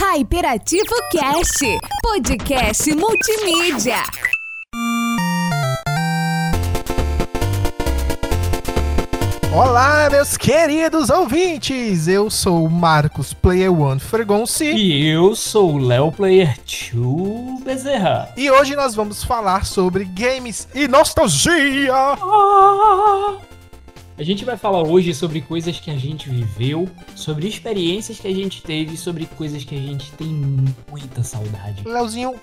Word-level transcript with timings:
Hyperativo 0.00 0.94
Cast, 1.10 1.58
podcast 2.00 2.94
multimídia. 2.94 4.00
Olá, 9.52 10.08
meus 10.10 10.36
queridos 10.36 11.10
ouvintes! 11.10 12.06
Eu 12.06 12.30
sou 12.30 12.64
o 12.64 12.70
Marcos 12.70 13.32
Player 13.32 13.72
One 13.72 13.98
Fregonci 13.98 14.64
E 14.72 15.08
eu 15.08 15.34
sou 15.34 15.74
o 15.74 15.78
Léo 15.78 16.12
Player 16.12 16.56
2 16.92 17.62
Bezerra. 17.64 18.32
e 18.36 18.50
hoje 18.50 18.76
nós 18.76 18.94
vamos 18.94 19.24
falar 19.24 19.64
sobre 19.64 20.04
games 20.04 20.68
e 20.74 20.86
nostalgia. 20.86 21.92
A 24.18 24.24
gente 24.24 24.44
vai 24.44 24.56
falar 24.56 24.82
hoje 24.82 25.14
sobre 25.14 25.40
coisas 25.40 25.78
que 25.78 25.92
a 25.92 25.96
gente 25.96 26.28
viveu, 26.28 26.88
sobre 27.14 27.46
experiências 27.46 28.18
que 28.18 28.26
a 28.26 28.34
gente 28.34 28.60
teve, 28.60 28.96
sobre 28.96 29.26
coisas 29.26 29.62
que 29.62 29.76
a 29.76 29.78
gente 29.78 30.10
tem 30.10 30.26
muita 30.90 31.22
saudade. 31.22 31.84
Leozinho, 31.86 32.34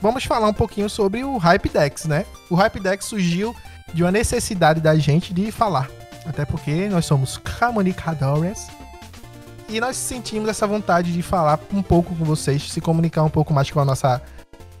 vamos 0.00 0.22
falar 0.22 0.46
um 0.46 0.54
pouquinho 0.54 0.88
sobre 0.88 1.24
o 1.24 1.36
Hypedex, 1.36 2.04
né? 2.04 2.24
O 2.48 2.54
Hypedex 2.54 3.06
surgiu 3.06 3.52
de 3.92 4.04
uma 4.04 4.12
necessidade 4.12 4.80
da 4.80 4.94
gente 4.94 5.34
de 5.34 5.50
falar. 5.50 5.90
Até 6.24 6.44
porque 6.44 6.88
nós 6.88 7.04
somos 7.04 7.36
comunicadores 7.36 8.68
e 9.68 9.80
nós 9.80 9.96
sentimos 9.96 10.48
essa 10.48 10.68
vontade 10.68 11.12
de 11.12 11.20
falar 11.20 11.58
um 11.74 11.82
pouco 11.82 12.14
com 12.14 12.24
vocês, 12.24 12.70
se 12.70 12.80
comunicar 12.80 13.24
um 13.24 13.30
pouco 13.30 13.52
mais 13.52 13.68
com 13.68 13.80
a 13.80 13.84
nossa 13.84 14.22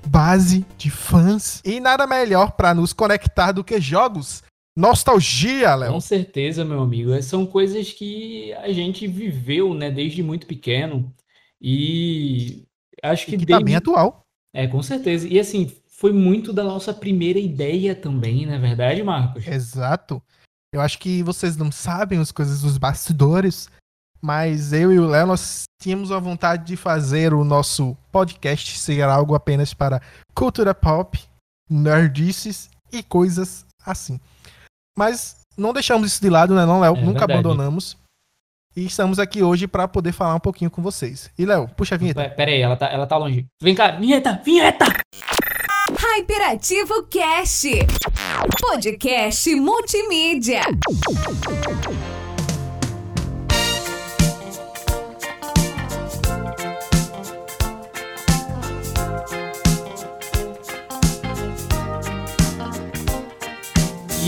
base 0.06 0.64
de 0.76 0.88
fãs. 0.88 1.60
E 1.64 1.80
nada 1.80 2.06
melhor 2.06 2.52
para 2.52 2.72
nos 2.72 2.92
conectar 2.92 3.50
do 3.50 3.64
que 3.64 3.80
jogos. 3.80 4.46
Nostalgia, 4.78 5.74
Léo. 5.74 5.92
Com 5.92 6.00
certeza, 6.00 6.64
meu 6.64 6.80
amigo. 6.80 7.20
São 7.20 7.44
coisas 7.44 7.92
que 7.92 8.52
a 8.54 8.72
gente 8.72 9.08
viveu, 9.08 9.74
né, 9.74 9.90
desde 9.90 10.22
muito 10.22 10.46
pequeno. 10.46 11.12
E 11.60 12.64
acho 13.02 13.26
que 13.26 13.32
Que 13.32 13.38
tá 13.38 13.54
desde... 13.54 13.64
bem 13.64 13.74
atual. 13.74 14.24
É, 14.54 14.68
com 14.68 14.80
certeza. 14.80 15.26
E 15.26 15.40
assim, 15.40 15.72
foi 15.88 16.12
muito 16.12 16.52
da 16.52 16.62
nossa 16.62 16.94
primeira 16.94 17.40
ideia 17.40 17.92
também, 17.92 18.46
não 18.46 18.54
é 18.54 18.58
verdade, 18.58 19.02
Marcos? 19.02 19.48
Exato. 19.48 20.22
Eu 20.72 20.80
acho 20.80 20.96
que 21.00 21.24
vocês 21.24 21.56
não 21.56 21.72
sabem 21.72 22.20
as 22.20 22.30
coisas 22.30 22.60
dos 22.60 22.78
bastidores, 22.78 23.68
mas 24.22 24.72
eu 24.72 24.92
e 24.92 24.98
o 25.00 25.08
Léo, 25.08 25.26
nós 25.26 25.64
tínhamos 25.82 26.12
a 26.12 26.20
vontade 26.20 26.64
de 26.64 26.76
fazer 26.76 27.34
o 27.34 27.42
nosso 27.42 27.96
podcast 28.12 28.78
ser 28.78 29.02
algo 29.02 29.34
apenas 29.34 29.74
para 29.74 30.00
cultura 30.36 30.72
pop, 30.72 31.18
nerdices 31.68 32.70
e 32.92 33.02
coisas 33.02 33.66
assim. 33.84 34.20
Mas 34.98 35.36
não 35.56 35.72
deixamos 35.72 36.08
isso 36.10 36.20
de 36.20 36.28
lado, 36.28 36.56
né, 36.56 36.66
não, 36.66 36.80
Léo? 36.80 36.96
É 36.96 37.00
Nunca 37.00 37.20
verdade. 37.20 37.32
abandonamos. 37.34 37.96
E 38.74 38.84
estamos 38.84 39.20
aqui 39.20 39.44
hoje 39.44 39.68
para 39.68 39.86
poder 39.86 40.10
falar 40.10 40.34
um 40.34 40.40
pouquinho 40.40 40.70
com 40.72 40.82
vocês. 40.82 41.30
E, 41.38 41.46
Léo, 41.46 41.68
puxa 41.76 41.94
a 41.94 41.98
vinheta. 41.98 42.28
Pe- 42.28 42.34
Pera 42.34 42.50
aí, 42.50 42.60
ela 42.60 42.76
tá, 42.76 42.86
ela 42.88 43.06
tá 43.06 43.16
longe. 43.16 43.46
Vem 43.62 43.76
cá, 43.76 43.92
vinheta, 43.92 44.40
vinheta! 44.44 44.86
Hyperativo 46.16 47.04
Cast, 47.04 47.68
podcast 48.60 49.54
multimídia. 49.54 50.62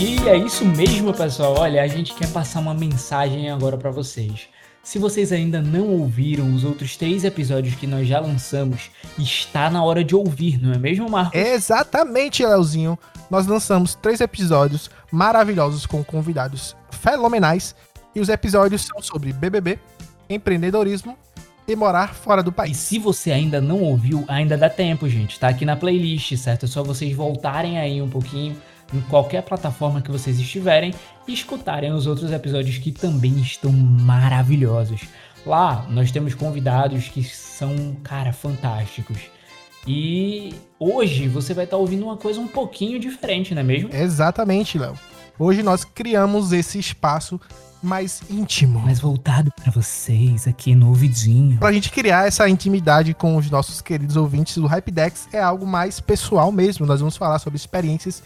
E 0.01 0.27
é 0.27 0.35
isso 0.35 0.65
mesmo, 0.65 1.13
pessoal. 1.13 1.59
Olha, 1.59 1.83
a 1.83 1.87
gente 1.87 2.15
quer 2.15 2.27
passar 2.31 2.59
uma 2.59 2.73
mensagem 2.73 3.51
agora 3.51 3.77
pra 3.77 3.91
vocês. 3.91 4.47
Se 4.81 4.97
vocês 4.97 5.31
ainda 5.31 5.61
não 5.61 5.89
ouviram 5.89 6.55
os 6.55 6.63
outros 6.63 6.97
três 6.97 7.23
episódios 7.23 7.75
que 7.75 7.85
nós 7.85 8.07
já 8.07 8.19
lançamos, 8.19 8.89
está 9.19 9.69
na 9.69 9.83
hora 9.83 10.03
de 10.03 10.15
ouvir, 10.15 10.59
não 10.59 10.73
é 10.73 10.77
mesmo, 10.79 11.07
Marcos? 11.07 11.39
Exatamente, 11.39 12.43
Leozinho. 12.43 12.97
Nós 13.29 13.45
lançamos 13.45 13.93
três 13.93 14.19
episódios 14.21 14.89
maravilhosos 15.11 15.85
com 15.85 16.03
convidados 16.03 16.75
fenomenais. 16.89 17.75
E 18.15 18.19
os 18.19 18.27
episódios 18.27 18.81
são 18.81 19.03
sobre 19.03 19.31
BBB, 19.31 19.77
empreendedorismo 20.27 21.15
e 21.67 21.75
morar 21.75 22.15
fora 22.15 22.41
do 22.41 22.49
E 22.49 22.53
país. 22.53 22.77
se 22.77 22.97
você 22.97 23.31
ainda 23.31 23.61
não 23.61 23.83
ouviu, 23.83 24.25
ainda 24.27 24.57
dá 24.57 24.67
tempo, 24.67 25.07
gente. 25.07 25.39
Tá 25.39 25.49
aqui 25.49 25.63
na 25.63 25.75
playlist, 25.75 26.35
certo? 26.37 26.65
É 26.65 26.67
só 26.67 26.81
vocês 26.83 27.15
voltarem 27.15 27.77
aí 27.77 28.01
um 28.01 28.09
pouquinho 28.09 28.57
em 28.93 29.01
qualquer 29.01 29.41
plataforma 29.43 30.01
que 30.01 30.11
vocês 30.11 30.39
estiverem 30.39 30.93
e 31.27 31.33
escutarem 31.33 31.91
os 31.91 32.07
outros 32.07 32.31
episódios 32.31 32.77
que 32.77 32.91
também 32.91 33.39
estão 33.39 33.71
maravilhosos. 33.71 35.01
Lá 35.45 35.85
nós 35.89 36.11
temos 36.11 36.33
convidados 36.35 37.07
que 37.07 37.23
são, 37.23 37.95
cara, 38.03 38.31
fantásticos. 38.31 39.17
E 39.87 40.53
hoje 40.79 41.27
você 41.27 41.53
vai 41.53 41.65
estar 41.65 41.77
ouvindo 41.77 42.03
uma 42.03 42.17
coisa 42.17 42.39
um 42.39 42.47
pouquinho 42.47 42.99
diferente, 42.99 43.55
não 43.55 43.61
é 43.61 43.65
mesmo? 43.65 43.89
Exatamente, 43.91 44.77
Léo. 44.77 44.93
Hoje 45.39 45.63
nós 45.63 45.83
criamos 45.83 46.51
esse 46.51 46.77
espaço 46.77 47.39
mais 47.81 48.21
íntimo. 48.29 48.79
Mas 48.79 48.99
voltado 48.99 49.51
pra 49.51 49.71
vocês 49.71 50.47
aqui 50.47 50.75
no 50.75 50.89
ouvidinho. 50.89 51.57
Pra 51.57 51.71
gente 51.71 51.89
criar 51.89 52.27
essa 52.27 52.47
intimidade 52.47 53.13
com 53.13 53.35
os 53.35 53.49
nossos 53.49 53.81
queridos 53.81 54.15
ouvintes 54.15 54.57
do 54.57 54.67
Hypedex 54.67 55.27
é 55.33 55.41
algo 55.41 55.65
mais 55.65 55.99
pessoal 55.99 56.51
mesmo. 56.51 56.85
Nós 56.85 56.99
vamos 56.99 57.17
falar 57.17 57.39
sobre 57.39 57.57
experiências 57.57 58.21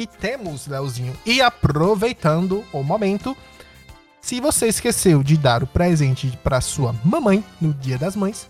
que 0.00 0.18
temos, 0.18 0.66
Leozinho. 0.66 1.12
E 1.26 1.42
aproveitando 1.42 2.64
o 2.72 2.82
momento, 2.82 3.36
se 4.22 4.40
você 4.40 4.66
esqueceu 4.68 5.22
de 5.22 5.36
dar 5.36 5.62
o 5.62 5.66
presente 5.66 6.32
para 6.42 6.62
sua 6.62 6.94
mamãe 7.04 7.44
no 7.60 7.74
Dia 7.74 7.98
das 7.98 8.16
Mães, 8.16 8.48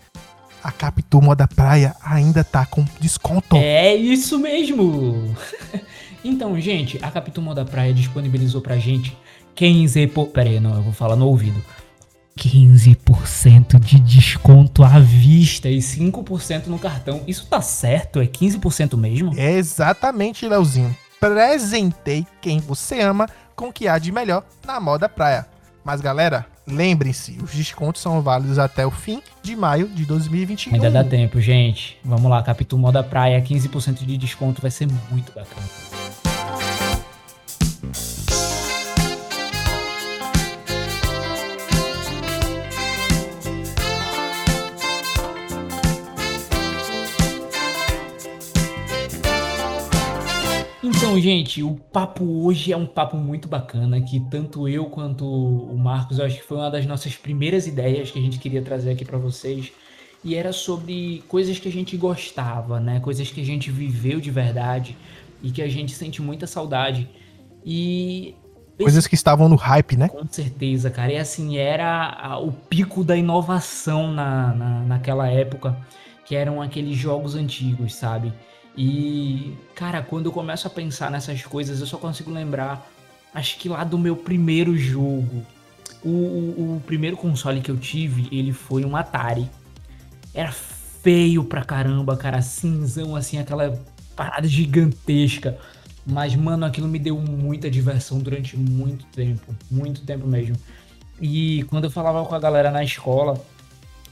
a 0.63 0.71
Capitu 0.71 1.21
Moda 1.21 1.49
Praia 1.49 1.93
ainda 2.01 2.41
tá 2.41 2.65
com 2.65 2.85
desconto. 3.01 3.57
É 3.57 3.93
isso 3.93 4.39
mesmo! 4.39 5.35
então, 6.23 6.57
gente, 6.61 6.97
a 7.01 7.11
Capitão 7.11 7.43
Moda 7.43 7.65
Praia 7.65 7.93
disponibilizou 7.93 8.61
pra 8.61 8.77
gente 8.77 9.17
15%. 9.57 10.09
Por... 10.13 10.27
Pera 10.27 10.49
aí, 10.49 10.59
não, 10.59 10.75
eu 10.75 10.83
vou 10.83 10.93
falar 10.93 11.17
no 11.17 11.27
ouvido. 11.27 11.61
15% 12.37 13.77
de 13.77 13.99
desconto 13.99 14.85
à 14.85 14.99
vista 14.99 15.69
e 15.69 15.79
5% 15.79 16.67
no 16.67 16.79
cartão. 16.79 17.23
Isso 17.27 17.45
tá 17.47 17.61
certo? 17.61 18.21
É 18.21 18.25
15% 18.25 18.95
mesmo? 18.95 19.33
É 19.37 19.51
exatamente, 19.51 20.47
Leozinho. 20.47 20.95
Presentei 21.21 22.25
quem 22.41 22.59
você 22.59 22.99
ama 22.99 23.29
com 23.55 23.67
o 23.67 23.71
que 23.71 23.87
há 23.87 23.99
de 23.99 24.11
melhor 24.11 24.43
na 24.65 24.79
moda 24.79 25.07
praia. 25.07 25.45
Mas 25.83 26.01
galera, 26.01 26.47
lembrem-se, 26.65 27.37
os 27.43 27.51
descontos 27.51 28.01
são 28.01 28.23
válidos 28.23 28.57
até 28.57 28.87
o 28.87 28.89
fim 28.89 29.21
de 29.43 29.55
maio 29.55 29.87
de 29.87 30.03
2021. 30.03 30.73
Ainda 30.73 30.89
dá 30.89 31.03
tempo, 31.03 31.39
gente. 31.39 31.99
Vamos 32.03 32.27
lá, 32.27 32.41
Capitão 32.41 32.79
Moda 32.79 33.03
Praia, 33.03 33.39
15% 33.39 34.03
de 34.03 34.17
desconto 34.17 34.63
vai 34.63 34.71
ser 34.71 34.87
muito 35.11 35.31
bacana. 35.31 36.00
Então, 51.01 51.19
gente, 51.19 51.63
o 51.63 51.73
papo 51.73 52.23
hoje 52.45 52.71
é 52.71 52.77
um 52.77 52.85
papo 52.85 53.17
muito 53.17 53.47
bacana 53.47 53.99
que 53.99 54.19
tanto 54.29 54.69
eu 54.69 54.85
quanto 54.85 55.25
o 55.25 55.75
Marcos, 55.75 56.19
eu 56.19 56.25
acho 56.25 56.37
que 56.37 56.43
foi 56.43 56.57
uma 56.57 56.69
das 56.69 56.85
nossas 56.85 57.15
primeiras 57.15 57.65
ideias 57.65 58.11
que 58.11 58.19
a 58.19 58.21
gente 58.21 58.37
queria 58.37 58.61
trazer 58.61 58.91
aqui 58.91 59.03
pra 59.03 59.17
vocês. 59.17 59.71
E 60.23 60.35
era 60.35 60.53
sobre 60.53 61.23
coisas 61.27 61.57
que 61.57 61.67
a 61.67 61.71
gente 61.71 61.97
gostava, 61.97 62.79
né? 62.79 62.99
Coisas 62.99 63.31
que 63.31 63.41
a 63.41 63.43
gente 63.43 63.71
viveu 63.71 64.21
de 64.21 64.29
verdade 64.29 64.95
e 65.41 65.49
que 65.49 65.63
a 65.63 65.67
gente 65.67 65.91
sente 65.91 66.21
muita 66.21 66.45
saudade. 66.45 67.09
E 67.65 68.35
Coisas 68.77 69.07
que 69.07 69.15
estavam 69.15 69.49
no 69.49 69.55
hype, 69.55 69.97
né? 69.97 70.07
com 70.07 70.27
certeza, 70.27 70.91
cara. 70.91 71.11
E 71.13 71.17
assim, 71.17 71.57
era 71.57 72.37
o 72.39 72.51
pico 72.51 73.03
da 73.03 73.17
inovação 73.17 74.13
na, 74.13 74.53
na, 74.53 74.81
naquela 74.83 75.27
época, 75.27 75.75
que 76.23 76.35
eram 76.35 76.61
aqueles 76.61 76.95
jogos 76.95 77.33
antigos, 77.33 77.95
sabe? 77.95 78.31
E, 78.75 79.53
cara, 79.75 80.01
quando 80.01 80.27
eu 80.27 80.31
começo 80.31 80.65
a 80.67 80.69
pensar 80.69 81.11
nessas 81.11 81.43
coisas, 81.43 81.79
eu 81.79 81.85
só 81.85 81.97
consigo 81.97 82.31
lembrar, 82.31 82.89
acho 83.33 83.57
que 83.57 83.67
lá 83.67 83.83
do 83.83 83.97
meu 83.97 84.15
primeiro 84.15 84.77
jogo. 84.77 85.45
O, 86.03 86.09
o, 86.09 86.75
o 86.77 86.83
primeiro 86.85 87.15
console 87.15 87.61
que 87.61 87.69
eu 87.69 87.77
tive, 87.77 88.27
ele 88.31 88.53
foi 88.53 88.85
um 88.85 88.95
Atari. 88.95 89.49
Era 90.33 90.51
feio 90.51 91.43
pra 91.43 91.63
caramba, 91.63 92.15
cara, 92.15 92.41
cinzão, 92.41 93.15
assim, 93.15 93.37
aquela 93.37 93.79
parada 94.15 94.47
gigantesca. 94.47 95.57
Mas, 96.05 96.35
mano, 96.35 96.65
aquilo 96.65 96.87
me 96.87 96.97
deu 96.97 97.17
muita 97.19 97.69
diversão 97.69 98.19
durante 98.19 98.57
muito 98.57 99.05
tempo. 99.07 99.53
Muito 99.69 100.01
tempo 100.01 100.25
mesmo. 100.25 100.55
E 101.19 101.63
quando 101.63 101.83
eu 101.83 101.91
falava 101.91 102.25
com 102.25 102.33
a 102.33 102.39
galera 102.39 102.71
na 102.71 102.83
escola, 102.83 103.39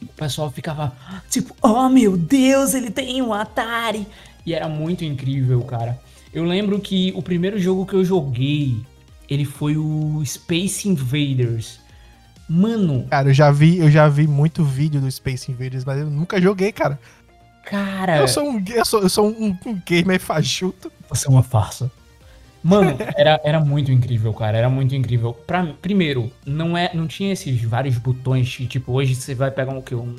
o 0.02 0.06
pessoal 0.08 0.52
ficava 0.52 0.94
tipo, 1.30 1.56
oh 1.62 1.90
meu 1.90 2.16
Deus, 2.16 2.74
ele 2.74 2.92
tem 2.92 3.22
um 3.22 3.34
Atari. 3.34 4.08
E 4.46 4.54
era 4.54 4.68
muito 4.68 5.04
incrível, 5.04 5.62
cara. 5.62 6.00
Eu 6.34 6.44
lembro 6.44 6.80
que 6.80 7.12
o 7.16 7.22
primeiro 7.22 7.60
jogo 7.60 7.86
que 7.86 7.94
eu 7.94 8.04
joguei, 8.06 8.78
ele 9.30 9.46
foi 9.46 9.78
o 9.78 10.22
Space 10.26 10.88
Invaders. 10.88 11.80
Mano. 12.48 13.06
Cara, 13.10 13.30
eu 13.30 13.34
já 13.34 13.52
vi, 13.52 13.78
eu 13.78 13.92
já 13.92 14.08
vi 14.08 14.28
muito 14.28 14.64
vídeo 14.64 15.00
do 15.00 15.12
Space 15.12 15.52
Invaders, 15.52 15.86
mas 15.86 16.00
eu 16.00 16.10
nunca 16.10 16.42
joguei, 16.42 16.72
cara. 16.72 17.00
Cara. 17.66 18.18
Eu 18.18 18.28
sou 18.28 18.50
um, 18.50 18.64
eu 18.68 18.86
sou, 18.86 19.02
eu 19.02 19.10
sou 19.10 19.30
um, 19.30 19.56
um 19.66 19.82
gamer 19.86 20.20
fajuto. 20.20 20.92
Você 21.10 21.28
é 21.28 21.30
uma 21.30 21.44
farsa. 21.44 21.92
Mano, 22.64 22.98
era, 23.16 23.40
era 23.44 23.60
muito 23.60 23.92
incrível, 23.92 24.34
cara. 24.34 24.58
Era 24.58 24.70
muito 24.70 24.96
incrível. 24.96 25.34
Pra, 25.34 25.64
primeiro, 25.82 26.32
não, 26.46 26.76
é, 26.78 26.90
não 26.94 27.08
tinha 27.08 27.34
esses 27.34 27.62
vários 27.62 27.98
botões 27.98 28.56
que, 28.56 28.66
tipo, 28.66 28.92
hoje 28.94 29.16
você 29.16 29.36
vai 29.36 29.52
pegar 29.52 29.72
um, 29.72 29.84
um 29.98 30.16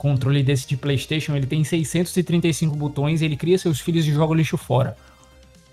controle 0.00 0.42
desse 0.42 0.66
de 0.66 0.78
PlayStation, 0.78 1.36
ele 1.36 1.44
tem 1.44 1.62
635 1.62 2.74
botões, 2.74 3.20
ele 3.20 3.36
cria 3.36 3.58
seus 3.58 3.80
filhos 3.80 4.06
e 4.06 4.10
joga 4.10 4.32
o 4.32 4.34
lixo 4.34 4.56
fora. 4.56 4.96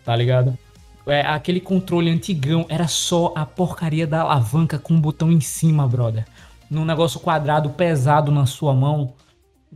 Tá 0.03 0.13
ligado? 0.13 0.57
É, 1.06 1.21
aquele 1.21 1.62
controle 1.62 2.09
antigão 2.09 2.65
era 2.68 2.89
só 2.89 3.31
a 3.38 3.45
porcaria 3.45 4.06
da 4.06 4.19
alavanca 4.19 4.77
com 4.77 4.95
o 4.95 5.00
botão 5.00 5.31
em 5.31 5.39
cima, 5.39 5.88
brother. 5.88 6.25
Num 6.69 6.83
negócio 6.83 7.21
quadrado 7.21 7.69
pesado 7.69 8.29
na 8.29 8.45
sua 8.45 8.74
mão. 8.74 9.13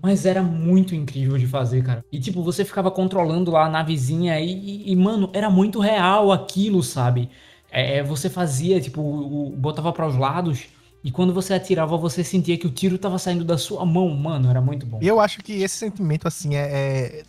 Mas 0.02 0.26
era 0.26 0.44
muito 0.44 0.94
incrível 0.94 1.38
de 1.38 1.48
fazer, 1.48 1.82
cara. 1.86 2.04
E 2.12 2.20
tipo, 2.20 2.44
você 2.44 2.66
ficava 2.66 2.92
controlando 2.92 3.52
lá 3.52 3.68
a 3.68 3.70
navezinha 3.70 4.38
e, 4.42 4.92
e, 4.92 4.94
mano, 4.98 5.30
era 5.32 5.50
muito 5.50 5.80
real 5.80 6.30
aquilo, 6.30 6.84
sabe? 6.84 7.30
É 7.72 8.04
você 8.04 8.30
fazia, 8.30 8.82
tipo, 8.82 9.02
o, 9.02 9.54
botava 9.56 9.94
para 9.94 10.08
os 10.08 10.18
lados 10.18 10.68
e 11.04 11.12
quando 11.12 11.34
você 11.34 11.54
atirava, 11.54 11.98
você 11.98 12.24
sentia 12.24 12.58
que 12.58 12.68
o 12.68 12.70
tiro 12.70 12.98
tava 12.98 13.18
saindo 13.18 13.44
da 13.44 13.58
sua 13.58 13.86
mão, 13.86 14.10
mano, 14.10 14.50
era 14.50 14.62
muito 14.62 14.86
bom. 14.86 15.00
Eu 15.02 15.20
acho 15.20 15.40
que 15.40 15.62
esse 15.62 15.76
sentimento, 15.76 16.28
assim, 16.28 16.56
é, 16.56 16.62
é 16.62 17.24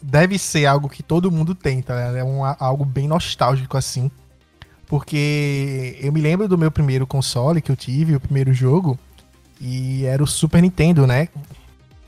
deve 0.00 0.38
ser 0.38 0.66
algo 0.66 0.88
que 0.88 1.02
todo 1.02 1.30
mundo 1.30 1.54
tem, 1.54 1.80
tá? 1.80 1.94
É 1.94 2.24
um, 2.24 2.44
algo 2.44 2.84
bem 2.84 3.08
nostálgico, 3.08 3.76
assim. 3.76 4.10
Porque 4.86 5.96
eu 6.00 6.12
me 6.12 6.20
lembro 6.20 6.46
do 6.46 6.58
meu 6.58 6.70
primeiro 6.70 7.06
console 7.06 7.62
que 7.62 7.72
eu 7.72 7.76
tive, 7.76 8.16
o 8.16 8.20
primeiro 8.20 8.52
jogo, 8.52 8.98
e 9.60 10.04
era 10.04 10.22
o 10.22 10.26
Super 10.26 10.60
Nintendo, 10.60 11.06
né? 11.06 11.28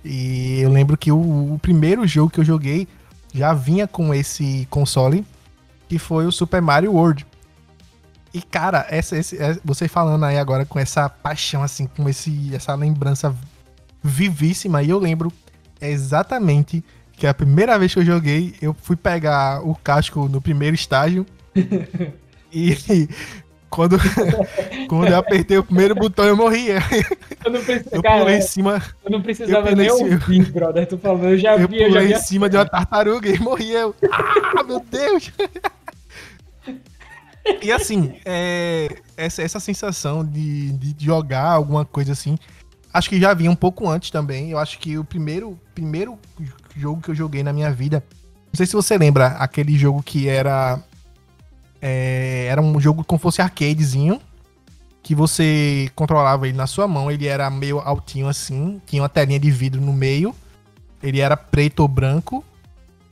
E 0.04 0.60
eu 0.60 0.70
lembro 0.70 0.96
que 0.98 1.10
o, 1.10 1.54
o, 1.54 1.58
primeiro 1.58 2.06
jogo 2.06 2.30
que 2.30 2.40
eu 2.40 2.44
joguei 2.44 2.86
já 3.32 3.54
vinha 3.54 3.88
com 3.88 4.12
esse 4.12 4.66
console, 4.68 5.24
que 5.88 5.98
foi 5.98 6.26
o 6.26 6.32
Super 6.32 6.60
Mario 6.60 6.92
World. 6.92 7.24
E 8.34 8.42
cara, 8.42 8.84
essa, 8.90 9.16
esse, 9.16 9.40
é, 9.40 9.56
você 9.64 9.86
falando 9.86 10.24
aí 10.24 10.36
agora 10.36 10.66
com 10.66 10.76
essa 10.76 11.08
paixão, 11.08 11.62
assim, 11.62 11.86
com 11.86 12.08
esse, 12.08 12.52
essa 12.52 12.74
lembrança 12.74 13.32
vivíssima, 14.02 14.82
e 14.82 14.90
eu 14.90 14.98
lembro 14.98 15.32
exatamente 15.80 16.84
que 17.12 17.28
a 17.28 17.32
primeira 17.32 17.78
vez 17.78 17.94
que 17.94 18.00
eu 18.00 18.04
joguei, 18.04 18.56
eu 18.60 18.74
fui 18.74 18.96
pegar 18.96 19.64
o 19.64 19.72
casco 19.76 20.28
no 20.28 20.40
primeiro 20.40 20.74
estágio. 20.74 21.24
e 22.52 23.08
quando, 23.70 23.98
quando 24.88 25.08
eu 25.08 25.16
apertei 25.16 25.58
o 25.58 25.64
primeiro 25.64 25.94
botão, 25.94 26.24
eu 26.24 26.36
morria. 26.36 26.78
Eu 27.44 27.52
não 27.52 27.64
precisava, 27.64 27.96
eu 27.96 28.02
cara, 28.02 28.36
em 28.36 28.40
cima. 28.40 28.82
Eu 29.04 29.10
não 29.12 29.22
precisava 29.22 29.70
eu 29.70 29.76
nem 29.76 29.90
ouvir, 29.92 30.50
brother. 30.50 30.88
Tu 30.88 30.98
falando, 30.98 31.26
eu 31.26 31.38
já 31.38 31.56
eu 31.56 31.68
vi, 31.68 31.82
eu 31.82 31.92
já 31.92 32.00
vi. 32.00 32.12
em 32.14 32.18
cima 32.18 32.50
de 32.50 32.56
uma 32.56 32.66
tartaruga 32.66 33.28
e 33.28 33.38
morria. 33.38 33.80
Eu, 33.80 33.94
ah, 34.10 34.64
meu 34.64 34.80
Deus! 34.80 35.30
E 37.62 37.70
assim, 37.70 38.14
é, 38.24 38.88
essa, 39.16 39.42
essa 39.42 39.60
sensação 39.60 40.24
de, 40.24 40.72
de 40.72 41.04
jogar 41.04 41.50
alguma 41.50 41.84
coisa 41.84 42.12
assim, 42.12 42.38
acho 42.92 43.08
que 43.08 43.20
já 43.20 43.34
vinha 43.34 43.50
um 43.50 43.56
pouco 43.56 43.88
antes 43.88 44.10
também. 44.10 44.50
Eu 44.50 44.58
acho 44.58 44.78
que 44.78 44.96
o 44.96 45.04
primeiro, 45.04 45.58
primeiro 45.74 46.18
jogo 46.76 47.02
que 47.02 47.10
eu 47.10 47.14
joguei 47.14 47.42
na 47.42 47.52
minha 47.52 47.70
vida, 47.70 48.02
não 48.46 48.56
sei 48.56 48.66
se 48.66 48.72
você 48.72 48.96
lembra, 48.96 49.28
aquele 49.38 49.76
jogo 49.76 50.02
que 50.02 50.28
era 50.28 50.82
é, 51.86 52.46
era 52.48 52.62
um 52.62 52.80
jogo 52.80 53.04
como 53.04 53.18
fosse 53.18 53.42
arcadezinho. 53.42 54.18
Que 55.02 55.14
você 55.14 55.90
controlava 55.94 56.48
ele 56.48 56.56
na 56.56 56.66
sua 56.66 56.88
mão. 56.88 57.10
Ele 57.10 57.26
era 57.26 57.50
meio 57.50 57.78
altinho 57.78 58.26
assim. 58.26 58.80
Tinha 58.86 59.02
uma 59.02 59.08
telinha 59.08 59.38
de 59.38 59.50
vidro 59.50 59.82
no 59.82 59.92
meio. 59.92 60.34
Ele 61.02 61.20
era 61.20 61.36
preto 61.36 61.80
ou 61.80 61.88
branco. 61.88 62.42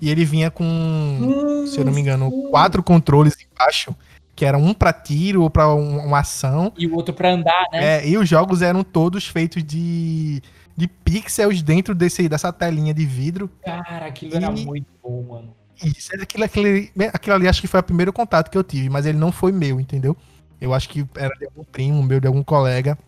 E 0.00 0.08
ele 0.08 0.24
vinha 0.24 0.50
com, 0.50 0.64
hum, 0.64 1.66
se 1.66 1.78
eu 1.78 1.84
não 1.84 1.92
me 1.92 2.00
engano, 2.00 2.30
sim. 2.30 2.48
quatro 2.50 2.82
controles 2.82 3.36
embaixo. 3.52 3.94
Que 4.42 4.46
era 4.46 4.58
um 4.58 4.74
para 4.74 4.92
tiro 4.92 5.44
ou 5.44 5.48
pra 5.48 5.72
um, 5.72 6.04
uma 6.04 6.18
ação. 6.18 6.72
E 6.76 6.84
o 6.84 6.96
outro 6.96 7.14
para 7.14 7.30
andar, 7.30 7.64
né? 7.70 7.98
É, 7.98 8.08
e 8.08 8.18
os 8.18 8.28
jogos 8.28 8.60
eram 8.60 8.82
todos 8.82 9.24
feitos 9.24 9.62
de, 9.62 10.42
de 10.76 10.88
pixels 10.88 11.62
dentro 11.62 11.94
desse, 11.94 12.28
dessa 12.28 12.52
telinha 12.52 12.92
de 12.92 13.06
vidro. 13.06 13.48
Cara, 13.64 14.06
aquilo 14.06 14.32
e... 14.32 14.36
era 14.38 14.50
muito 14.50 14.88
bom, 15.00 15.22
mano. 15.30 15.54
Isso, 15.84 16.12
aquilo, 16.20 16.42
aquilo, 16.42 16.66
aquilo 17.12 17.36
ali 17.36 17.46
acho 17.46 17.60
que 17.60 17.68
foi 17.68 17.78
o 17.78 17.84
primeiro 17.84 18.12
contato 18.12 18.50
que 18.50 18.58
eu 18.58 18.64
tive, 18.64 18.90
mas 18.90 19.06
ele 19.06 19.16
não 19.16 19.30
foi 19.30 19.52
meu, 19.52 19.78
entendeu? 19.78 20.16
Eu 20.60 20.74
acho 20.74 20.88
que 20.88 21.06
era 21.14 21.32
de 21.36 21.44
algum 21.44 21.62
primo 21.62 22.02
meu, 22.02 22.18
de 22.18 22.26
algum 22.26 22.42
colega. 22.42 22.98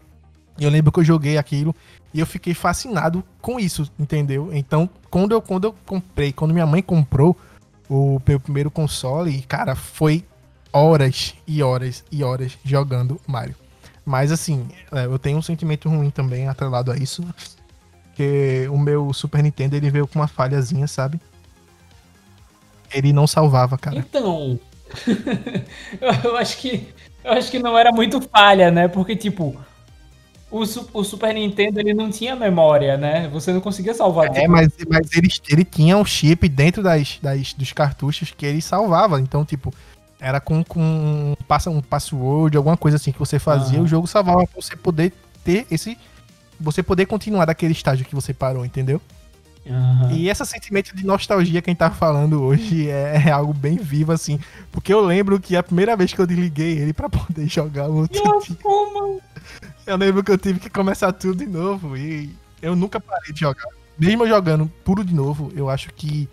E 0.57 0.63
eu 0.63 0.71
lembro 0.71 0.93
que 0.93 1.01
eu 1.01 1.05
joguei 1.05 1.37
aquilo 1.37 1.75
e 2.13 2.21
eu 2.21 2.27
fiquei 2.27 2.55
fascinado 2.55 3.25
com 3.43 3.59
isso, 3.59 3.91
entendeu? 3.99 4.51
Então, 4.53 4.89
quando 5.11 5.33
eu, 5.33 5.43
quando 5.43 5.65
eu 5.65 5.75
comprei, 5.85 6.33
quando 6.33 6.55
minha 6.55 6.65
mãe 6.65 6.81
comprou 6.81 7.37
o 7.91 8.21
meu 8.25 8.39
primeiro 8.39 8.71
console, 8.71 9.43
cara, 9.43 9.75
foi 9.75 10.25
horas 10.75 11.35
e 11.47 11.63
horas 11.63 12.05
e 12.11 12.25
horas 12.25 12.59
jogando 12.65 13.21
Mario. 13.27 13.55
Mas 14.05 14.33
assim, 14.33 14.69
é, 14.93 15.07
eu 15.07 15.19
tenho 15.19 15.39
um 15.39 15.43
sentimento 15.43 15.89
ruim 15.89 16.11
também 16.11 16.49
atrelado 16.49 16.91
a 16.91 16.97
isso. 16.97 17.25
Porque 18.09 18.69
o 18.71 18.79
meu 18.79 19.13
Super 19.13 19.43
Nintendo 19.43 19.77
ele 19.77 19.91
veio 19.91 20.07
com 20.07 20.19
uma 20.19 20.29
falhazinha, 20.29 20.87
sabe? 20.87 21.21
ele 22.95 23.13
não 23.13 23.27
salvava, 23.27 23.77
cara. 23.77 23.97
Então, 23.97 24.59
eu 26.23 26.37
acho 26.37 26.59
que 26.59 26.89
eu 27.23 27.33
acho 27.33 27.51
que 27.51 27.59
não 27.59 27.77
era 27.77 27.91
muito 27.91 28.21
falha, 28.21 28.71
né? 28.71 28.87
Porque 28.87 29.17
tipo, 29.17 29.57
o, 30.51 30.61
o, 30.61 31.05
Super 31.05 31.35
Nintendo 31.35 31.81
ele 31.81 31.93
não 31.93 32.11
tinha 32.11 32.37
memória, 32.37 32.97
né? 32.97 33.29
Você 33.33 33.53
não 33.53 33.61
conseguia 33.61 33.95
salvar. 33.95 34.35
É, 34.37 34.47
mas, 34.47 34.69
mas 34.89 35.11
ele, 35.13 35.29
ele 35.49 35.65
tinha 35.65 35.97
um 35.97 36.05
chip 36.05 36.49
dentro 36.49 36.83
das, 36.83 37.19
das, 37.21 37.53
dos 37.55 37.73
cartuchos 37.73 38.31
que 38.31 38.47
ele 38.47 38.63
salvava. 38.63 39.21
Então, 39.21 39.45
tipo, 39.45 39.75
era 40.25 40.41
com, 40.41 40.65
com 40.65 40.81
um, 40.81 41.37
um 41.71 41.83
password, 41.83 42.57
alguma 42.57 42.79
coisa 42.79 42.97
assim 42.97 43.13
que 43.13 43.19
você 43.19 43.39
fazia, 43.39 43.79
o 43.81 43.87
jogo 43.87 44.07
salvava 44.07 44.47
pra 44.47 44.63
você 44.63 44.75
poder 44.75 45.13
ter 45.45 45.67
esse. 45.71 45.99
Você 46.59 46.83
poder 46.83 47.05
continuar 47.05 47.45
daquele 47.45 47.73
estágio 47.73 48.07
que 48.07 48.15
você 48.15 48.33
parou, 48.33 48.65
entendeu? 48.65 49.03
Uhum. 49.67 50.13
E 50.13 50.31
esse 50.31 50.45
sentimento 50.47 50.97
de 50.97 51.05
nostalgia 51.05 51.61
que 51.61 51.69
a 51.69 51.73
gente 51.73 51.79
tá 51.79 51.91
falando 51.91 52.43
hoje 52.43 52.89
é, 52.89 53.23
é, 53.27 53.31
algo 53.31 53.53
bem 53.53 53.77
vivo, 53.77 54.13
assim. 54.13 54.41
Porque 54.73 54.95
eu 54.95 55.05
lembro 55.05 55.39
que 55.39 55.57
a 55.57 55.63
primeira 55.63 55.95
vez 55.95 56.15
que 56.15 56.21
eu 56.21 56.27
desliguei 56.27 56.79
ele 56.79 56.95
pra 56.95 57.11
poder 57.11 57.47
jogar 57.47 57.91
o 57.91 57.97
outro 57.97 58.23
dia, 58.41 58.59
eu 59.87 59.97
lembro 59.99 60.25
que 60.25 60.31
eu 60.31 60.39
tive 60.39 60.59
que 60.59 60.71
começar 60.71 61.13
tudo 61.13 61.37
de 61.37 61.47
novo. 61.47 61.99
E 61.99 62.35
eu 62.63 62.75
nunca 62.75 62.99
parei 62.99 63.31
de 63.31 63.41
jogar. 63.41 63.69
Mesmo 63.99 64.27
jogando 64.27 64.73
puro 64.85 65.05
de 65.05 65.15
novo, 65.15 65.53
eu 65.55 65.69
acho 65.69 65.93
que 65.93 66.29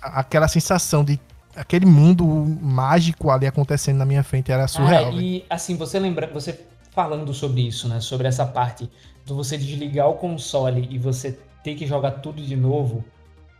aquela 0.00 0.48
sensação 0.48 1.04
de 1.04 1.20
aquele 1.56 1.86
mundo 1.86 2.24
mágico 2.26 3.30
ali 3.30 3.46
acontecendo 3.46 3.98
na 3.98 4.06
minha 4.06 4.22
frente 4.22 4.50
era 4.50 4.66
surreal. 4.66 5.12
Ah, 5.12 5.22
e 5.22 5.44
assim, 5.48 5.76
você 5.76 5.98
lembra, 5.98 6.26
você 6.26 6.58
falando 6.92 7.32
sobre 7.32 7.62
isso, 7.62 7.88
né? 7.88 8.00
Sobre 8.00 8.28
essa 8.28 8.46
parte 8.46 8.88
de 9.24 9.32
você 9.32 9.56
desligar 9.56 10.08
o 10.08 10.14
console 10.14 10.86
e 10.90 10.98
você 10.98 11.38
ter 11.62 11.74
que 11.74 11.86
jogar 11.86 12.12
tudo 12.12 12.42
de 12.42 12.56
novo. 12.56 13.04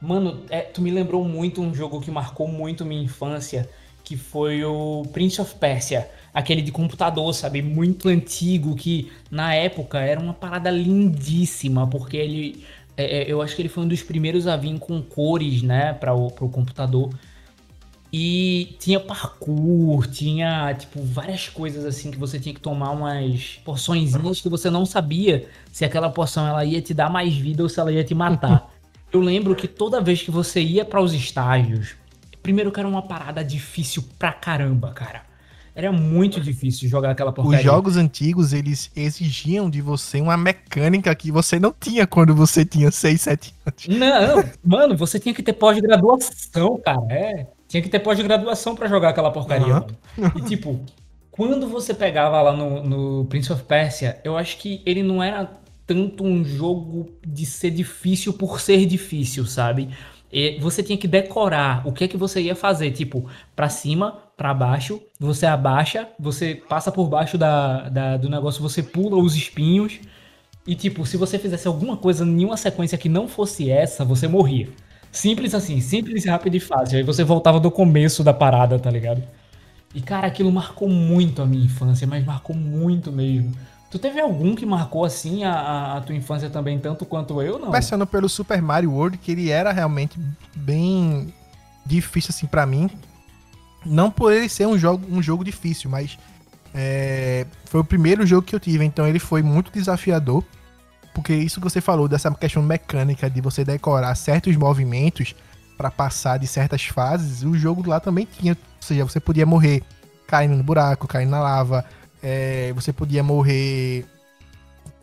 Mano, 0.01 0.43
é, 0.51 0.61
tu 0.61 0.83
me 0.83 0.91
lembrou 0.91 1.25
muito 1.25 1.63
um 1.63 1.75
jogo 1.75 2.01
que 2.01 2.11
marcou 2.11 2.49
muito 2.49 2.85
minha 2.85 3.03
infância, 3.03 3.69
que 4.03 4.17
foi 4.17 4.65
o 4.65 5.05
Prince 5.13 5.41
of 5.41 5.55
Persia, 5.55 6.11
aquele 6.35 6.61
de 6.61 6.73
computador, 6.73 7.33
sabe? 7.35 7.63
Muito 7.63 8.09
antigo, 8.09 8.75
que 8.75 9.13
na 9.31 9.55
época 9.55 10.01
era 10.01 10.21
uma 10.21 10.35
parada 10.35 10.71
lindíssima, 10.71 11.87
porque 11.87 12.17
ele. 12.17 12.65
É, 12.97 13.23
é 13.23 13.33
eu 13.33 13.41
acho 13.41 13.55
que 13.55 13.63
ele 13.63 13.69
foi 13.69 13.85
um 13.85 13.89
dos 13.89 14.03
primeiros 14.03 14.47
a 14.47 14.57
vir 14.57 14.79
com 14.79 15.01
cores, 15.01 15.63
né, 15.63 15.95
para 15.95 16.13
o 16.13 16.31
computador. 16.31 17.11
E 18.13 18.77
tinha 18.79 19.01
parkour, 19.01 20.07
tinha, 20.07 20.75
tipo, 20.75 21.03
várias 21.03 21.49
coisas 21.49 21.83
assim 21.87 22.11
que 22.11 22.19
você 22.19 22.39
tinha 22.39 22.55
que 22.55 22.61
tomar 22.61 22.91
umas 22.91 23.59
porçõezinhas 23.65 24.39
que 24.39 24.51
você 24.51 24.69
não 24.69 24.85
sabia 24.85 25.49
se 25.73 25.83
aquela 25.83 26.11
porção 26.11 26.47
ela 26.47 26.63
ia 26.63 26.83
te 26.83 26.93
dar 26.93 27.09
mais 27.09 27.35
vida 27.35 27.63
ou 27.63 27.71
se 27.71 27.81
ela 27.81 27.91
ia 27.91 28.05
te 28.05 28.15
matar. 28.15 28.71
Eu 29.11 29.21
lembro 29.21 29.55
que 29.55 29.67
toda 29.67 30.01
vez 30.01 30.21
que 30.23 30.31
você 30.31 30.61
ia 30.61 30.85
para 30.85 31.01
os 31.01 31.15
estágios, 31.15 31.95
primeiro 32.43 32.71
que 32.71 32.81
era 32.81 32.89
uma 32.89 33.03
parada 33.03 33.43
difícil 33.43 34.05
pra 34.19 34.33
caramba, 34.33 34.91
cara. 34.93 35.23
Era 35.75 35.91
muito 35.91 36.39
difícil 36.39 36.87
jogar 36.89 37.13
aquela 37.13 37.33
porcaria. 37.33 37.61
Os 37.61 37.65
jogos 37.65 37.97
antigos, 37.97 38.53
eles 38.53 38.91
exigiam 38.95 39.71
de 39.71 39.81
você 39.81 40.21
uma 40.21 40.37
mecânica 40.37 41.15
que 41.15 41.33
você 41.33 41.59
não 41.59 41.75
tinha 41.79 42.07
quando 42.07 42.35
você 42.35 42.63
tinha 42.63 42.91
6, 42.91 43.21
7 43.23 43.55
anos. 43.65 43.99
Não, 43.99 44.45
mano, 44.63 44.97
você 44.97 45.19
tinha 45.19 45.35
que 45.35 45.43
ter 45.43 45.55
pós-graduação, 45.55 46.79
cara. 46.85 47.01
É. 47.11 47.47
Tinha 47.73 47.83
que 47.83 47.89
ter 47.89 48.01
pós-graduação 48.01 48.75
para 48.75 48.87
jogar 48.87 49.09
aquela 49.09 49.31
porcaria. 49.31 49.77
Uhum. 50.19 50.31
E 50.37 50.43
tipo, 50.43 50.81
quando 51.31 51.67
você 51.67 51.95
pegava 51.95 52.43
lá 52.43 52.53
no, 52.53 52.83
no 52.83 53.25
Prince 53.25 53.51
of 53.51 53.63
Persia, 53.63 54.21
eu 54.23 54.37
acho 54.37 54.59
que 54.59 54.83
ele 54.85 55.03
não 55.03 55.23
era 55.23 55.51
tanto 55.87 56.23
um 56.23 56.45
jogo 56.45 57.09
de 57.27 57.47
ser 57.47 57.71
difícil 57.71 58.35
por 58.35 58.61
ser 58.61 58.85
difícil, 58.85 59.47
sabe? 59.47 59.89
E 60.31 60.59
você 60.61 60.83
tinha 60.83 60.99
que 60.99 61.09
decorar 61.09 61.87
o 61.89 61.93
que 61.93 62.05
é 62.05 62.09
que 62.09 62.17
você 62.19 62.43
ia 62.43 62.55
fazer, 62.55 62.91
tipo, 62.91 63.27
pra 63.57 63.71
cima, 63.71 64.19
pra 64.37 64.53
baixo, 64.53 65.01
você 65.19 65.47
abaixa, 65.47 66.09
você 66.21 66.55
passa 66.69 66.93
por 66.93 67.09
baixo 67.09 67.39
da, 67.39 67.89
da- 67.89 68.17
do 68.19 68.29
negócio, 68.29 68.63
você 68.63 68.83
pula 68.83 69.17
os 69.17 69.35
espinhos. 69.35 69.99
E 70.67 70.75
tipo, 70.75 71.07
se 71.07 71.17
você 71.17 71.39
fizesse 71.39 71.67
alguma 71.67 71.97
coisa 71.97 72.23
em 72.25 72.45
uma 72.45 72.59
sequência 72.59 72.99
que 72.99 73.09
não 73.09 73.27
fosse 73.27 73.71
essa, 73.71 74.05
você 74.05 74.29
morria. 74.29 74.69
Simples 75.13 75.55
assim, 75.55 75.81
simples, 75.81 76.25
rápido 76.25 76.57
e 76.57 76.61
fácil. 76.61 76.99
Aí 76.99 77.05
você 77.05 77.23
voltava 77.23 77.61
do 77.61 77.71
começo 77.71 78.25
da 78.25 78.33
parada, 78.35 78.79
tá 78.79 78.91
ligado? 78.91 79.23
E 79.95 80.01
cara, 80.01 80.27
aquilo 80.27 80.51
marcou 80.51 80.89
muito 80.89 81.43
a 81.43 81.47
minha 81.47 81.65
infância, 81.65 82.07
mas 82.07 82.25
marcou 82.25 82.57
muito 82.57 83.13
mesmo. 83.13 83.53
Tu 83.91 83.99
teve 83.99 84.19
algum 84.21 84.55
que 84.55 84.65
marcou 84.65 85.05
assim 85.05 85.45
a, 85.45 85.97
a- 85.97 86.01
tua 86.01 86.15
infância 86.15 86.49
também, 86.49 86.79
tanto 86.79 87.05
quanto 87.05 87.43
eu, 87.43 87.59
não? 87.59 87.67
Começando 87.67 88.07
pelo 88.07 88.27
Super 88.27 88.63
Mario 88.63 88.91
World, 88.93 89.19
que 89.19 89.33
ele 89.33 89.51
era 89.51 89.71
realmente 89.71 90.19
bem 90.57 91.33
difícil 91.85 92.31
assim 92.31 92.47
pra 92.47 92.65
mim. 92.65 92.89
Não 93.85 94.11
por 94.11 94.33
ele 94.33 94.49
ser 94.49 94.67
um 94.67 94.79
jogo, 94.79 95.05
um 95.15 95.23
jogo 95.23 95.45
difícil, 95.45 95.91
mas 95.91 96.17
é, 96.75 97.47
foi 97.67 97.81
o 97.81 97.85
primeiro 97.85 98.25
jogo 98.25 98.47
que 98.47 98.55
eu 98.55 98.61
tive, 98.61 98.85
então 98.85 99.07
ele 99.07 99.19
foi 99.19 99.43
muito 99.43 99.71
desafiador. 99.71 100.43
Porque 101.15 101.35
isso 101.35 101.61
que 101.61 101.65
você 101.69 101.81
falou, 101.81 102.09
dessa 102.09 102.31
questão 102.31 102.63
mecânica 102.63 103.29
de 103.29 103.41
você 103.41 103.65
decorar 103.65 104.15
certos 104.15 104.57
movimentos 104.57 105.35
pra 105.77 105.91
passar 105.91 106.39
de 106.39 106.47
certas 106.47 106.85
fases, 106.85 107.43
o 107.43 107.55
jogo 107.57 107.87
lá 107.89 108.01
também 108.01 108.27
tinha. 108.27 108.53
Ou 108.53 108.83
seja, 108.83 109.05
você 109.05 109.21
podia 109.21 109.45
morrer 109.45 109.83
caindo 110.27 110.57
no 110.57 110.63
buraco, 110.63 111.07
caindo 111.07 111.31
na 111.31 111.41
lava, 111.41 111.85
é, 112.23 112.73
você 112.75 112.93
podia 112.93 113.23
morrer 113.23 114.07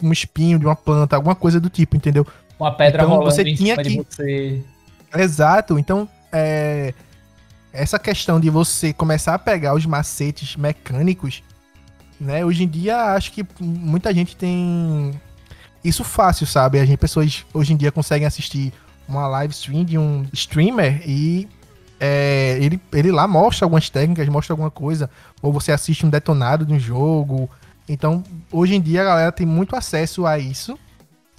um 0.01 0.12
espinho 0.12 0.58
de 0.58 0.66
uma 0.66 0.75
planta, 0.75 1.16
alguma 1.16 1.36
coisa 1.36 1.60
do 1.60 1.70
tipo, 1.70 1.96
entendeu? 1.96 2.25
Uma 2.60 2.72
pedra 2.72 3.04
Então, 3.04 3.16
rolando 3.16 3.32
você 3.32 3.44
em 3.44 3.56
tinha 3.56 3.78
que- 3.78 3.98
você. 3.98 4.63
Exato, 5.16 5.78
então 5.78 6.08
é, 6.32 6.94
essa 7.74 8.00
questão 8.00 8.39
de 8.39 8.50
você 8.50 8.94
começar 8.94 9.34
a 9.36 9.39
pegar 9.39 9.74
os 9.75 9.86
macetes 9.86 10.56
mecânicos, 10.56 11.44
né? 12.20 12.44
Hoje 12.44 12.63
em 12.63 12.68
dia 12.68 13.13
acho 13.13 13.32
que 13.32 13.46
muita 13.60 14.13
gente 14.13 14.36
tem 14.36 15.20
isso 15.83 16.03
fácil, 16.03 16.45
sabe? 16.45 16.79
A 16.79 16.86
gente 16.86 16.98
pessoas 16.98 17.45
hoje 17.53 17.74
em 17.74 17.77
dia 17.77 17.91
conseguem 17.91 18.27
assistir 18.27 18.74
uma 19.07 19.27
live 19.27 19.53
stream 19.53 19.83
de 19.83 19.98
um 19.98 20.25
streamer 20.33 21.01
e 21.05 21.48
é, 22.00 22.57
ele, 22.62 22.79
ele 22.93 23.12
lá 23.12 23.27
mostra 23.27 23.65
algumas 23.65 23.89
técnicas, 23.89 24.27
mostra 24.29 24.53
alguma 24.53 24.71
coisa, 24.71 25.09
ou 25.41 25.51
você 25.51 25.71
assiste 25.71 26.05
um 26.05 26.09
detonado 26.09 26.65
de 26.65 26.74
um 26.74 26.79
jogo. 26.79 27.50
Então, 27.88 28.24
hoje 28.51 28.75
em 28.75 28.81
dia 28.81 29.01
a 29.01 29.05
galera 29.05 29.31
tem 29.31 29.45
muito 29.45 29.75
acesso 29.75 30.25
a 30.25 30.38
isso. 30.38 30.77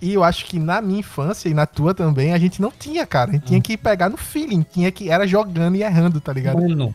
E 0.03 0.15
eu 0.15 0.25
acho 0.25 0.47
que 0.47 0.59
na 0.59 0.81
minha 0.81 1.01
infância 1.01 1.49
e 1.49 1.55
na 1.55 1.67
tua 1.67 1.95
também, 1.95 2.33
a 2.33 2.39
gente 2.39 2.61
não 2.61 2.71
tinha, 2.71 3.07
cara. 3.07 3.31
A 3.31 3.33
gente 3.35 3.47
tinha 3.47 3.61
que 3.61 3.77
pegar 3.77 4.09
no 4.09 4.17
feeling, 4.17 4.63
tinha 4.63 4.91
que 4.91 5.11
era 5.11 5.27
jogando 5.27 5.77
e 5.77 5.83
errando, 5.83 6.21
tá 6.21 6.33
ligado? 6.33 6.61
Mano, 6.61 6.95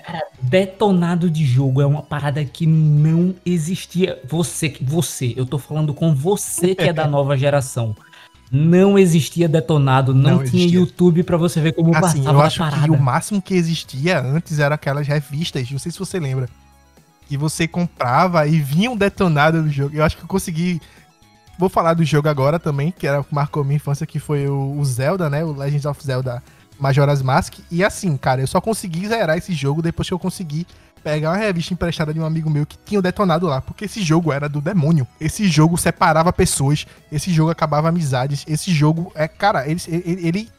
cara, 0.00 0.22
detonado 0.40 1.30
de 1.30 1.44
jogo 1.44 1.80
é 1.80 1.86
uma 1.86 2.02
parada 2.02 2.44
que 2.44 2.66
não 2.66 3.34
existia. 3.44 4.20
Você, 4.28 4.76
você, 4.80 5.34
eu 5.36 5.46
tô 5.46 5.58
falando 5.58 5.92
com 5.94 6.14
você 6.14 6.74
que 6.74 6.84
é 6.84 6.92
da 6.92 7.06
nova 7.08 7.36
geração. 7.36 7.96
Não 8.50 8.96
existia 8.98 9.48
detonado, 9.48 10.14
não, 10.14 10.36
Não 10.36 10.44
tinha 10.44 10.62
existia. 10.62 10.78
YouTube 10.78 11.24
pra 11.24 11.36
você 11.36 11.60
ver 11.60 11.72
como 11.72 11.90
Assim, 11.96 12.18
passava 12.22 12.38
eu 12.38 12.40
a 12.40 12.46
acho 12.46 12.58
parada. 12.60 12.82
que 12.84 12.90
o 12.90 12.98
máximo 12.98 13.42
que 13.42 13.54
existia 13.54 14.20
antes 14.20 14.60
era 14.60 14.76
aquelas 14.76 15.06
revistas, 15.08 15.68
não 15.70 15.80
sei 15.80 15.90
se 15.90 15.98
você 15.98 16.20
lembra, 16.20 16.48
que 17.28 17.36
você 17.36 17.66
comprava 17.66 18.46
e 18.46 18.60
vinha 18.60 18.88
um 18.90 18.96
detonado 18.96 19.62
do 19.64 19.68
jogo. 19.70 19.96
Eu 19.96 20.04
acho 20.04 20.16
que 20.16 20.22
eu 20.22 20.28
consegui. 20.28 20.80
Vou 21.58 21.68
falar 21.68 21.94
do 21.94 22.04
jogo 22.04 22.28
agora 22.28 22.58
também, 22.60 22.92
que 22.96 23.06
era, 23.06 23.24
marcou 23.32 23.64
minha 23.64 23.76
infância, 23.76 24.06
que 24.06 24.20
foi 24.20 24.46
o, 24.46 24.78
o 24.78 24.84
Zelda, 24.84 25.28
né? 25.28 25.42
O 25.42 25.52
Legends 25.52 25.84
of 25.86 26.00
Zelda 26.04 26.40
Majora's 26.78 27.22
Mask. 27.22 27.54
E 27.70 27.84
assim, 27.84 28.16
cara, 28.16 28.40
eu 28.40 28.46
só 28.46 28.60
consegui 28.60 29.06
zerar 29.08 29.36
esse 29.36 29.52
jogo 29.52 29.82
depois 29.82 30.08
que 30.08 30.14
eu 30.14 30.18
consegui 30.18 30.66
pegar 31.02 31.30
uma 31.30 31.36
revista 31.36 31.72
emprestada 31.72 32.12
de 32.12 32.18
um 32.18 32.24
amigo 32.24 32.50
meu 32.50 32.66
que 32.66 32.76
tinha 32.84 33.00
detonado 33.00 33.46
lá, 33.46 33.60
porque 33.60 33.84
esse 33.84 34.02
jogo 34.02 34.32
era 34.32 34.48
do 34.48 34.60
demônio. 34.60 35.06
Esse 35.20 35.46
jogo 35.46 35.76
separava 35.76 36.32
pessoas, 36.32 36.84
esse 37.12 37.32
jogo 37.32 37.50
acabava 37.50 37.88
amizades, 37.88 38.44
esse 38.48 38.72
jogo 38.72 39.12
é, 39.14 39.28
cara, 39.28 39.68
ele, 39.68 39.80
ele, 39.86 40.26
ele 40.26 40.50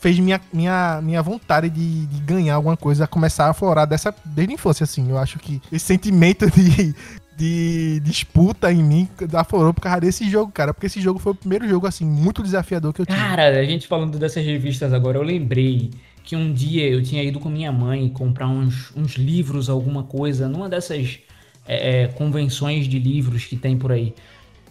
fez 0.00 0.18
minha, 0.18 0.40
minha, 0.50 1.00
minha 1.02 1.22
vontade 1.22 1.68
de, 1.68 2.06
de 2.06 2.20
ganhar 2.20 2.54
alguma 2.54 2.76
coisa 2.76 3.06
começar 3.06 3.46
a 3.46 3.50
aflorar 3.50 3.86
dessa, 3.86 4.14
desde 4.24 4.52
a 4.52 4.54
infância, 4.54 4.84
assim. 4.84 5.10
Eu 5.10 5.18
acho 5.18 5.38
que 5.38 5.60
esse 5.70 5.84
sentimento 5.84 6.50
de, 6.50 6.94
de 7.36 8.00
disputa 8.00 8.72
em 8.72 8.82
mim 8.82 9.08
aflorou 9.34 9.74
por 9.74 9.82
causa 9.82 10.00
desse 10.00 10.28
jogo, 10.30 10.50
cara. 10.52 10.72
Porque 10.72 10.86
esse 10.86 11.00
jogo 11.00 11.18
foi 11.18 11.32
o 11.32 11.34
primeiro 11.34 11.68
jogo, 11.68 11.86
assim, 11.86 12.04
muito 12.04 12.42
desafiador 12.42 12.92
que 12.92 13.02
eu 13.02 13.06
tive. 13.06 13.18
Cara, 13.18 13.48
a 13.48 13.64
gente 13.64 13.86
falando 13.86 14.18
dessas 14.18 14.44
revistas 14.44 14.92
agora, 14.92 15.18
eu 15.18 15.22
lembrei 15.22 15.90
que 16.24 16.34
um 16.34 16.52
dia 16.52 16.88
eu 16.88 17.02
tinha 17.02 17.22
ido 17.22 17.38
com 17.38 17.48
minha 17.48 17.70
mãe 17.70 18.08
comprar 18.08 18.48
uns, 18.48 18.90
uns 18.96 19.14
livros, 19.14 19.68
alguma 19.68 20.02
coisa, 20.02 20.48
numa 20.48 20.68
dessas 20.68 21.20
é, 21.66 22.02
é, 22.02 22.08
convenções 22.08 22.88
de 22.88 22.98
livros 22.98 23.44
que 23.44 23.56
tem 23.56 23.78
por 23.78 23.92
aí. 23.92 24.14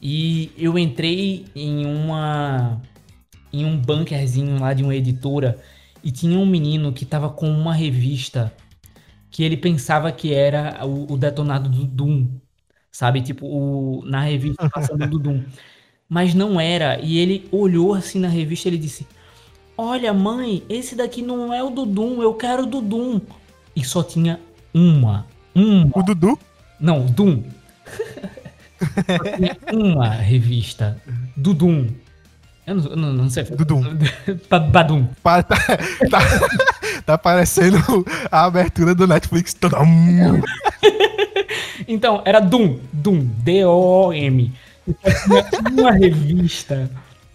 E 0.02 0.52
eu 0.58 0.78
entrei 0.78 1.46
em 1.56 1.86
uma. 1.86 2.82
em 3.54 3.66
um 3.66 3.78
bunkerzinho 3.78 4.60
lá 4.60 4.74
de 4.74 4.84
uma 4.84 4.96
editora 4.96 5.58
e 6.04 6.12
tinha 6.12 6.38
um 6.38 6.46
menino 6.46 6.94
que 6.94 7.06
tava 7.06 7.30
com 7.30 7.50
uma 7.50 7.74
revista 7.74 8.54
que 9.32 9.44
ele 9.44 9.58
pensava 9.58 10.12
que 10.12 10.34
era 10.34 10.86
o, 10.86 11.14
o 11.14 11.18
detonado 11.18 11.70
do 11.70 11.86
Doom. 11.86 12.28
Sabe? 12.96 13.22
Tipo, 13.22 13.46
o, 13.46 14.06
na 14.06 14.22
revista 14.22 14.70
passando 14.70 15.06
do 15.06 15.20
Doom. 15.20 15.44
Mas 16.08 16.34
não 16.34 16.58
era. 16.58 16.98
E 17.02 17.18
ele 17.18 17.46
olhou 17.52 17.94
assim 17.94 18.22
na 18.22 18.30
revista 18.30 18.70
e 18.70 18.72
ele 18.72 18.78
disse: 18.78 19.06
Olha, 19.78 20.14
mãe, 20.14 20.64
esse 20.70 20.96
daqui 20.96 21.22
não 21.22 21.54
é 21.54 21.62
o 21.62 21.70
do 21.70 21.86
Doom, 21.86 22.22
eu 22.22 22.34
quero 22.36 22.64
o 22.64 22.66
do 22.66 22.80
Doom. 22.80 23.20
E 23.76 23.84
só 23.84 24.02
tinha 24.02 24.40
uma. 24.74 25.28
Uma. 25.54 25.92
O 25.94 26.04
Dudu, 26.04 26.40
Não, 26.80 27.06
Doom. 27.06 27.44
Uma 29.74 30.10
revista 30.12 30.98
do 31.36 31.54
Doom. 31.54 31.88
Eu 32.66 32.76
não, 32.76 32.96
não, 32.96 33.14
não 33.14 33.30
sei. 33.30 33.44
Ba- 34.50 34.60
Badum. 34.60 35.06
pa- 35.22 35.44
tá, 35.44 35.58
tá, 36.10 36.20
tá 37.06 37.18
parecendo 37.18 37.78
a 38.32 38.46
abertura 38.46 38.96
do 38.96 39.06
Netflix 39.06 39.54
toda. 39.54 39.80
Então, 41.88 42.22
era 42.26 42.40
Doom. 42.40 42.78
Doom. 42.94 43.28
Tinha 44.86 45.82
uma 45.82 45.92
revista 45.92 46.90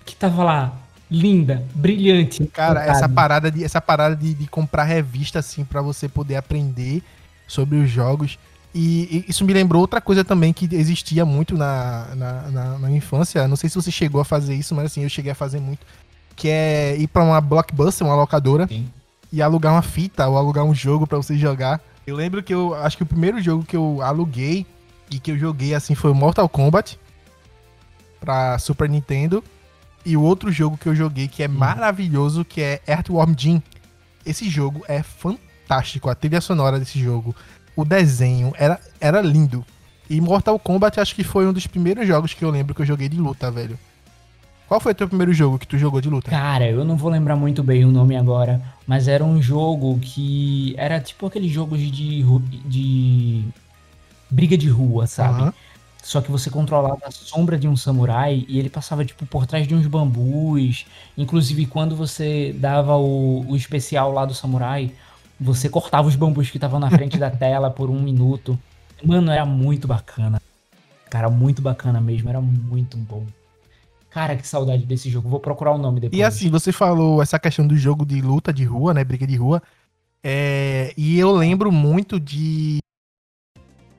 que 0.04 0.14
tava 0.16 0.44
lá, 0.44 0.73
linda, 1.11 1.64
brilhante. 1.75 2.47
Cara, 2.47 2.85
essa 2.85 3.09
parada 3.09 3.50
de, 3.50 3.64
essa 3.64 3.80
parada 3.80 4.14
de, 4.16 4.35
de 4.35 4.47
comprar 4.47 4.85
revista, 4.85 5.38
assim, 5.38 5.64
pra 5.64 5.82
você 5.82 6.09
poder 6.09 6.37
aprender 6.37 7.02
sobre 7.47 7.78
os 7.78 7.90
jogos. 7.90 8.38
E, 8.73 9.25
e 9.26 9.30
isso 9.30 9.44
me 9.44 9.52
lembrou 9.52 9.80
outra 9.80 10.00
coisa 10.00 10.25
também 10.25 10.52
que 10.52 10.68
existia 10.76 11.25
muito 11.25 11.56
na, 11.56 12.06
na, 12.14 12.32
na- 12.50 12.78
na 12.78 12.87
minha 12.87 12.99
infância. 12.99 13.49
Não 13.49 13.56
sei 13.56 13.68
se 13.68 13.75
você 13.75 13.90
chegou 13.90 14.20
a 14.20 14.25
fazer 14.25 14.54
isso, 14.54 14.75
mas 14.75 14.87
assim, 14.87 15.02
eu 15.02 15.09
cheguei 15.09 15.32
a 15.32 15.35
fazer 15.35 15.59
muito. 15.61 15.85
Que 16.37 16.49
é 16.49 16.97
ir 16.97 17.09
pra 17.09 17.25
uma 17.25 17.40
blockbuster, 17.40 18.06
uma 18.06 18.14
locadora, 18.14 18.68
Sim. 18.68 18.88
e 19.32 19.42
alugar 19.42 19.73
uma 19.73 19.82
fita 19.82 20.26
ou 20.28 20.38
alugar 20.38 20.64
um 20.64 20.75
jogo 20.75 21.04
pra 21.06 21.18
você 21.18 21.37
jogar. 21.37 21.80
Eu 22.11 22.17
lembro 22.17 22.43
que 22.43 22.52
eu 22.52 22.75
acho 22.75 22.97
que 22.97 23.05
o 23.05 23.07
primeiro 23.07 23.40
jogo 23.40 23.64
que 23.64 23.76
eu 23.76 24.02
aluguei 24.02 24.67
e 25.12 25.21
que 25.21 25.31
eu 25.31 25.38
joguei 25.38 25.75
assim 25.75 25.95
foi 25.95 26.12
Mortal 26.12 26.49
Kombat 26.49 26.99
pra 28.19 28.59
Super 28.59 28.88
Nintendo. 28.88 29.45
E 30.05 30.17
o 30.17 30.23
outro 30.23 30.50
jogo 30.50 30.76
que 30.76 30.88
eu 30.88 30.95
joguei 30.95 31.29
que 31.29 31.40
é 31.40 31.47
maravilhoso, 31.47 32.45
que 32.45 32.61
é 32.61 32.81
Earthworm 32.85 33.33
Jim. 33.38 33.62
Esse 34.26 34.50
jogo 34.50 34.85
é 34.88 35.05
fantástico, 35.05 36.11
a 36.11 36.14
trilha 36.17 36.40
sonora 36.40 36.81
desse 36.81 36.99
jogo, 36.99 37.35
o 37.76 37.85
desenho 37.85 38.52
era, 38.59 38.81
era 39.00 39.21
lindo. 39.21 39.64
E 40.09 40.21
Mortal 40.21 40.59
Kombat 40.59 40.99
acho 40.99 41.14
que 41.14 41.23
foi 41.23 41.47
um 41.47 41.52
dos 41.52 41.69
primeiros 41.69 42.09
jogos 42.09 42.35
que 42.35 42.45
eu 42.45 42.50
lembro 42.50 42.75
que 42.75 42.83
eu 42.83 42.87
joguei 42.87 43.09
de 43.09 43.19
luta, 43.19 43.52
velho. 43.52 43.79
Qual 44.71 44.79
foi 44.79 44.93
o 44.93 44.95
teu 44.95 45.09
primeiro 45.09 45.33
jogo 45.33 45.59
que 45.59 45.67
tu 45.67 45.77
jogou 45.77 46.00
de 46.00 46.09
luta? 46.09 46.31
Cara, 46.31 46.65
eu 46.65 46.85
não 46.85 46.97
vou 46.97 47.11
lembrar 47.11 47.35
muito 47.35 47.61
bem 47.61 47.85
o 47.85 47.91
nome 47.91 48.17
agora, 48.17 48.62
mas 48.87 49.09
era 49.09 49.25
um 49.25 49.43
jogo 49.43 49.99
que 49.99 50.77
era 50.79 51.00
tipo 51.00 51.27
aqueles 51.27 51.50
jogos 51.50 51.81
de, 51.81 52.23
de 52.67 53.45
briga 54.31 54.57
de 54.57 54.69
rua, 54.69 55.09
sabe? 55.09 55.43
Aham. 55.43 55.55
Só 56.05 56.21
que 56.21 56.31
você 56.31 56.50
controlava 56.50 57.00
a 57.05 57.11
sombra 57.11 57.59
de 57.59 57.67
um 57.67 57.77
samurai 57.77 58.47
e 58.49 58.61
ele 58.61 58.71
passava 58.71 59.05
tipo 59.05 59.27
por 59.27 59.45
trás 59.45 59.67
de 59.67 59.75
uns 59.75 59.89
bambus. 59.89 60.87
Inclusive 61.19 61.67
quando 61.67 61.97
você 61.97 62.55
dava 62.57 62.97
o, 62.97 63.45
o 63.49 63.57
especial 63.57 64.12
lá 64.12 64.25
do 64.25 64.35
samurai, 64.35 64.93
você 65.41 65.69
cortava 65.69 66.07
os 66.07 66.15
bambus 66.15 66.49
que 66.49 66.59
estavam 66.59 66.79
na 66.79 66.91
frente 66.91 67.19
da 67.19 67.29
tela 67.37 67.73
por 67.73 67.91
um 67.91 68.00
minuto. 68.00 68.57
Mano, 69.03 69.33
era 69.33 69.45
muito 69.45 69.89
bacana. 69.89 70.41
Cara, 71.11 71.29
muito 71.29 71.61
bacana 71.61 72.00
mesmo, 72.00 72.29
era 72.29 72.41
muito 72.41 72.97
bom. 72.97 73.27
Cara, 74.11 74.37
que 74.37 74.47
saudade 74.47 74.85
desse 74.85 75.09
jogo. 75.09 75.29
Vou 75.29 75.40
procurar 75.40 75.73
o 75.73 75.79
nome 75.79 76.00
depois. 76.00 76.19
E 76.19 76.23
assim, 76.23 76.50
você 76.50 76.73
falou 76.73 77.23
essa 77.23 77.38
questão 77.38 77.67
do 77.67 77.76
jogo 77.76 78.05
de 78.05 78.21
luta 78.21 78.52
de 78.52 78.64
rua, 78.64 78.93
né? 78.93 79.05
Briga 79.05 79.26
de 79.26 79.37
rua. 79.37 79.62
É, 80.23 80.93
e 80.97 81.19
eu 81.19 81.31
lembro 81.33 81.71
muito 81.73 82.19
de 82.19 82.79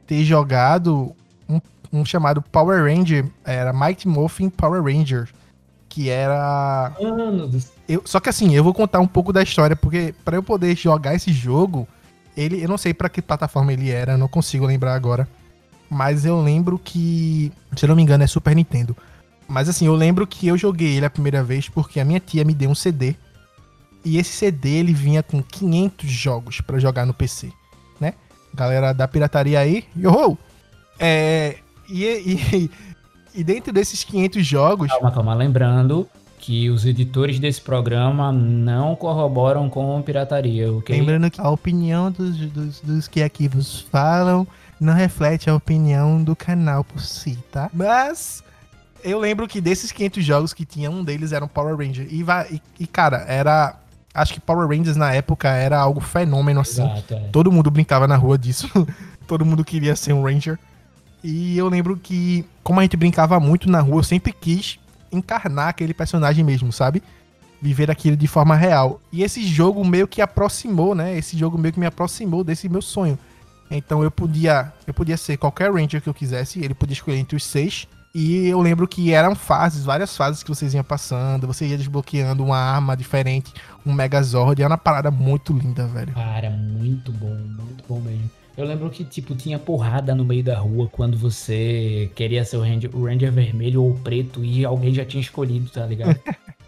ter 0.06 0.24
jogado 0.24 1.16
um, 1.48 1.60
um 1.92 2.06
chamado 2.06 2.42
Power 2.42 2.84
Ranger, 2.84 3.26
era 3.46 3.72
Mighty 3.72 4.08
Morphin 4.08 4.50
Power 4.50 4.84
Ranger. 4.84 5.30
que 5.88 6.10
era. 6.10 6.94
Mano 7.02 7.48
do. 7.48 7.60
Eu, 7.88 8.02
só 8.06 8.20
que 8.20 8.30
assim, 8.30 8.54
eu 8.54 8.64
vou 8.64 8.74
contar 8.74 9.00
um 9.00 9.08
pouco 9.08 9.34
da 9.34 9.42
história, 9.42 9.76
porque 9.76 10.14
pra 10.24 10.38
eu 10.38 10.44
poder 10.44 10.76
jogar 10.78 11.16
esse 11.16 11.32
jogo, 11.34 11.88
ele, 12.36 12.64
eu 12.64 12.70
não 12.70 12.78
sei 12.78 12.94
pra 12.94 13.10
que 13.10 13.22
plataforma 13.22 13.74
ele 13.74 13.90
era, 13.90 14.18
não 14.18 14.28
consigo 14.28 14.66
lembrar 14.66 14.94
agora. 14.94 15.28
Mas 15.90 16.24
eu 16.26 16.42
lembro 16.42 16.80
que, 16.80 17.52
se 17.76 17.84
eu 17.84 17.90
não 17.90 17.96
me 17.98 18.02
engano, 18.02 18.24
é 18.24 18.28
Super 18.28 18.56
Nintendo. 18.56 18.96
Mas 19.52 19.68
assim, 19.68 19.86
eu 19.86 19.96
lembro 19.96 20.26
que 20.26 20.48
eu 20.48 20.58
joguei 20.58 20.96
ele 20.96 21.06
a 21.06 21.10
primeira 21.10 21.44
vez 21.44 21.68
porque 21.68 22.00
a 22.00 22.06
minha 22.06 22.22
tia 22.22 22.46
me 22.46 22.54
deu 22.54 22.70
um 22.70 22.76
CD. 22.76 23.16
E 24.04 24.18
esse 24.18 24.32
CD 24.32 24.78
ele 24.78 24.94
vinha 24.94 25.22
com 25.22 25.44
500 25.44 26.10
jogos 26.10 26.62
pra 26.62 26.80
jogar 26.80 27.06
no 27.06 27.14
PC, 27.14 27.52
né? 28.00 28.14
Galera 28.54 28.94
da 28.94 29.08
pirataria 29.08 29.60
aí, 29.60 29.84
yo! 29.96 30.38
É, 30.98 31.58
e, 31.88 32.06
e, 32.06 32.72
e 33.36 33.44
dentro 33.44 33.74
desses 33.74 34.04
500 34.04 34.46
jogos, 34.46 34.90
Calma, 34.90 35.12
calma. 35.12 35.34
Lembrando 35.36 36.08
que 36.40 36.70
os 36.70 36.86
editores 36.86 37.38
desse 37.38 37.62
programa 37.62 38.32
não 38.32 38.96
corroboram 38.96 39.70
com 39.70 40.02
pirataria, 40.02 40.72
ok? 40.74 40.98
lembrando 40.98 41.30
que 41.30 41.40
a 41.40 41.50
opinião 41.50 42.10
dos, 42.10 42.36
dos, 42.38 42.82
dos 42.82 43.08
que 43.08 43.22
aqui 43.22 43.48
vos 43.48 43.82
falam 43.82 44.48
não 44.80 44.94
reflete 44.94 45.50
a 45.50 45.56
opinião 45.56 46.24
do 46.24 46.36
canal 46.36 46.84
por 46.84 47.02
si, 47.02 47.38
tá? 47.52 47.70
Mas 47.72 48.44
eu 49.04 49.20
lembro 49.20 49.48
que 49.48 49.62
desses 49.62 49.92
500 49.92 50.24
jogos 50.26 50.54
que 50.54 50.66
tinha, 50.66 50.90
um 50.90 51.04
deles 51.04 51.32
era 51.32 51.44
um 51.44 51.48
Power 51.48 51.76
Ranger. 51.76 52.08
E, 52.10 52.24
e, 52.52 52.62
e, 52.80 52.88
cara, 52.88 53.26
era. 53.28 53.76
Acho 54.14 54.34
que 54.34 54.40
Power 54.40 54.68
Rangers 54.68 54.98
na 54.98 55.14
época 55.14 55.50
era 55.50 55.80
algo 55.80 56.02
fenômeno 56.02 56.60
assim. 56.60 56.84
Exato, 56.84 57.14
é. 57.14 57.20
Todo 57.32 57.52
mundo 57.52 57.72
brincava 57.72 58.08
na 58.08 58.16
rua 58.16 58.38
disso. 58.38 58.70
Todo 59.26 59.46
mundo 59.46 59.64
queria 59.64 59.96
ser 59.96 60.14
um 60.14 60.24
Ranger. 60.24 60.60
E 61.24 61.58
eu 61.58 61.70
lembro 61.70 61.96
que, 61.96 62.46
como 62.64 62.80
a 62.80 62.84
gente 62.84 62.98
brincava 62.98 63.40
muito 63.40 63.70
na 63.70 63.80
rua, 63.80 64.00
eu 64.00 64.04
sempre 64.04 64.34
quis 64.34 64.80
encarnar 65.12 65.70
aquele 65.70 65.94
personagem 65.94 66.44
mesmo, 66.44 66.72
sabe? 66.72 67.02
Viver 67.62 67.92
aquilo 67.92 68.18
de 68.18 68.28
forma 68.28 68.56
real. 68.56 69.00
E 69.12 69.24
esse 69.24 69.44
jogo 69.46 69.86
meio 69.86 70.08
que 70.08 70.22
aproximou, 70.22 70.96
né? 70.96 71.18
Esse 71.18 71.38
jogo 71.38 71.58
meio 71.58 71.74
que 71.74 71.80
me 71.80 71.86
aproximou 71.86 72.44
desse 72.44 72.68
meu 72.68 72.82
sonho. 72.82 73.18
Então 73.70 74.04
eu 74.04 74.12
podia, 74.12 74.74
eu 74.86 74.94
podia 74.94 75.16
ser 75.16 75.38
qualquer 75.38 75.72
Ranger 75.72 76.02
que 76.02 76.10
eu 76.10 76.14
quisesse, 76.14 76.60
ele 76.60 76.74
podia 76.74 76.94
escolher 76.94 77.18
entre 77.18 77.38
os 77.38 77.46
seis. 77.46 77.88
E 78.14 78.48
eu 78.48 78.60
lembro 78.60 78.88
que 78.88 79.14
eram 79.14 79.36
fases, 79.36 79.86
várias 79.86 80.16
fases 80.18 80.44
que 80.44 80.50
vocês 80.50 80.74
iam 80.74 80.84
passando, 80.84 81.48
você 81.48 81.66
ia 81.66 81.78
desbloqueando 81.78 82.44
uma 82.44 82.58
arma 82.58 82.96
diferente, 82.96 83.54
um 83.86 83.94
Megazord, 83.94 84.62
era 84.62 84.70
uma 84.70 84.78
parada 84.78 85.10
muito 85.10 85.54
linda, 85.54 85.88
velho. 85.88 86.14
Cara, 86.14 86.50
muito 86.50 87.12
bom, 87.14 87.34
muito 87.34 87.84
bom 87.88 88.00
mesmo. 88.02 88.30
Eu 88.58 88.66
lembro 88.66 88.90
que, 88.90 89.06
tipo, 89.06 89.34
tinha 89.34 89.58
porrada 89.58 90.14
no 90.14 90.26
meio 90.26 90.44
da 90.44 90.60
rua 90.60 90.90
quando 90.92 91.18
você 91.18 92.12
queria 92.14 92.44
ser 92.44 92.58
o 92.58 92.62
Ranger, 92.62 92.94
o 92.94 93.06
Ranger 93.06 93.32
vermelho 93.32 93.82
ou 93.82 93.94
preto 93.96 94.44
e 94.44 94.66
alguém 94.66 94.94
já 94.94 95.06
tinha 95.06 95.22
escolhido, 95.22 95.70
tá 95.70 95.86
ligado? 95.86 96.20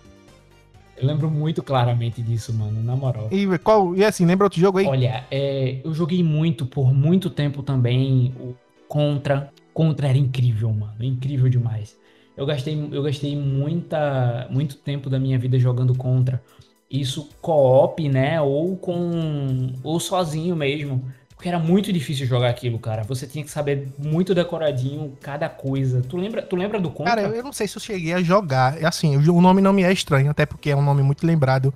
Eu 0.96 1.08
lembro 1.08 1.30
muito 1.30 1.62
claramente 1.62 2.22
disso, 2.22 2.54
mano, 2.54 2.82
na 2.82 2.96
moral. 2.96 3.28
E 3.32 3.58
qual, 3.58 3.96
e 3.96 4.06
assim, 4.06 4.26
lembra 4.26 4.46
outro 4.46 4.62
jogo 4.62 4.78
aí? 4.78 4.86
Olha, 4.86 5.26
é, 5.30 5.82
eu 5.84 5.94
joguei 5.94 6.24
muito, 6.24 6.66
por 6.66 6.94
muito 6.94 7.30
tempo 7.30 7.64
também, 7.64 8.34
o 8.40 8.56
Contra. 8.88 9.52
Contra 9.74 10.08
era 10.08 10.18
incrível, 10.18 10.72
mano. 10.72 10.96
Incrível 11.00 11.50
demais. 11.50 11.98
Eu 12.36 12.46
gastei, 12.46 12.89
eu 12.92 13.03
gastei 13.03 13.36
muita, 13.36 14.48
muito 14.50 14.75
tempo 14.75 15.10
da 15.10 15.20
minha 15.20 15.38
vida 15.38 15.58
jogando 15.60 15.96
Contra. 15.96 16.42
Isso 16.89 17.30
co-op, 17.42 18.08
né? 18.08 18.39
Ou 18.42 18.75
com. 18.77 19.74
ou 19.84 20.00
sozinho 20.00 20.56
mesmo. 20.56 21.03
Porque 21.36 21.50
era 21.50 21.60
muito 21.60 21.92
difícil 21.92 22.25
jogar 22.25 22.50
aquilo, 22.50 22.80
cara. 22.80 23.03
Você 23.03 23.27
tinha 23.27 23.44
que 23.44 23.51
saber 23.51 23.88
muito 23.98 24.34
decoradinho 24.34 25.18
cada 25.20 25.50
coisa. 25.50 26.01
Tu 26.01 26.15
lembra, 26.15 26.42
tu 26.42 26.56
lembra 26.56 26.80
do 26.80 26.89
Contra? 26.89 27.15
Cara, 27.15 27.36
eu, 27.36 27.44
não 27.44 27.51
sei 27.51 27.68
se 27.68 27.75
eu 27.77 27.82
cheguei 27.82 28.13
a 28.13 28.22
jogar. 28.22 28.82
É 28.82 28.86
Assim, 28.86 29.18
o, 29.18 29.36
o 29.36 29.42
nome 29.42 29.62
não 29.62 29.74
me 29.74 29.84
é 29.84 29.92
estranho, 29.92 30.30
até 30.30 30.46
porque 30.46 30.70
é 30.70 30.75
um 30.75 30.82
nome 30.82 31.01
muito 31.03 31.25
lembrado 31.25 31.74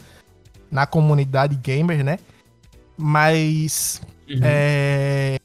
na 0.71 0.85
comunidade 0.85 1.55
gamer, 1.55 2.03
né? 2.03 2.19
Mas 2.97 4.01
Uhum. 4.29 4.39
é, 4.43 5.39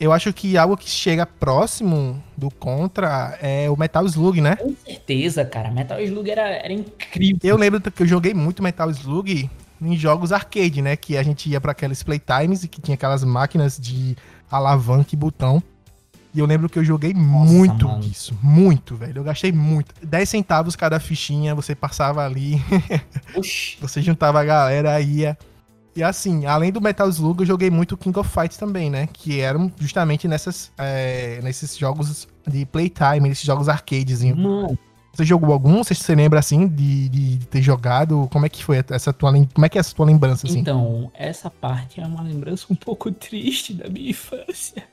eu 0.00 0.12
acho 0.12 0.32
que 0.32 0.56
algo 0.56 0.78
que 0.78 0.88
chega 0.88 1.26
próximo 1.26 2.22
do 2.34 2.50
Contra 2.50 3.38
é 3.42 3.68
o 3.68 3.76
Metal 3.76 4.04
Slug, 4.06 4.40
né? 4.40 4.56
Com 4.56 4.74
certeza, 4.74 5.44
cara. 5.44 5.70
Metal 5.70 6.00
Slug 6.00 6.30
era, 6.30 6.48
era 6.48 6.72
incrível. 6.72 7.38
Eu 7.42 7.58
lembro 7.58 7.78
que 7.78 8.02
eu 8.02 8.06
joguei 8.06 8.32
muito 8.32 8.62
Metal 8.62 8.90
Slug 8.90 9.50
em 9.80 9.96
jogos 9.98 10.32
arcade, 10.32 10.80
né? 10.80 10.96
Que 10.96 11.18
a 11.18 11.22
gente 11.22 11.50
ia 11.50 11.60
pra 11.60 11.72
aquelas 11.72 12.02
playtimes 12.02 12.64
e 12.64 12.68
que 12.68 12.80
tinha 12.80 12.94
aquelas 12.94 13.22
máquinas 13.22 13.78
de 13.78 14.16
alavanca 14.50 15.10
e 15.12 15.16
botão. 15.16 15.62
E 16.32 16.38
eu 16.38 16.46
lembro 16.46 16.68
que 16.68 16.78
eu 16.78 16.84
joguei 16.84 17.12
muito 17.12 17.86
mano. 17.86 18.00
disso. 18.00 18.34
Muito, 18.42 18.96
velho. 18.96 19.18
Eu 19.18 19.24
gastei 19.24 19.52
muito. 19.52 19.94
10 20.02 20.28
centavos 20.28 20.76
cada 20.76 20.98
fichinha, 20.98 21.54
você 21.54 21.74
passava 21.74 22.24
ali, 22.24 22.62
você 23.80 24.00
juntava 24.00 24.40
a 24.40 24.44
galera, 24.44 24.98
ia. 25.00 25.36
E 25.94 26.02
assim, 26.02 26.46
além 26.46 26.70
do 26.70 26.80
Metal 26.80 27.08
Slug, 27.08 27.40
eu 27.40 27.46
joguei 27.46 27.68
muito 27.70 27.96
King 27.96 28.16
of 28.18 28.28
Fighters 28.28 28.56
também, 28.56 28.88
né? 28.88 29.08
Que 29.12 29.40
eram 29.40 29.70
justamente 29.78 30.28
nessas, 30.28 30.70
é, 30.78 31.40
nesses 31.42 31.76
jogos 31.76 32.28
de 32.46 32.64
playtime, 32.66 33.20
nesses 33.28 33.44
jogos 33.44 33.68
arcadezinho. 33.68 34.36
Mano, 34.36 34.78
Você 35.12 35.24
jogou 35.24 35.52
algum? 35.52 35.82
Você 35.82 35.94
se 35.94 36.14
lembra 36.14 36.38
assim 36.38 36.68
de, 36.68 37.08
de 37.08 37.46
ter 37.46 37.60
jogado? 37.60 38.28
Como 38.30 38.46
é 38.46 38.48
que 38.48 38.62
foi 38.64 38.82
essa 38.88 39.12
tua 39.12 39.32
Como 39.32 39.66
é 39.66 39.68
que 39.68 39.78
é 39.78 39.80
essa 39.80 39.94
tua 39.94 40.06
lembrança 40.06 40.46
assim? 40.46 40.60
Então, 40.60 41.10
essa 41.12 41.50
parte 41.50 42.00
é 42.00 42.06
uma 42.06 42.22
lembrança 42.22 42.66
um 42.70 42.76
pouco 42.76 43.10
triste 43.12 43.74
da 43.74 43.88
minha 43.88 44.10
infância. 44.10 44.84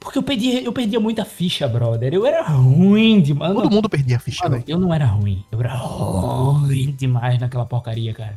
Porque 0.00 0.18
eu 0.18 0.22
perdia, 0.22 0.60
eu 0.62 0.72
perdia 0.72 0.98
muita 0.98 1.24
ficha, 1.24 1.68
brother. 1.68 2.12
Eu 2.12 2.26
era 2.26 2.42
ruim 2.42 3.20
demais. 3.20 3.54
Todo 3.54 3.70
mundo 3.70 3.88
perdia 3.88 4.16
a 4.16 4.18
ficha, 4.18 4.42
Mano, 4.44 4.56
velho. 4.56 4.64
eu 4.66 4.78
não 4.78 4.92
era 4.92 5.04
ruim. 5.04 5.44
Eu 5.52 5.60
era 5.60 5.74
ruim 5.74 6.90
demais 6.98 7.38
naquela 7.38 7.64
porcaria, 7.66 8.12
cara. 8.12 8.36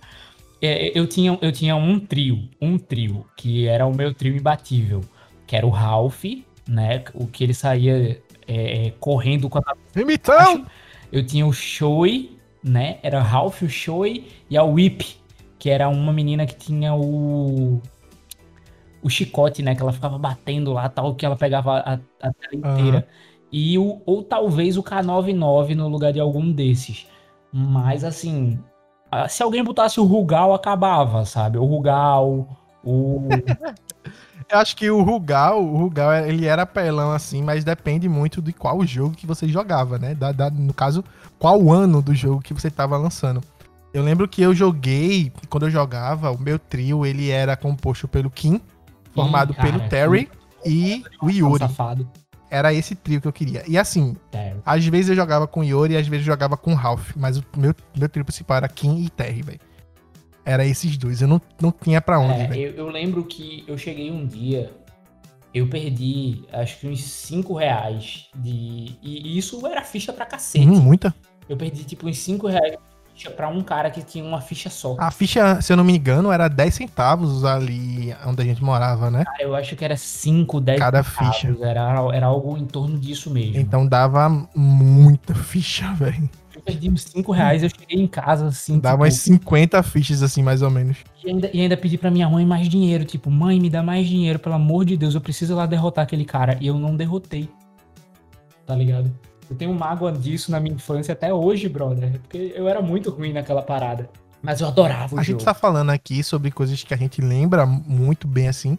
É, 0.62 0.98
eu, 0.98 1.06
tinha, 1.08 1.38
eu 1.42 1.52
tinha 1.52 1.76
um 1.76 2.00
trio, 2.00 2.50
um 2.62 2.78
trio, 2.78 3.26
que 3.36 3.68
era 3.68 3.86
o 3.86 3.96
meu 3.96 4.14
trio 4.14 4.36
imbatível. 4.36 5.02
Que 5.46 5.56
era 5.56 5.66
o 5.66 5.70
Ralph, 5.70 6.24
né? 6.68 7.04
O 7.14 7.28
que 7.28 7.44
ele 7.44 7.54
saía 7.54 8.20
é, 8.48 8.88
é, 8.88 8.92
correndo 9.00 9.50
com 9.50 9.60
a 9.60 9.76
Imitão! 9.96 10.66
eu 11.12 11.26
tinha 11.26 11.46
o 11.46 11.54
Shoei, 11.54 12.38
né? 12.64 12.98
Era 13.04 13.22
Ralph, 13.22 13.62
o 13.62 13.70
Shoei 13.70 14.28
e 14.50 14.58
a 14.58 14.64
Whip, 14.64 15.18
que 15.60 15.70
era 15.70 15.88
uma 15.88 16.12
menina 16.12 16.46
que 16.46 16.56
tinha 16.56 16.94
o 16.96 17.82
o 19.06 19.10
chicote, 19.10 19.62
né? 19.62 19.76
Que 19.76 19.84
ela 19.84 19.94
ficava 19.94 20.18
batendo 20.18 20.74
lá, 20.74 20.90
tal, 20.90 21.14
que 21.14 21.24
ela 21.24 21.36
pegava 21.36 21.78
a, 21.78 21.94
a 21.94 22.34
tela 22.34 22.56
inteira. 22.56 23.08
E 23.52 23.78
o, 23.78 24.02
ou 24.04 24.24
talvez 24.24 24.78
o 24.78 24.84
K99 24.84 25.76
no 25.76 25.88
lugar 25.88 26.12
de 26.12 26.20
algum 26.20 26.52
desses. 26.52 27.08
Mas 27.54 28.04
assim, 28.04 28.60
se 29.30 29.42
alguém 29.44 29.64
botasse 29.64 30.00
o 30.00 30.04
Rugal, 30.04 30.54
acabava, 30.54 31.26
sabe? 31.26 31.58
O 31.58 31.66
Rugal, 31.66 32.48
o. 32.84 33.42
Eu 34.48 34.60
acho 34.60 34.76
que 34.76 34.90
o 34.92 35.02
Rugal, 35.02 35.64
o 35.64 35.76
Rugal, 35.76 36.14
ele 36.14 36.46
era 36.46 36.62
apelão 36.62 37.12
assim, 37.12 37.42
mas 37.42 37.64
depende 37.64 38.08
muito 38.08 38.42
de 38.44 38.54
qual 38.54 38.86
jogo 38.86 39.16
que 39.16 39.26
você 39.26 39.48
jogava, 39.48 39.98
né? 39.98 40.14
Da, 40.14 40.32
da- 40.32 40.52
no 40.52 40.72
caso, 40.74 41.04
qual 41.40 41.72
ano 41.72 42.00
do 42.02 42.14
jogo 42.14 42.42
que 42.42 42.54
você 42.54 42.70
tava 42.70 42.96
lançando. 42.96 43.42
Eu 43.92 44.04
lembro 44.04 44.28
que 44.28 44.42
eu 44.42 44.54
joguei, 44.54 45.32
quando 45.50 45.66
eu 45.66 45.72
jogava, 45.72 46.30
o 46.30 46.40
meu 46.40 46.60
trio, 46.60 47.06
ele 47.06 47.32
era 47.32 47.56
composto 47.58 48.08
pelo 48.08 48.30
Kim, 48.30 48.62
formado 49.14 49.54
Ih, 49.54 49.56
cara, 49.56 49.72
pelo 49.72 49.90
Terry 49.90 50.30
e 50.64 51.04
o 51.22 51.30
Yuri. 51.30 51.60
Safado. 51.60 52.08
Era 52.50 52.74
esse 52.74 52.94
trio 52.96 53.20
que 53.20 53.28
eu 53.28 53.34
queria. 53.34 53.64
E 53.68 53.78
assim, 53.78 54.16
às 54.66 54.86
vezes 54.86 55.10
eu 55.10 55.16
jogava 55.16 55.48
com 55.48 55.64
Yuri 55.64 55.94
e 55.94 55.98
às 55.98 56.08
vezes 56.08 56.26
eu 56.26 56.32
jogava 56.34 56.56
com 56.56 56.74
Ralph, 56.74 57.12
mas 57.16 57.38
o 57.38 57.44
meu, 57.58 57.74
meu 57.98 58.08
trio 58.08 58.24
principal 58.24 58.58
era 58.58 58.68
Kim 58.68 59.04
e 59.04 59.10
Terry, 59.10 59.42
velho. 59.42 59.60
Era 60.46 60.64
esses 60.66 60.96
dois, 60.96 61.22
eu 61.22 61.28
não, 61.28 61.42
não 61.60 61.72
tinha 61.72 62.00
pra 62.00 62.20
onde, 62.20 62.42
É, 62.42 62.48
velho. 62.48 62.62
eu, 62.62 62.74
eu 62.86 62.90
lembro 62.90 63.24
que 63.26 63.64
eu 63.68 63.76
cheguei 63.80 64.12
um 64.12 64.28
dia, 64.28 64.72
eu 65.54 65.68
perdi 65.68 66.44
acho 66.54 66.80
que 66.80 66.88
uns 66.88 67.04
5 67.04 67.54
reais 67.56 68.28
de. 68.36 68.96
E 69.02 69.38
isso 69.38 69.66
era 69.66 69.84
ficha 69.84 70.14
pra 70.14 70.26
cacete. 70.26 70.68
Hum, 70.68 70.80
muita. 70.82 71.16
Eu 71.50 71.58
perdi 71.58 71.84
tipo 71.84 72.08
uns 72.08 72.18
5 72.20 72.48
reais 72.48 72.74
de 72.74 72.78
ficha 73.16 73.32
pra 73.32 73.48
um 73.48 73.64
cara 73.64 73.90
que 73.90 74.04
tinha 74.04 74.24
uma 74.24 74.42
ficha 74.42 74.70
só. 74.70 74.96
A 75.00 75.10
ficha, 75.10 75.62
se 75.62 75.72
eu 75.72 75.78
não 75.78 75.84
me 75.84 75.96
engano, 75.96 76.32
era 76.32 76.50
10 76.50 76.74
centavos 76.74 77.46
ali 77.46 78.14
onde 78.26 78.42
a 78.42 78.46
gente 78.46 78.64
morava, 78.64 79.10
né? 79.10 79.24
Cara, 79.24 79.42
eu 79.42 79.56
acho 79.56 79.76
que 79.76 79.86
era 79.86 79.96
5, 79.96 80.60
10 80.60 80.80
Cada 80.80 81.02
centavos, 81.02 81.36
ficha. 81.38 81.58
Era, 81.62 82.14
era 82.14 82.26
algo 82.26 82.58
em 82.58 82.66
torno 82.66 83.00
disso 83.00 83.32
mesmo. 83.32 83.58
Então 83.58 83.88
dava 83.88 84.30
muita 84.54 85.34
ficha, 85.34 85.92
velho. 85.96 86.30
Eu 86.54 86.62
perdi 86.62 86.90
uns 86.90 87.04
5 87.04 87.32
reais, 87.32 87.64
eu 87.64 87.70
cheguei 87.70 88.02
em 88.02 88.08
casa 88.08 88.48
assim. 88.48 88.80
Dava 88.80 88.96
tipo, 88.96 89.04
umas 89.04 89.14
50 89.16 89.84
fichas, 89.84 90.22
assim, 90.22 90.44
mais 90.44 90.62
ou 90.62 90.70
menos. 90.70 90.98
e, 91.24 91.30
ainda, 91.30 91.50
e 91.54 91.62
ainda 91.62 91.78
pedi 91.78 91.98
pra 91.98 92.12
minha 92.12 92.30
mãe 92.30 92.46
mais 92.46 92.68
dinheiro. 92.68 93.06
Tipo, 93.06 93.32
mãe, 93.32 93.60
me 93.60 93.70
dá 93.70 93.82
mais 93.82 94.08
dinheiro, 94.08 94.40
pelo 94.40 94.56
amor 94.56 94.86
de 94.86 94.96
Deus, 94.98 95.16
eu 95.16 95.22
preciso 95.22 95.56
lá 95.56 95.66
derrotar 95.66 96.04
aquele 96.04 96.26
cara. 96.26 96.58
E 96.62 96.68
eu 96.68 96.78
não 96.78 96.96
derrotei. 96.96 97.50
Tá 98.66 98.76
ligado? 98.76 99.12
Eu 99.50 99.56
tenho 99.56 99.74
mágoa 99.74 100.12
disso 100.12 100.52
na 100.52 100.60
minha 100.60 100.76
infância 100.76 101.14
até 101.14 101.34
hoje, 101.34 101.70
brother. 101.70 102.20
Porque 102.22 102.54
eu 102.56 102.68
era 102.68 102.82
muito 102.82 103.12
ruim 103.12 103.34
naquela 103.34 103.62
parada. 103.62 104.10
Mas 104.42 104.62
eu 104.62 104.68
adorava 104.68 105.16
o 105.16 105.20
A 105.20 105.24
jogo. 105.24 105.40
gente 105.40 105.46
tá 105.46 105.54
falando 105.54 105.90
aqui 105.90 106.24
sobre 106.24 106.52
coisas 106.52 106.84
que 106.84 106.94
a 106.94 106.98
gente 106.98 107.22
lembra 107.22 107.66
muito 107.66 108.28
bem, 108.28 108.48
assim. 108.48 108.78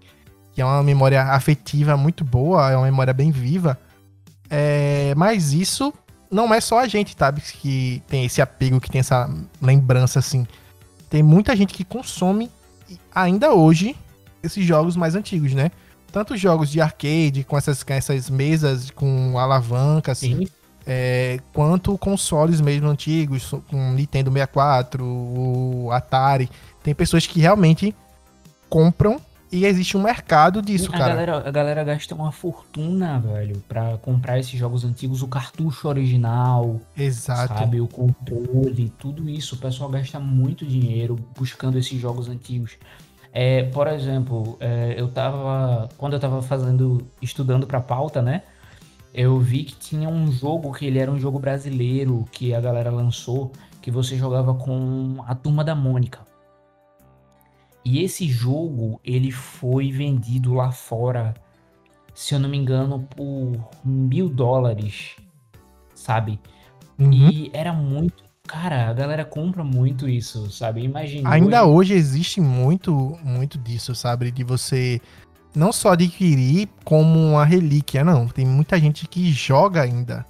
Que 0.52 0.60
é 0.60 0.64
uma 0.64 0.82
memória 0.82 1.22
afetiva 1.22 1.96
muito 1.96 2.24
boa, 2.24 2.70
é 2.70 2.76
uma 2.76 2.86
memória 2.86 3.12
bem 3.12 3.30
viva. 3.30 3.78
É, 4.48 5.12
mas 5.16 5.52
isso 5.52 5.92
não 6.30 6.52
é 6.52 6.60
só 6.60 6.80
a 6.80 6.88
gente, 6.88 7.14
sabe, 7.16 7.40
que 7.40 8.02
tem 8.08 8.24
esse 8.24 8.40
apego, 8.40 8.80
que 8.80 8.90
tem 8.90 9.00
essa 9.00 9.28
lembrança, 9.60 10.18
assim. 10.18 10.46
Tem 11.10 11.22
muita 11.22 11.54
gente 11.54 11.74
que 11.74 11.84
consome 11.84 12.50
ainda 13.14 13.52
hoje 13.52 13.96
esses 14.42 14.64
jogos 14.64 14.96
mais 14.96 15.14
antigos, 15.14 15.52
né? 15.52 15.70
Tanto 16.12 16.36
jogos 16.36 16.70
de 16.70 16.80
arcade, 16.80 17.44
com 17.44 17.58
essas, 17.58 17.82
com 17.82 17.92
essas 17.92 18.30
mesas 18.30 18.90
com 18.90 19.38
alavanca, 19.38 20.12
assim, 20.12 20.46
é, 20.86 21.40
quanto 21.52 21.98
consoles 21.98 22.60
mesmo 22.60 22.88
antigos, 22.88 23.52
com 23.68 23.92
Nintendo 23.92 24.30
64, 24.30 25.04
o 25.04 25.90
Atari. 25.90 26.48
Tem 26.82 26.94
pessoas 26.94 27.26
que 27.26 27.40
realmente 27.40 27.94
compram 28.68 29.20
e 29.50 29.64
existe 29.64 29.96
um 29.96 30.02
mercado 30.02 30.60
disso, 30.60 30.88
a 30.92 30.98
cara. 30.98 31.08
Galera, 31.08 31.48
a 31.48 31.50
galera 31.50 31.84
gasta 31.84 32.14
uma 32.14 32.32
fortuna, 32.32 33.18
velho, 33.18 33.62
pra 33.68 33.96
comprar 33.98 34.38
esses 34.38 34.58
jogos 34.58 34.84
antigos, 34.84 35.22
o 35.22 35.28
cartucho 35.28 35.88
original, 35.88 36.80
Exato. 36.96 37.54
sabe, 37.54 37.80
o 37.80 37.88
controle, 37.88 38.92
tudo 38.98 39.28
isso. 39.28 39.54
O 39.54 39.58
pessoal 39.58 39.88
gasta 39.90 40.18
muito 40.18 40.66
dinheiro 40.66 41.16
buscando 41.36 41.78
esses 41.78 42.00
jogos 42.00 42.28
antigos. 42.28 42.76
É, 43.32 43.64
por 43.64 43.86
exemplo, 43.86 44.56
é, 44.60 44.94
eu 44.96 45.08
tava. 45.08 45.88
Quando 45.96 46.14
eu 46.14 46.20
tava 46.20 46.42
fazendo. 46.42 47.06
estudando 47.20 47.66
pra 47.66 47.80
pauta, 47.80 48.22
né? 48.22 48.42
Eu 49.12 49.38
vi 49.40 49.64
que 49.64 49.74
tinha 49.74 50.08
um 50.08 50.30
jogo 50.30 50.72
que 50.72 50.84
ele 50.86 50.98
era 50.98 51.10
um 51.10 51.18
jogo 51.18 51.38
brasileiro 51.38 52.24
que 52.30 52.54
a 52.54 52.60
galera 52.60 52.90
lançou, 52.90 53.52
que 53.80 53.90
você 53.90 54.16
jogava 54.16 54.54
com 54.54 55.16
a 55.26 55.34
turma 55.34 55.64
da 55.64 55.74
Mônica. 55.74 56.20
E 57.84 58.02
esse 58.02 58.26
jogo, 58.28 59.00
ele 59.04 59.30
foi 59.30 59.92
vendido 59.92 60.52
lá 60.52 60.72
fora, 60.72 61.34
se 62.12 62.34
eu 62.34 62.40
não 62.40 62.48
me 62.48 62.56
engano, 62.56 63.06
por 63.14 63.70
mil 63.84 64.28
dólares, 64.28 65.14
sabe? 65.94 66.40
Uhum. 66.98 67.12
E 67.12 67.50
era 67.54 67.72
muito. 67.72 68.24
Cara, 68.46 68.88
a 68.88 68.92
galera 68.92 69.24
compra 69.24 69.62
muito 69.62 70.08
isso, 70.08 70.50
sabe? 70.50 70.82
Imagina. 70.82 71.30
Ainda 71.30 71.64
hoje 71.64 71.94
existe 71.94 72.40
muito, 72.40 73.16
muito 73.22 73.56
disso, 73.56 73.94
sabe? 73.94 74.32
De 74.32 74.42
você 74.42 75.00
não 75.54 75.72
só 75.72 75.92
adquirir 75.92 76.68
como 76.84 77.18
uma 77.18 77.44
relíquia, 77.44 78.04
não. 78.04 78.28
Tem 78.28 78.44
muita 78.44 78.78
gente 78.78 79.06
que 79.06 79.32
joga 79.32 79.82
ainda. 79.82 80.24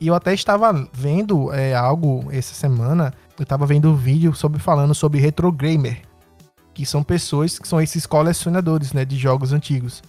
E 0.00 0.06
eu 0.06 0.14
até 0.14 0.32
estava 0.32 0.88
vendo 0.92 1.52
é, 1.52 1.74
algo 1.74 2.28
essa 2.30 2.54
semana. 2.54 3.12
Eu 3.38 3.42
estava 3.42 3.66
vendo 3.66 3.90
um 3.90 3.96
vídeo 3.96 4.34
sobre 4.34 4.60
falando 4.60 4.94
sobre 4.94 5.20
retro 5.20 5.50
gamer, 5.50 6.02
que 6.72 6.86
são 6.86 7.02
pessoas 7.02 7.58
que 7.58 7.66
são 7.66 7.80
esses 7.80 8.06
colecionadores, 8.06 8.92
né, 8.92 9.04
de 9.04 9.16
jogos 9.16 9.52
antigos. 9.52 10.02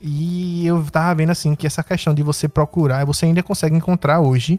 E 0.00 0.66
eu 0.66 0.82
tava 0.90 1.14
vendo 1.14 1.30
assim 1.30 1.54
que 1.54 1.66
essa 1.66 1.82
questão 1.82 2.14
de 2.14 2.22
você 2.22 2.48
procurar, 2.48 3.04
você 3.04 3.26
ainda 3.26 3.42
consegue 3.42 3.76
encontrar 3.76 4.20
hoje 4.20 4.58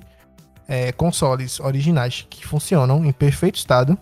é, 0.68 0.92
consoles 0.92 1.60
originais 1.60 2.26
que 2.30 2.46
funcionam 2.46 3.04
em 3.04 3.12
perfeito 3.12 3.56
estado 3.56 3.98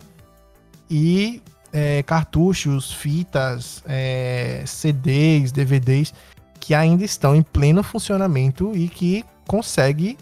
e 0.90 1.42
é, 1.72 2.02
cartuchos, 2.02 2.92
fitas, 2.92 3.82
é, 3.86 4.62
CDs, 4.66 5.52
DVDs 5.52 6.12
que 6.60 6.74
ainda 6.74 7.04
estão 7.04 7.34
em 7.34 7.42
pleno 7.42 7.82
funcionamento 7.82 8.76
e 8.76 8.86
que 8.88 9.24
consegue 9.48 10.16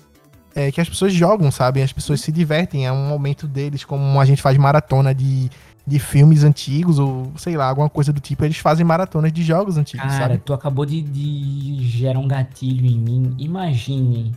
é, 0.55 0.73
que 0.73 0.81
as 0.81 0.89
pessoas 0.89 1.13
jogam, 1.13 1.51
sabe? 1.51 1.83
As 1.83 1.93
pessoas 1.93 2.21
se 2.21 2.33
divertem, 2.33 2.87
é 2.87 2.93
um 2.93 3.07
momento 3.09 3.47
deles, 3.47 3.85
como 3.85 4.21
a 4.21 4.25
gente 4.25 4.41
faz 4.41 4.57
maratona 4.57 5.15
de, 5.15 5.51
de 5.87 5.99
filmes 5.99 6.45
antigos 6.45 6.99
ou 6.99 7.33
sei 7.37 7.57
lá, 7.57 7.67
alguma 7.69 7.91
coisa 7.91 8.13
do 8.13 8.21
tipo, 8.21 8.45
eles 8.45 8.57
fazem 8.57 8.85
maratonas 8.85 9.33
de 9.33 9.43
jogos 9.43 9.77
antigos, 9.77 10.07
Cara, 10.07 10.29
sabe? 10.29 10.39
tu 10.39 10.55
acabou 10.55 10.87
de, 10.87 11.03
de 11.03 11.87
gerar 11.87 12.19
um 12.19 12.29
gatilho 12.29 12.87
em 12.87 12.99
mim. 12.99 13.35
Imagine, 13.39 14.33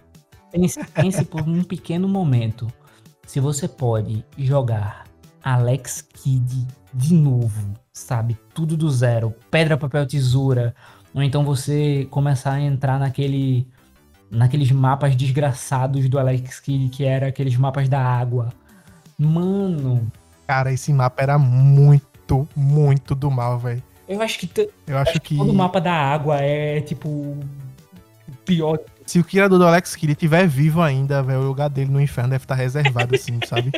pense, 0.52 0.84
pense 0.94 1.24
por 1.24 1.42
um 1.42 1.64
pequeno 1.64 2.08
momento, 2.08 2.68
se 3.26 3.40
você 3.40 3.68
pode 3.68 4.26
jogar 4.38 5.06
Alex 5.44 6.02
Kidd 6.02 6.68
de 6.94 7.14
novo, 7.14 7.74
sabe? 7.94 8.38
Tudo 8.54 8.76
do 8.76 8.90
zero, 8.90 9.34
pedra, 9.50 9.78
papel, 9.78 10.06
tesoura, 10.06 10.76
ou 11.14 11.22
então 11.24 11.44
você 11.44 12.08
começar 12.10 12.54
a 12.54 12.62
entrar 12.62 13.00
naquele 13.00 13.68
naqueles 14.30 14.72
mapas 14.72 15.14
desgraçados 15.16 16.08
do 16.08 16.18
Alex 16.18 16.60
Kidd, 16.62 16.90
que 16.90 17.04
era 17.04 17.28
aqueles 17.28 17.56
mapas 17.58 17.90
da 17.90 18.02
água. 18.02 18.50
Mano, 19.20 20.10
Cara, 20.48 20.72
esse 20.74 20.92
mapa 20.92 21.22
era 21.22 21.38
muito, 21.38 22.48
muito 22.56 23.14
do 23.14 23.30
mal, 23.30 23.60
velho. 23.60 23.84
eu 24.08 24.22
acho 24.22 24.40
que, 24.40 24.70
Eu 24.88 24.98
acho, 24.98 25.20
que 25.20 25.38
todo 25.38 25.54
mapa 25.54 25.80
da 25.80 25.94
água 25.94 26.40
é 26.42 26.82
tipo 26.82 27.08
o 27.10 27.40
pior 28.46 28.80
se 29.12 29.20
o 29.20 29.26
criador 29.26 29.60
do 29.60 29.68
Alex 29.68 29.94
Kidd 29.94 30.14
estiver 30.14 30.48
vivo 30.48 30.82
ainda, 30.82 31.22
velho, 31.22 31.42
o 31.42 31.48
lugar 31.48 31.70
dele 31.70 31.92
no 31.92 32.00
inferno 32.00 32.30
deve 32.30 32.46
estar 32.46 32.56
reservado, 32.56 33.14
assim, 33.14 33.38
sabe? 33.46 33.70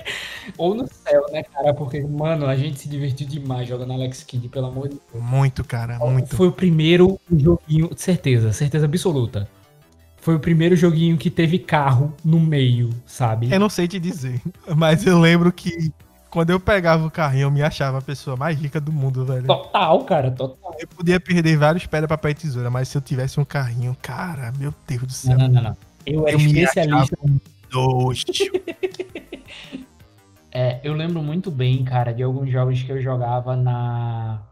Ou 0.59 0.75
no 0.75 0.87
céu, 0.87 1.25
né, 1.31 1.41
cara? 1.41 1.73
Porque, 1.73 2.01
mano, 2.01 2.45
a 2.45 2.55
gente 2.55 2.79
se 2.79 2.87
divertiu 2.87 3.25
demais 3.25 3.67
jogando 3.67 3.93
Alex 3.93 4.21
Kidd, 4.21 4.47
pelo 4.49 4.67
amor 4.67 4.89
de 4.89 4.99
Deus. 5.11 5.23
Muito, 5.23 5.63
cara, 5.63 5.97
muito. 5.97 6.35
Foi 6.35 6.49
o 6.49 6.51
primeiro 6.51 7.19
joguinho, 7.35 7.89
certeza, 7.95 8.53
certeza 8.53 8.85
absoluta. 8.85 9.49
Foi 10.17 10.35
o 10.35 10.39
primeiro 10.39 10.75
joguinho 10.75 11.17
que 11.17 11.31
teve 11.31 11.57
carro 11.57 12.13
no 12.23 12.39
meio, 12.39 12.91
sabe? 13.03 13.51
Eu 13.51 13.59
não 13.59 13.69
sei 13.69 13.87
te 13.87 13.99
dizer, 13.99 14.39
mas 14.77 15.03
eu 15.03 15.19
lembro 15.19 15.51
que 15.51 15.91
quando 16.33 16.49
eu 16.49 16.59
pegava 16.59 17.05
o 17.05 17.11
carrinho, 17.11 17.43
eu 17.43 17.51
me 17.51 17.61
achava 17.61 17.99
a 17.99 18.01
pessoa 18.01 18.35
mais 18.35 18.57
rica 18.59 18.81
do 18.81 18.91
mundo, 18.91 19.23
velho. 19.23 19.45
Total, 19.45 20.03
cara, 20.03 20.31
total. 20.31 20.75
Eu 20.79 20.87
podia 20.87 21.19
perder 21.19 21.55
vários 21.57 21.85
pedra, 21.85 22.07
papel 22.07 22.31
e 22.31 22.33
tesoura, 22.33 22.71
mas 22.71 22.87
se 22.87 22.97
eu 22.97 23.01
tivesse 23.03 23.39
um 23.39 23.45
carrinho, 23.45 23.95
cara, 24.01 24.51
meu 24.57 24.73
Deus 24.87 25.01
do 25.01 25.05
Não, 25.07 25.13
céu. 25.13 25.37
não, 25.37 25.47
não, 25.47 25.61
não. 25.61 25.77
Eu 26.07 26.27
era 26.27 26.35
Eu 26.35 26.39
especialista. 26.39 27.15
É, 30.55 30.79
eu 30.83 30.93
lembro 30.93 31.21
muito 31.23 31.49
bem, 31.49 31.83
cara, 31.83 32.11
de 32.13 32.21
alguns 32.21 32.49
jogos 32.51 32.81
que 32.83 32.91
eu 32.91 33.01
jogava 33.01 33.55
na 33.55 34.43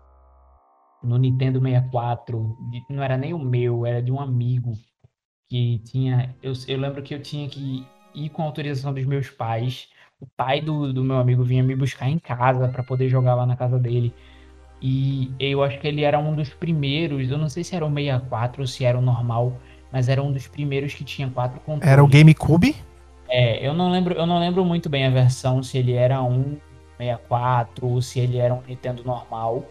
no 1.04 1.18
Nintendo 1.18 1.60
64. 1.60 2.58
de- 2.72 2.84
Não 2.90 3.04
era 3.04 3.18
nem 3.18 3.34
o 3.34 3.40
meu, 3.40 3.86
era 3.86 4.02
de 4.02 4.12
um 4.12 4.20
amigo 4.20 4.74
que 5.50 5.80
tinha. 5.86 6.36
Eu, 6.42 6.54
eu 6.68 6.80
lembro 6.80 7.04
que 7.04 7.14
eu 7.14 7.22
tinha 7.22 7.48
que 7.50 7.86
ir 8.16 8.30
com 8.30 8.42
autorização 8.44 8.94
dos 8.94 9.06
meus 9.06 9.30
pais. 9.30 9.90
O 10.22 10.28
pai 10.38 10.62
do, 10.62 10.94
do 10.94 11.04
meu 11.04 11.18
amigo 11.18 11.44
vinha 11.44 11.64
me 11.64 11.76
buscar 11.76 12.08
em 12.08 12.20
casa 12.20 12.68
para 12.68 12.84
poder 12.84 13.10
jogar 13.10 13.36
lá 13.36 13.46
na 13.46 13.56
casa 13.56 13.80
dele. 13.80 14.14
E 14.82 15.32
eu 15.40 15.64
acho 15.64 15.80
que 15.80 15.88
ele 15.88 16.04
era 16.04 16.18
um 16.18 16.36
dos 16.36 16.50
primeiros. 16.50 17.30
Eu 17.30 17.38
não 17.38 17.50
sei 17.50 17.64
se 17.64 17.76
era 17.76 17.86
o 17.86 17.90
64 17.94 18.62
ou 18.62 18.68
se 18.68 18.86
era 18.86 18.98
o 18.98 19.02
normal, 19.02 19.58
mas 19.92 20.08
era 20.08 20.22
um 20.22 20.32
dos 20.32 20.48
primeiros 20.48 20.94
que 20.94 21.04
tinha 21.04 21.30
quatro 21.30 21.60
controles. 21.60 21.92
Era 21.92 22.04
o 22.04 22.08
GameCube? 22.08 22.76
É, 23.30 23.66
eu 23.66 23.74
não 23.74 23.92
lembro, 23.92 24.14
eu 24.14 24.26
não 24.26 24.40
lembro 24.40 24.66
muito 24.66 24.90
bem 24.90 25.06
a 25.06 25.10
versão, 25.10 25.64
se 25.64 25.78
ele 25.78 25.94
era 25.94 26.22
um 26.22 26.58
64 26.98 27.88
ou 27.88 28.02
se 28.02 28.20
ele 28.20 28.38
era 28.38 28.54
um 28.54 28.62
Nintendo 28.68 29.04
normal, 29.04 29.66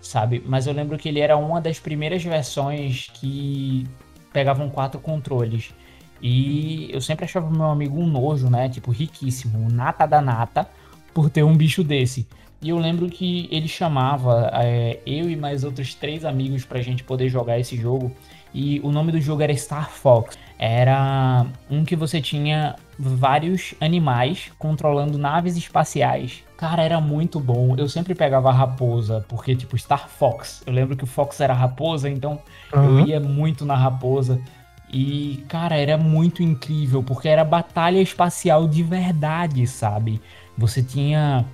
sabe? 0.00 0.42
Mas 0.44 0.66
eu 0.66 0.72
lembro 0.72 0.98
que 0.98 1.08
ele 1.08 1.20
era 1.20 1.36
uma 1.36 1.60
das 1.60 1.78
primeiras 1.78 2.22
versões 2.22 3.08
que 3.14 3.86
pegavam 4.32 4.68
quatro 4.68 5.00
controles. 5.00 5.72
E 6.20 6.90
eu 6.92 7.00
sempre 7.00 7.24
achava 7.24 7.50
meu 7.50 7.66
amigo 7.66 7.98
um 7.98 8.06
nojo, 8.06 8.48
né? 8.50 8.68
Tipo, 8.68 8.90
riquíssimo, 8.90 9.58
um 9.58 9.68
nata 9.68 10.06
da 10.06 10.20
nata, 10.20 10.68
por 11.14 11.30
ter 11.30 11.42
um 11.42 11.56
bicho 11.56 11.84
desse. 11.84 12.26
E 12.60 12.70
eu 12.70 12.78
lembro 12.78 13.08
que 13.08 13.48
ele 13.52 13.68
chamava 13.68 14.50
é, 14.54 14.98
eu 15.06 15.30
e 15.30 15.36
mais 15.36 15.62
outros 15.62 15.94
três 15.94 16.24
amigos 16.24 16.64
pra 16.64 16.82
gente 16.82 17.04
poder 17.04 17.28
jogar 17.28 17.58
esse 17.58 17.76
jogo. 17.76 18.12
E 18.52 18.80
o 18.80 18.90
nome 18.90 19.12
do 19.12 19.20
jogo 19.20 19.42
era 19.42 19.54
Star 19.56 19.90
Fox. 19.90 20.36
Era 20.58 21.46
um 21.70 21.84
que 21.84 21.94
você 21.94 22.20
tinha 22.20 22.74
vários 22.98 23.74
animais 23.80 24.50
controlando 24.58 25.16
naves 25.16 25.56
espaciais. 25.56 26.42
Cara, 26.56 26.82
era 26.82 27.00
muito 27.00 27.38
bom. 27.38 27.76
Eu 27.76 27.88
sempre 27.88 28.14
pegava 28.14 28.48
a 28.48 28.52
raposa, 28.52 29.24
porque, 29.28 29.54
tipo, 29.54 29.78
Star 29.78 30.08
Fox. 30.08 30.62
Eu 30.66 30.72
lembro 30.72 30.96
que 30.96 31.04
o 31.04 31.06
Fox 31.06 31.40
era 31.40 31.54
raposa, 31.54 32.10
então 32.10 32.40
eu 32.72 32.80
Aham. 32.80 33.06
ia 33.06 33.20
muito 33.20 33.64
na 33.64 33.76
raposa. 33.76 34.40
E, 34.90 35.44
cara, 35.48 35.76
era 35.76 35.98
muito 35.98 36.42
incrível, 36.42 37.02
porque 37.02 37.28
era 37.28 37.44
batalha 37.44 38.00
espacial 38.00 38.66
de 38.66 38.82
verdade, 38.82 39.66
sabe? 39.66 40.20
Você 40.56 40.82
tinha 40.82 41.44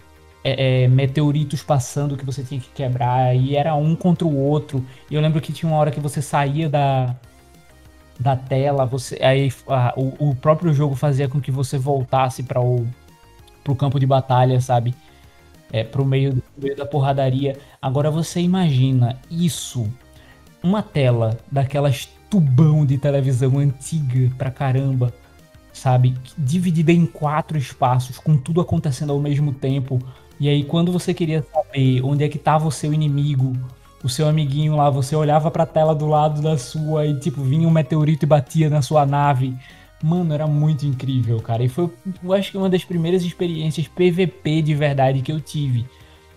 é, 0.44 0.84
é, 0.84 0.88
meteoritos 0.88 1.62
passando 1.62 2.16
que 2.16 2.24
você 2.24 2.42
tinha 2.44 2.60
que 2.60 2.68
quebrar, 2.70 3.34
e 3.36 3.56
era 3.56 3.74
um 3.74 3.96
contra 3.96 4.26
o 4.26 4.36
outro. 4.36 4.84
E 5.10 5.14
eu 5.14 5.20
lembro 5.20 5.40
que 5.40 5.52
tinha 5.52 5.70
uma 5.70 5.78
hora 5.78 5.90
que 5.90 6.00
você 6.00 6.22
saía 6.22 6.68
da, 6.68 7.16
da 8.18 8.36
tela, 8.36 8.86
você 8.86 9.18
aí 9.22 9.52
a- 9.68 9.92
o, 9.96 10.30
o 10.30 10.34
próprio 10.36 10.72
jogo 10.72 10.94
fazia 10.94 11.28
com 11.28 11.40
que 11.40 11.50
você 11.50 11.76
voltasse 11.78 12.42
para 12.42 12.60
o 12.60 12.86
pro 13.64 13.74
campo 13.76 13.98
de 14.00 14.06
batalha, 14.06 14.60
sabe? 14.60 14.94
É, 15.72 15.84
pro 15.84 16.04
meio, 16.04 16.34
pro 16.34 16.62
meio 16.64 16.76
da 16.76 16.86
porradaria. 16.86 17.58
Agora 17.82 18.10
você 18.10 18.40
imagina 18.40 19.18
isso, 19.30 19.90
uma 20.62 20.82
tela 20.82 21.38
daquelas 21.50 22.08
tubão 22.34 22.84
de 22.84 22.98
televisão 22.98 23.58
antiga 23.58 24.28
pra 24.36 24.50
caramba, 24.50 25.14
sabe? 25.72 26.16
Dividida 26.36 26.90
em 26.90 27.06
quatro 27.06 27.56
espaços, 27.56 28.18
com 28.18 28.36
tudo 28.36 28.60
acontecendo 28.60 29.12
ao 29.12 29.20
mesmo 29.20 29.52
tempo. 29.52 30.00
E 30.40 30.48
aí, 30.48 30.64
quando 30.64 30.90
você 30.90 31.14
queria 31.14 31.46
saber 31.54 32.04
onde 32.04 32.24
é 32.24 32.28
que 32.28 32.36
tava 32.36 32.66
o 32.66 32.72
seu 32.72 32.92
inimigo, 32.92 33.52
o 34.02 34.08
seu 34.08 34.26
amiguinho 34.26 34.74
lá, 34.74 34.90
você 34.90 35.14
olhava 35.14 35.48
pra 35.48 35.64
tela 35.64 35.94
do 35.94 36.08
lado 36.08 36.42
da 36.42 36.58
sua 36.58 37.06
e, 37.06 37.20
tipo, 37.20 37.40
vinha 37.40 37.68
um 37.68 37.70
meteorito 37.70 38.24
e 38.24 38.26
batia 38.26 38.68
na 38.68 38.82
sua 38.82 39.06
nave. 39.06 39.54
Mano, 40.02 40.34
era 40.34 40.48
muito 40.48 40.84
incrível, 40.84 41.40
cara. 41.40 41.62
E 41.62 41.68
foi, 41.68 41.88
eu 42.20 42.32
acho 42.32 42.50
que 42.50 42.58
uma 42.58 42.68
das 42.68 42.84
primeiras 42.84 43.22
experiências 43.22 43.86
PVP 43.86 44.60
de 44.60 44.74
verdade 44.74 45.22
que 45.22 45.30
eu 45.30 45.40
tive. 45.40 45.86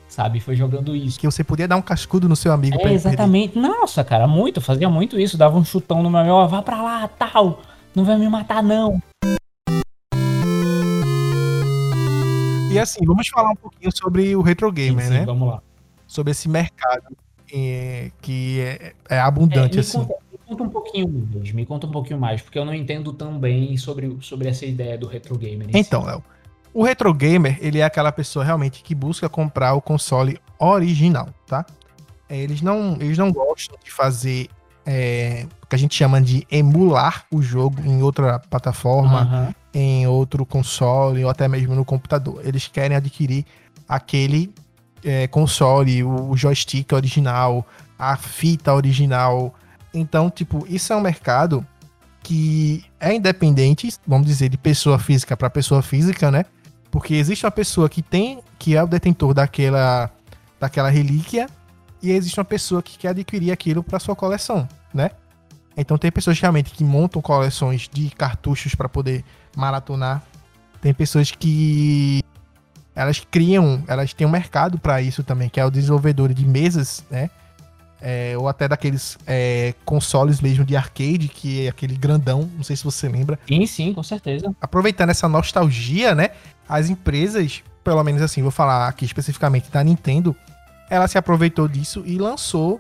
Sabe? 0.07 0.39
Foi 0.39 0.55
jogando 0.55 0.95
isso. 0.95 1.19
Que 1.19 1.27
você 1.27 1.43
podia 1.43 1.67
dar 1.67 1.75
um 1.75 1.81
cascudo 1.81 2.27
no 2.29 2.35
seu 2.35 2.51
amigo 2.51 2.75
É, 2.75 2.79
pra 2.79 2.89
ele 2.91 2.99
perder. 2.99 3.09
exatamente. 3.15 3.57
Nossa, 3.59 4.03
cara, 4.03 4.27
muito. 4.27 4.59
Fazia 4.61 4.89
muito 4.89 5.19
isso. 5.19 5.37
Dava 5.37 5.57
um 5.57 5.63
chutão 5.65 6.01
no 6.01 6.09
meu 6.09 6.19
amigo. 6.19 6.35
Ó, 6.35 6.47
vá 6.47 6.61
pra 6.61 6.81
lá, 6.81 7.07
tal. 7.07 7.61
Não 7.93 8.03
vai 8.05 8.17
me 8.17 8.27
matar, 8.29 8.63
não. 8.63 9.01
E 12.71 12.79
assim, 12.79 13.03
vamos 13.05 13.27
falar 13.27 13.51
um 13.51 13.55
pouquinho 13.55 13.91
sobre 13.95 14.35
o 14.35 14.41
retro 14.41 14.71
gamer, 14.71 15.05
Sim, 15.05 15.11
sim, 15.11 15.17
né? 15.19 15.25
Vamos 15.25 15.47
lá. 15.47 15.61
Sobre 16.05 16.31
esse 16.31 16.47
mercado 16.47 17.05
eh, 17.51 18.11
que 18.21 18.59
é, 18.59 18.93
é 19.09 19.19
abundante, 19.19 19.75
me, 19.75 19.79
assim. 19.79 19.97
conta, 19.99 20.15
me 20.31 20.37
conta 20.47 20.63
um 20.63 20.69
pouquinho 20.69 21.07
mais, 21.09 21.51
me 21.51 21.65
conta 21.65 21.87
um 21.87 21.91
pouquinho 21.91 22.19
mais, 22.19 22.41
porque 22.41 22.59
eu 22.59 22.65
não 22.65 22.73
entendo 22.73 23.11
tão 23.13 23.37
bem 23.39 23.75
sobre, 23.77 24.17
sobre 24.21 24.47
essa 24.47 24.65
ideia 24.65 24.97
do 24.97 25.07
retro 25.07 25.37
gamer. 25.37 25.69
em 25.69 25.73
si. 25.73 25.79
Então, 25.79 26.03
Léo, 26.03 26.23
o 26.73 26.83
retro 26.83 27.13
gamer, 27.13 27.57
ele 27.61 27.79
é 27.79 27.83
aquela 27.83 28.11
pessoa 28.11 28.43
realmente 28.45 28.83
que 28.83 28.93
busca 28.93 29.27
comprar 29.27 29.73
o 29.73 29.81
console 29.81 30.39
original, 30.59 31.29
tá? 31.45 31.65
É, 32.29 32.37
Eles 32.37 32.61
não, 32.61 32.97
eles 32.99 33.17
não 33.17 33.31
gostam 33.31 33.77
de 33.83 33.91
fazer 33.91 34.49
é, 34.85 35.45
o 35.61 35.67
que 35.67 35.75
a 35.75 35.79
gente 35.79 35.95
chama 35.95 36.21
de 36.21 36.45
emular 36.51 37.25
o 37.31 37.41
jogo 37.41 37.81
em 37.85 38.01
outra 38.01 38.39
plataforma, 38.39 39.21
Aham. 39.21 39.55
em 39.73 40.07
outro 40.07 40.45
console 40.45 41.23
ou 41.23 41.29
até 41.29 41.47
mesmo 41.47 41.75
no 41.75 41.83
computador. 41.83 42.41
Eles 42.43 42.67
querem 42.67 42.95
adquirir 42.95 43.45
aquele 43.87 44.53
é, 45.03 45.27
console, 45.27 46.03
o 46.03 46.35
joystick 46.35 46.91
original, 46.93 47.65
a 47.97 48.15
fita 48.17 48.73
original. 48.73 49.53
Então, 49.93 50.29
tipo, 50.29 50.65
isso 50.69 50.93
é 50.93 50.95
um 50.95 51.01
mercado 51.01 51.65
que 52.23 52.83
é 52.99 53.13
independente, 53.13 53.93
vamos 54.05 54.27
dizer, 54.27 54.49
de 54.49 54.57
pessoa 54.57 54.99
física 54.99 55.37
para 55.37 55.49
pessoa 55.49 55.81
física, 55.81 56.29
né? 56.29 56.45
Porque 56.89 57.15
existe 57.15 57.45
uma 57.45 57.51
pessoa 57.51 57.89
que 57.89 58.01
tem, 58.01 58.41
que 58.57 58.75
é 58.75 58.83
o 58.83 58.87
detentor 58.87 59.33
daquela, 59.33 60.09
daquela 60.59 60.89
relíquia, 60.89 61.47
e 62.01 62.11
existe 62.11 62.39
uma 62.39 62.45
pessoa 62.45 62.81
que 62.81 62.97
quer 62.97 63.09
adquirir 63.09 63.51
aquilo 63.51 63.83
para 63.83 63.99
sua 63.99 64.15
coleção, 64.15 64.67
né? 64.93 65.11
Então 65.75 65.97
tem 65.97 66.11
pessoas 66.11 66.39
realmente 66.39 66.71
que 66.71 66.83
montam 66.83 67.21
coleções 67.21 67.87
de 67.91 68.09
cartuchos 68.09 68.73
para 68.73 68.89
poder 68.89 69.23
maratonar. 69.55 70.23
Tem 70.81 70.93
pessoas 70.93 71.31
que 71.31 72.23
elas 72.95 73.19
criam, 73.19 73.83
elas 73.87 74.11
têm 74.13 74.25
um 74.25 74.29
mercado 74.29 74.79
para 74.79 75.01
isso 75.01 75.23
também, 75.23 75.49
que 75.49 75.59
é 75.59 75.65
o 75.65 75.69
desenvolvedor 75.69 76.33
de 76.33 76.45
mesas, 76.45 77.05
né? 77.11 77.29
É, 77.99 78.37
ou 78.37 78.47
até 78.47 78.67
daqueles 78.67 79.17
é, 79.25 79.73
consoles 79.83 80.39
mesmo 80.39 80.63
de 80.63 80.75
arcade, 80.75 81.27
que 81.27 81.65
é 81.65 81.69
aquele 81.69 81.95
grandão, 81.95 82.49
não 82.55 82.63
sei 82.63 82.75
se 82.75 82.83
você 82.83 83.09
lembra. 83.09 83.39
Sim, 83.47 83.65
sim, 83.65 83.93
com 83.93 84.03
certeza. 84.03 84.55
Aproveitando 84.61 85.09
essa 85.09 85.27
nostalgia, 85.27 86.13
né? 86.13 86.29
As 86.69 86.89
empresas, 86.89 87.63
pelo 87.83 88.03
menos 88.03 88.21
assim, 88.21 88.43
vou 88.43 88.51
falar 88.51 88.87
aqui 88.87 89.03
especificamente 89.03 89.71
da 89.71 89.83
Nintendo, 89.83 90.35
ela 90.89 91.07
se 91.07 91.17
aproveitou 91.17 91.67
disso 91.67 92.03
e 92.05 92.17
lançou 92.17 92.79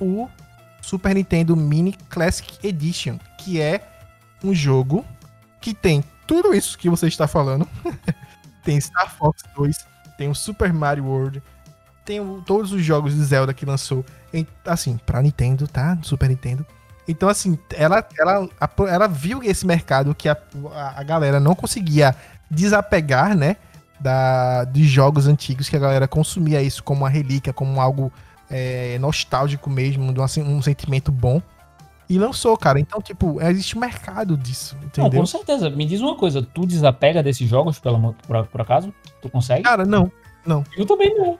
o 0.00 0.28
Super 0.80 1.14
Nintendo 1.14 1.56
Mini 1.56 1.92
Classic 2.08 2.58
Edition, 2.66 3.18
que 3.38 3.60
é 3.60 3.80
um 4.42 4.54
jogo 4.54 5.04
que 5.60 5.74
tem 5.74 6.04
tudo 6.26 6.54
isso 6.54 6.78
que 6.78 6.90
você 6.90 7.06
está 7.06 7.26
falando. 7.26 7.68
tem 8.62 8.80
Star 8.80 9.14
Fox 9.14 9.42
2, 9.56 9.86
tem 10.18 10.28
o 10.28 10.34
Super 10.34 10.72
Mario 10.72 11.06
World, 11.06 11.42
tem 12.06 12.40
todos 12.46 12.72
os 12.72 12.82
jogos 12.82 13.14
de 13.14 13.22
Zelda 13.22 13.52
que 13.52 13.66
lançou, 13.66 14.04
em- 14.32 14.46
assim, 14.64 14.98
pra 15.04 15.20
Nintendo, 15.20 15.66
tá? 15.66 15.98
Super 16.02 16.28
Nintendo. 16.28 16.64
Então, 17.08 17.28
assim, 17.28 17.58
ela, 17.74 18.04
ela, 18.18 18.48
ela 18.88 19.06
viu 19.08 19.42
esse 19.42 19.66
mercado 19.66 20.14
que 20.14 20.28
a, 20.28 20.36
a, 20.96 21.02
galera 21.02 21.38
não 21.38 21.54
conseguia 21.54 22.14
desapegar, 22.50 23.36
né? 23.36 23.56
Da, 23.98 24.64
de 24.64 24.84
jogos 24.84 25.26
antigos, 25.26 25.68
que 25.68 25.76
a 25.76 25.78
galera 25.78 26.06
consumia 26.06 26.60
isso 26.62 26.82
como 26.84 27.00
uma 27.02 27.08
relíquia, 27.08 27.52
como 27.52 27.80
algo 27.80 28.12
é, 28.50 28.98
nostálgico 28.98 29.70
mesmo, 29.70 30.12
um, 30.12 30.22
assim, 30.22 30.42
um 30.42 30.60
sentimento 30.62 31.10
bom. 31.10 31.40
E 32.08 32.18
lançou, 32.18 32.56
cara. 32.56 32.78
Então, 32.78 33.00
tipo, 33.00 33.40
existe 33.42 33.76
um 33.76 33.80
mercado 33.80 34.36
disso, 34.36 34.76
Não, 34.78 34.86
entendeu? 34.86 35.20
com 35.20 35.26
certeza. 35.26 35.70
Me 35.70 35.86
diz 35.86 36.00
uma 36.00 36.14
coisa, 36.14 36.40
tu 36.42 36.66
desapega 36.66 37.22
desses 37.22 37.48
jogos, 37.48 37.78
pelo, 37.80 37.96
amor- 37.96 38.14
por, 38.26 38.46
por 38.46 38.60
acaso? 38.60 38.92
Tu 39.20 39.28
consegue? 39.28 39.62
Cara, 39.62 39.84
não. 39.84 40.12
Eu 40.76 40.86
também 40.86 41.12
não. 41.18 41.38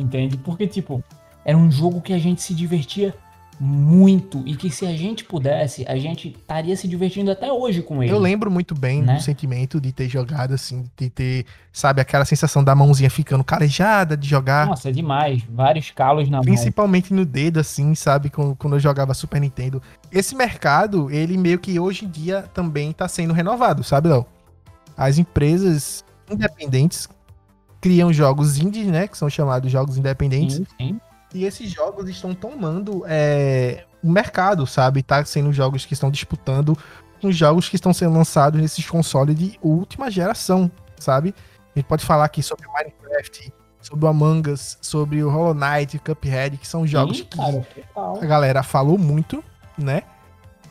Entende? 0.00 0.36
Porque, 0.36 0.66
tipo, 0.66 1.02
era 1.44 1.56
um 1.56 1.70
jogo 1.70 2.00
que 2.00 2.12
a 2.12 2.18
gente 2.18 2.42
se 2.42 2.54
divertia 2.54 3.14
muito 3.62 4.42
e 4.46 4.56
que 4.56 4.70
se 4.70 4.86
a 4.86 4.96
gente 4.96 5.22
pudesse, 5.22 5.84
a 5.86 5.98
gente 5.98 6.28
estaria 6.28 6.74
se 6.74 6.88
divertindo 6.88 7.30
até 7.30 7.52
hoje 7.52 7.82
com 7.82 8.02
ele. 8.02 8.10
Eu 8.10 8.18
lembro 8.18 8.50
muito 8.50 8.74
bem 8.74 9.02
Né? 9.02 9.16
do 9.16 9.20
sentimento 9.20 9.78
de 9.78 9.92
ter 9.92 10.08
jogado, 10.08 10.54
assim, 10.54 10.86
de 10.96 11.10
ter, 11.10 11.44
sabe, 11.70 12.00
aquela 12.00 12.24
sensação 12.24 12.64
da 12.64 12.74
mãozinha 12.74 13.10
ficando 13.10 13.44
calejada 13.44 14.16
de 14.16 14.26
jogar. 14.26 14.66
Nossa, 14.66 14.88
é 14.88 14.92
demais. 14.92 15.42
Vários 15.50 15.90
calos 15.90 16.30
na 16.30 16.38
mão. 16.38 16.44
Principalmente 16.44 17.12
no 17.12 17.26
dedo, 17.26 17.60
assim, 17.60 17.94
sabe? 17.94 18.30
Quando, 18.30 18.56
quando 18.56 18.76
eu 18.76 18.80
jogava 18.80 19.12
Super 19.12 19.38
Nintendo. 19.38 19.82
Esse 20.10 20.34
mercado, 20.34 21.10
ele 21.10 21.36
meio 21.36 21.58
que 21.58 21.78
hoje 21.78 22.06
em 22.06 22.08
dia 22.08 22.42
também 22.54 22.92
tá 22.92 23.06
sendo 23.08 23.34
renovado, 23.34 23.84
sabe, 23.84 24.08
Léo? 24.08 24.24
As 24.96 25.18
empresas 25.18 26.02
independentes 26.30 27.06
criam 27.80 28.12
jogos 28.12 28.58
indies, 28.58 28.86
né? 28.86 29.08
Que 29.08 29.16
são 29.16 29.30
chamados 29.30 29.70
jogos 29.70 29.96
independentes. 29.96 30.56
Sim, 30.56 30.66
sim. 30.78 31.00
E 31.32 31.44
esses 31.44 31.70
jogos 31.70 32.08
estão 32.08 32.34
tomando 32.34 33.04
é, 33.06 33.84
o 34.02 34.10
mercado, 34.10 34.66
sabe? 34.66 35.02
Tá 35.02 35.24
sendo 35.24 35.52
jogos 35.52 35.86
que 35.86 35.94
estão 35.94 36.10
disputando 36.10 36.76
com 37.20 37.30
jogos 37.30 37.68
que 37.68 37.76
estão 37.76 37.92
sendo 37.92 38.14
lançados 38.14 38.60
nesses 38.60 38.88
consoles 38.88 39.36
de 39.36 39.58
última 39.62 40.10
geração, 40.10 40.70
sabe? 40.98 41.34
A 41.74 41.78
gente 41.78 41.86
pode 41.86 42.04
falar 42.04 42.24
aqui 42.24 42.42
sobre 42.42 42.66
Minecraft, 42.66 43.52
sobre 43.80 44.04
o 44.04 44.08
Among 44.08 44.50
Us, 44.50 44.78
sobre 44.80 45.22
o 45.22 45.30
Hollow 45.30 45.54
Knight, 45.54 45.98
Cuphead, 45.98 46.56
que 46.56 46.66
são 46.66 46.86
jogos 46.86 47.18
Sim, 47.18 47.24
que 47.24 47.36
cara, 47.36 47.66
a 47.94 48.26
galera 48.26 48.62
falou 48.62 48.98
muito, 48.98 49.44
né? 49.76 50.02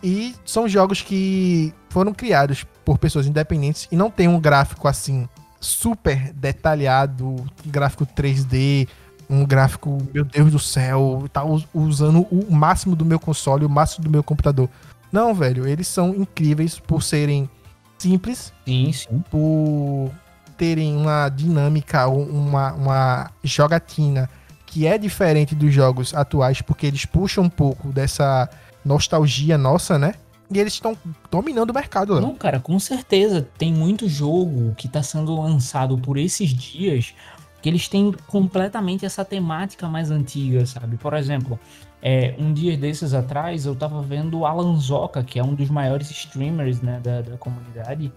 E 0.02 0.36
são 0.43 0.67
jogos 0.67 1.02
que 1.02 1.74
foram 1.89 2.13
criados 2.13 2.65
por 2.84 2.98
pessoas 2.98 3.28
independentes 3.28 3.88
e 3.91 3.95
não 3.95 4.10
tem 4.10 4.28
um 4.28 4.39
gráfico 4.39 4.88
assim 4.88 5.28
super 5.60 6.32
detalhado, 6.34 7.36
gráfico 7.65 8.06
3D, 8.06 8.88
um 9.30 9.45
gráfico, 9.45 9.98
meu 10.13 10.26
Deus 10.26 10.52
do 10.52 10.60
céu, 10.60 11.26
tá 11.32 11.43
us- 11.43 11.67
usando 11.74 12.22
o 12.32 12.52
máximo 12.54 12.95
do 12.95 13.06
meu 13.06 13.19
console, 13.19 13.65
o 13.65 13.69
máximo 13.69 14.04
do 14.06 14.10
meu 14.10 14.24
computador. 14.24 14.69
Não, 15.12 15.34
velho, 15.34 15.67
eles 15.67 15.88
são 15.88 16.10
incríveis 16.15 16.80
por 16.80 17.04
serem 17.04 17.50
simples, 17.98 18.54
Sim, 18.65 18.91
sim. 18.93 19.24
por 19.30 20.12
terem 20.58 20.95
uma 20.95 21.30
dinâmica, 21.30 22.08
uma, 22.08 22.74
uma 22.74 23.32
jogatina 23.43 24.30
que 24.65 24.86
é 24.86 24.98
diferente 24.98 25.56
dos 25.56 25.74
jogos 25.74 26.13
atuais, 26.13 26.62
porque 26.62 26.86
eles 26.86 27.06
puxam 27.06 27.43
um 27.45 27.50
pouco 27.50 27.89
dessa 27.89 28.48
nostalgia 28.86 29.58
nossa, 29.58 29.98
né? 29.98 30.13
E 30.51 30.59
eles 30.59 30.73
estão 30.73 30.97
dominando 31.29 31.69
o 31.69 31.73
mercado, 31.73 32.13
Léo. 32.13 32.21
Não, 32.21 32.35
cara, 32.35 32.59
com 32.59 32.79
certeza. 32.79 33.47
Tem 33.57 33.71
muito 33.71 34.09
jogo 34.09 34.73
que 34.75 34.88
tá 34.88 35.03
sendo 35.03 35.39
lançado 35.39 35.97
por 35.97 36.17
esses 36.17 36.49
dias 36.49 37.13
que 37.62 37.69
eles 37.69 37.88
têm 37.88 38.12
completamente 38.27 39.05
essa 39.05 39.23
temática 39.23 39.88
mais 39.88 40.09
antiga, 40.09 40.65
sabe? 40.65 40.97
Por 40.97 41.13
exemplo, 41.13 41.59
é, 42.01 42.33
um 42.39 42.53
dia 42.53 42.77
desses 42.77 43.13
atrás 43.13 43.65
eu 43.65 43.75
tava 43.75 44.01
vendo 44.01 44.45
Alan 44.45 44.77
Zoka, 44.77 45.23
que 45.23 45.38
é 45.38 45.43
um 45.43 45.53
dos 45.53 45.69
maiores 45.69 46.09
streamers 46.09 46.81
né, 46.81 46.99
da, 47.03 47.21
da 47.21 47.38
comunidade, 47.38 48.12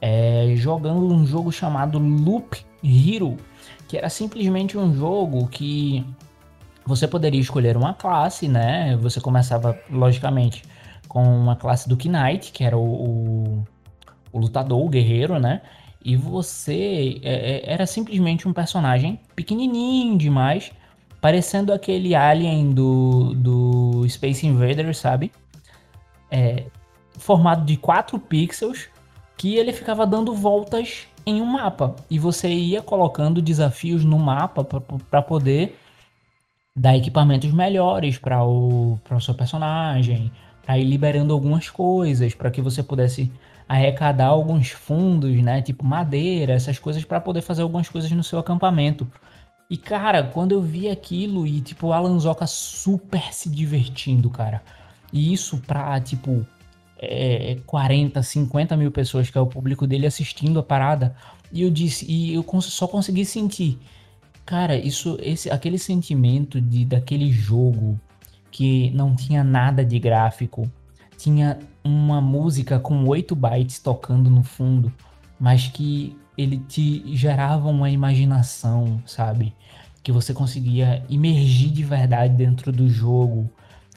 é, 0.00 0.54
jogando 0.56 1.12
um 1.12 1.26
jogo 1.26 1.50
chamado 1.50 1.98
Loop 1.98 2.64
Hero, 2.82 3.36
que 3.88 3.96
era 3.96 4.08
simplesmente 4.08 4.78
um 4.78 4.94
jogo 4.94 5.48
que 5.48 6.06
você 6.86 7.06
poderia 7.06 7.40
escolher 7.40 7.76
uma 7.76 7.92
classe, 7.92 8.48
né? 8.48 8.96
Você 8.96 9.20
começava, 9.20 9.78
logicamente, 9.90 10.62
com 11.10 11.24
uma 11.24 11.56
classe 11.56 11.88
do 11.88 11.96
Knight, 11.96 12.52
que 12.52 12.62
era 12.62 12.78
o, 12.78 12.84
o, 12.84 13.66
o 14.32 14.38
lutador, 14.38 14.80
o 14.80 14.88
guerreiro, 14.88 15.40
né? 15.40 15.60
E 16.04 16.14
você 16.14 17.20
é, 17.24 17.32
é, 17.32 17.72
era 17.72 17.84
simplesmente 17.84 18.46
um 18.46 18.52
personagem 18.52 19.18
pequenininho 19.34 20.16
demais, 20.16 20.70
parecendo 21.20 21.72
aquele 21.72 22.14
alien 22.14 22.70
do, 22.70 23.34
do 23.34 24.08
Space 24.08 24.46
Invaders, 24.46 24.98
sabe? 24.98 25.32
É, 26.30 26.66
formado 27.18 27.64
de 27.64 27.76
4 27.76 28.16
pixels, 28.20 28.88
que 29.36 29.56
ele 29.56 29.72
ficava 29.72 30.06
dando 30.06 30.32
voltas 30.32 31.08
em 31.26 31.42
um 31.42 31.46
mapa. 31.46 31.96
E 32.08 32.20
você 32.20 32.48
ia 32.48 32.82
colocando 32.82 33.42
desafios 33.42 34.04
no 34.04 34.16
mapa 34.16 34.62
para 34.62 35.22
poder 35.22 35.76
dar 36.76 36.96
equipamentos 36.96 37.50
melhores 37.50 38.16
para 38.16 38.44
o, 38.44 38.96
o 39.10 39.20
seu 39.20 39.34
personagem, 39.34 40.30
para 40.64 40.78
ir 40.78 40.84
liberando 40.84 41.32
algumas 41.32 41.68
coisas, 41.68 42.34
para 42.34 42.50
que 42.50 42.60
você 42.60 42.82
pudesse 42.82 43.30
arrecadar 43.68 44.26
alguns 44.26 44.70
fundos, 44.70 45.40
né, 45.42 45.62
tipo 45.62 45.84
madeira, 45.84 46.54
essas 46.54 46.78
coisas 46.78 47.04
para 47.04 47.20
poder 47.20 47.40
fazer 47.40 47.62
algumas 47.62 47.88
coisas 47.88 48.10
no 48.10 48.24
seu 48.24 48.38
acampamento. 48.38 49.06
E 49.70 49.76
cara, 49.76 50.24
quando 50.24 50.52
eu 50.52 50.60
vi 50.60 50.88
aquilo 50.88 51.46
e 51.46 51.60
tipo 51.60 51.88
o 51.88 51.92
Alan 51.92 52.18
Zoka 52.18 52.46
super 52.46 53.32
se 53.32 53.48
divertindo, 53.48 54.28
cara. 54.28 54.60
E 55.12 55.32
isso 55.32 55.58
pra, 55.58 56.00
tipo, 56.00 56.44
é, 56.98 57.58
40, 57.66 58.22
50 58.22 58.76
mil 58.76 58.90
pessoas, 58.90 59.30
que 59.30 59.38
é 59.38 59.40
o 59.40 59.46
público 59.46 59.86
dele, 59.86 60.06
assistindo 60.06 60.58
a 60.58 60.62
parada. 60.62 61.14
E 61.52 61.62
eu 61.62 61.70
disse, 61.70 62.04
e 62.10 62.34
eu 62.34 62.44
só 62.60 62.86
consegui 62.86 63.24
sentir. 63.24 63.78
Cara, 64.44 64.76
isso, 64.76 65.18
esse, 65.22 65.50
aquele 65.50 65.78
sentimento 65.78 66.60
de 66.60 66.84
daquele 66.84 67.30
jogo 67.30 68.00
que 68.50 68.90
não 68.90 69.14
tinha 69.14 69.44
nada 69.44 69.84
de 69.84 69.98
gráfico, 69.98 70.70
tinha 71.16 71.58
uma 71.84 72.20
música 72.20 72.78
com 72.78 73.06
8 73.06 73.34
bytes 73.34 73.78
tocando 73.78 74.30
no 74.30 74.42
fundo, 74.42 74.92
mas 75.38 75.68
que 75.68 76.16
ele 76.36 76.58
te 76.58 77.14
gerava 77.14 77.68
uma 77.68 77.90
imaginação, 77.90 79.02
sabe? 79.06 79.54
Que 80.02 80.10
você 80.10 80.32
conseguia 80.32 81.04
imergir 81.08 81.70
de 81.70 81.84
verdade 81.84 82.34
dentro 82.34 82.72
do 82.72 82.88
jogo. 82.88 83.50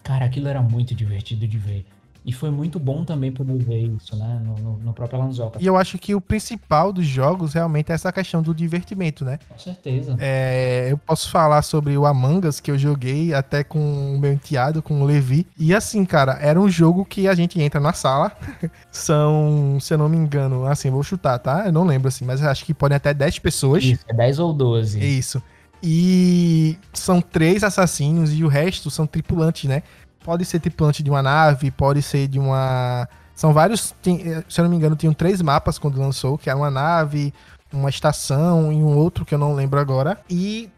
Cara, 0.03 0.25
aquilo 0.25 0.49
era 0.49 0.61
muito 0.61 0.93
divertido 0.93 1.47
de 1.47 1.57
ver. 1.57 1.85
E 2.25 2.31
foi 2.31 2.49
muito 2.49 2.79
bom 2.79 3.03
também 3.03 3.31
poder 3.31 3.57
ver 3.57 3.81
isso, 3.81 4.15
né? 4.15 4.41
No, 4.43 4.55
no, 4.55 4.77
no 4.77 4.93
próprio 4.93 5.19
Lanzoca. 5.19 5.59
E 5.61 5.65
eu 5.65 5.75
acho 5.75 5.97
que 5.97 6.15
o 6.15 6.21
principal 6.21 6.93
dos 6.93 7.05
jogos 7.05 7.53
realmente 7.53 7.91
é 7.91 7.95
essa 7.95 8.11
questão 8.13 8.41
do 8.41 8.53
divertimento, 8.53 9.25
né? 9.25 9.39
Com 9.49 9.57
certeza. 9.59 10.15
É, 10.19 10.87
eu 10.89 10.97
posso 10.97 11.29
falar 11.29 11.61
sobre 11.61 11.97
o 11.97 12.05
Among 12.05 12.47
Us 12.47 12.61
que 12.61 12.71
eu 12.71 12.77
joguei 12.77 13.33
até 13.33 13.63
com 13.63 14.15
o 14.15 14.19
meu 14.19 14.31
enteado, 14.31 14.81
com 14.81 15.01
o 15.01 15.05
Levi. 15.05 15.45
E 15.57 15.75
assim, 15.75 16.05
cara, 16.05 16.37
era 16.41 16.59
um 16.59 16.69
jogo 16.69 17.03
que 17.03 17.27
a 17.27 17.35
gente 17.35 17.61
entra 17.61 17.79
na 17.79 17.91
sala. 17.91 18.31
São, 18.89 19.77
se 19.81 19.93
eu 19.93 19.97
não 19.97 20.07
me 20.07 20.15
engano, 20.15 20.65
assim, 20.65 20.89
vou 20.89 21.03
chutar, 21.03 21.37
tá? 21.39 21.65
Eu 21.65 21.73
não 21.73 21.83
lembro 21.83 22.07
assim, 22.07 22.23
mas 22.23 22.41
acho 22.41 22.63
que 22.63 22.73
podem 22.73 22.95
até 22.95 23.13
10 23.13 23.39
pessoas. 23.39 23.83
Isso, 23.83 24.05
é 24.07 24.13
10 24.13 24.39
ou 24.39 24.53
12. 24.53 24.99
Isso. 24.99 25.43
E 25.85 26.77
são 26.93 27.19
três 27.19 27.61
assassinos 27.61 28.33
e 28.33 28.41
o 28.45 28.47
resto 28.47 28.89
são 28.89 29.05
tripulantes, 29.05 29.69
né? 29.69 29.83
Pode 30.23 30.45
ser 30.45 30.59
tripulante 30.59 31.03
de 31.03 31.09
uma 31.09 31.21
nave, 31.21 31.71
pode 31.71 32.01
ser 32.01 32.27
de 32.27 32.39
uma. 32.39 33.07
São 33.35 33.53
vários. 33.53 33.93
Tem, 34.01 34.21
eh, 34.21 34.43
se 34.47 34.59
eu 34.59 34.63
não 34.63 34.71
me 34.71 34.77
engano, 34.77 34.95
tinham 34.95 35.13
três 35.13 35.41
mapas 35.41 35.77
quando 35.77 35.99
lançou, 35.99 36.37
que 36.37 36.49
era 36.49 36.57
uma 36.57 36.71
nave, 36.71 37.33
uma 37.71 37.89
estação 37.89 38.71
e 38.71 38.75
um 38.75 38.95
outro 38.95 39.25
que 39.25 39.33
eu 39.33 39.39
não 39.39 39.53
lembro 39.53 39.79
agora. 39.79 40.19
E 40.29 40.69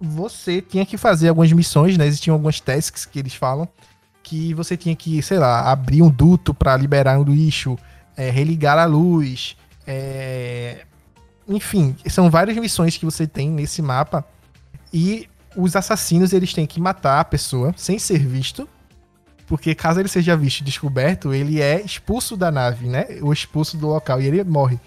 você 0.00 0.60
tinha 0.60 0.84
que 0.84 0.98
fazer 0.98 1.28
algumas 1.28 1.52
missões, 1.52 1.96
né? 1.96 2.06
Existiam 2.06 2.34
algumas 2.34 2.60
tasks 2.60 3.06
que 3.06 3.18
eles 3.18 3.34
falam. 3.34 3.68
Que 4.22 4.52
você 4.54 4.76
tinha 4.76 4.94
que, 4.94 5.22
sei 5.22 5.38
lá, 5.38 5.70
abrir 5.70 6.02
um 6.02 6.10
duto 6.10 6.52
para 6.52 6.76
liberar 6.76 7.18
um 7.18 7.24
lixo, 7.24 7.78
é, 8.16 8.30
religar 8.30 8.78
a 8.78 8.84
luz. 8.84 9.56
É... 9.86 10.84
Enfim, 11.48 11.96
são 12.08 12.30
várias 12.30 12.56
missões 12.56 12.96
que 12.96 13.04
você 13.04 13.26
tem 13.26 13.50
nesse 13.50 13.80
mapa. 13.82 14.24
E 14.92 15.28
os 15.56 15.76
assassinos 15.76 16.32
eles 16.32 16.52
têm 16.52 16.66
que 16.66 16.80
matar 16.80 17.20
a 17.20 17.24
pessoa 17.24 17.74
sem 17.76 17.98
ser 17.98 18.18
visto 18.18 18.68
porque 19.52 19.74
caso 19.74 20.00
ele 20.00 20.08
seja 20.08 20.34
visto 20.34 20.60
e 20.60 20.64
descoberto, 20.64 21.34
ele 21.34 21.60
é 21.60 21.82
expulso 21.82 22.38
da 22.38 22.50
nave, 22.50 22.88
né? 22.88 23.04
Ou 23.20 23.34
expulso 23.34 23.76
do 23.76 23.86
local 23.86 24.18
e 24.18 24.26
ele 24.26 24.42
morre. 24.44 24.80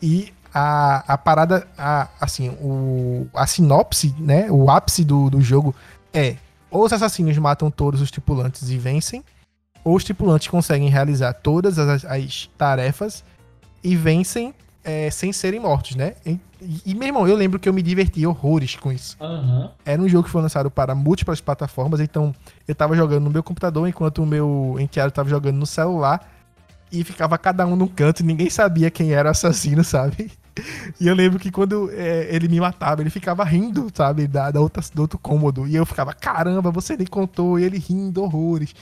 E 0.00 0.32
a, 0.50 1.04
a 1.12 1.18
parada, 1.18 1.68
a, 1.76 2.08
assim, 2.18 2.48
o, 2.62 3.28
a 3.34 3.46
sinopse, 3.46 4.14
né? 4.18 4.50
O 4.50 4.70
ápice 4.70 5.04
do, 5.04 5.28
do 5.28 5.42
jogo 5.42 5.74
é: 6.10 6.36
ou 6.70 6.86
os 6.86 6.92
assassinos 6.94 7.36
matam 7.36 7.70
todos 7.70 8.00
os 8.00 8.10
tripulantes 8.10 8.70
e 8.70 8.78
vencem, 8.78 9.22
ou 9.84 9.94
os 9.94 10.04
tripulantes 10.04 10.48
conseguem 10.48 10.88
realizar 10.88 11.34
todas 11.34 11.78
as, 11.78 12.02
as 12.06 12.48
tarefas 12.56 13.22
e 13.84 13.94
vencem 13.94 14.54
é, 14.84 15.10
sem 15.10 15.32
serem 15.32 15.60
mortos, 15.60 15.94
né? 15.96 16.14
E, 16.26 16.38
e, 16.86 16.94
meu 16.94 17.08
irmão, 17.08 17.26
eu 17.26 17.36
lembro 17.36 17.58
que 17.58 17.68
eu 17.68 17.72
me 17.72 17.82
diverti 17.82 18.26
horrores 18.26 18.76
com 18.76 18.92
isso. 18.92 19.16
Uhum. 19.20 19.68
Era 19.84 20.00
um 20.00 20.08
jogo 20.08 20.24
que 20.24 20.30
foi 20.30 20.42
lançado 20.42 20.70
para 20.70 20.94
múltiplas 20.94 21.40
plataformas, 21.40 22.00
então 22.00 22.34
eu 22.66 22.74
tava 22.74 22.96
jogando 22.96 23.24
no 23.24 23.30
meu 23.30 23.42
computador 23.42 23.88
enquanto 23.88 24.22
o 24.22 24.26
meu 24.26 24.76
enteado 24.78 25.12
tava 25.12 25.28
jogando 25.28 25.56
no 25.56 25.66
celular 25.66 26.30
e 26.90 27.02
ficava 27.02 27.38
cada 27.38 27.66
um 27.66 27.74
num 27.74 27.88
canto 27.88 28.20
e 28.20 28.22
ninguém 28.22 28.50
sabia 28.50 28.90
quem 28.90 29.12
era 29.12 29.28
o 29.28 29.32
assassino, 29.32 29.82
sabe? 29.84 30.30
E 31.00 31.08
eu 31.08 31.14
lembro 31.14 31.38
que 31.38 31.50
quando 31.50 31.90
é, 31.92 32.28
ele 32.30 32.46
me 32.46 32.60
matava, 32.60 33.00
ele 33.00 33.08
ficava 33.10 33.42
rindo, 33.42 33.88
sabe, 33.94 34.26
da, 34.26 34.50
da 34.50 34.60
outra, 34.60 34.82
do 34.92 35.02
outro 35.02 35.18
cômodo. 35.18 35.66
E 35.66 35.74
eu 35.74 35.86
ficava, 35.86 36.12
caramba, 36.12 36.70
você 36.70 36.96
nem 36.96 37.06
contou, 37.06 37.58
e 37.58 37.64
ele 37.64 37.78
rindo 37.78 38.22
horrores. 38.22 38.74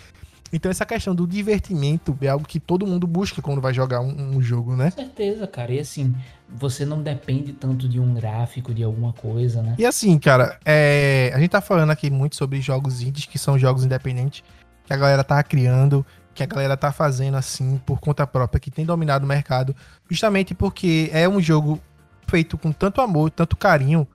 Então 0.52 0.70
essa 0.70 0.84
questão 0.84 1.14
do 1.14 1.26
divertimento 1.26 2.16
é 2.20 2.28
algo 2.28 2.46
que 2.46 2.58
todo 2.58 2.86
mundo 2.86 3.06
busca 3.06 3.40
quando 3.40 3.60
vai 3.60 3.72
jogar 3.72 4.00
um, 4.00 4.36
um, 4.36 4.42
jogo, 4.42 4.74
né? 4.74 4.90
Com 4.90 5.02
certeza, 5.02 5.46
cara. 5.46 5.72
E 5.72 5.78
assim, 5.78 6.14
você 6.48 6.84
não 6.84 7.02
depende 7.02 7.52
tanto 7.52 7.88
de 7.88 8.00
um 8.00 8.14
gráfico, 8.14 8.74
de 8.74 8.82
alguma 8.82 9.12
coisa, 9.12 9.62
né? 9.62 9.76
E 9.78 9.86
assim, 9.86 10.18
cara, 10.18 10.58
é... 10.64 11.30
a 11.34 11.38
gente 11.38 11.50
tá 11.50 11.60
falando 11.60 11.90
aqui 11.90 12.10
muito 12.10 12.34
sobre 12.34 12.60
jogos 12.60 13.00
indies, 13.00 13.26
que 13.26 13.38
são 13.38 13.58
jogos 13.58 13.84
independentes, 13.84 14.42
que 14.84 14.92
a 14.92 14.96
galera 14.96 15.22
tá 15.22 15.40
criando, 15.42 16.04
que 16.34 16.42
a 16.42 16.46
galera 16.46 16.76
tá 16.76 16.90
fazendo 16.90 17.36
assim 17.36 17.80
por 17.86 18.00
conta 18.00 18.26
própria, 18.26 18.58
que 18.58 18.70
tem 18.70 18.84
dominado 18.84 19.24
o 19.24 19.28
mercado, 19.28 19.74
justamente 20.08 20.52
porque 20.52 21.10
é 21.12 21.28
um 21.28 21.40
jogo 21.40 21.80
feito 22.26 22.58
com 22.58 22.72
tanto 22.72 23.00
amor, 23.00 23.30
tanto 23.30 23.56
carinho, 23.56 24.06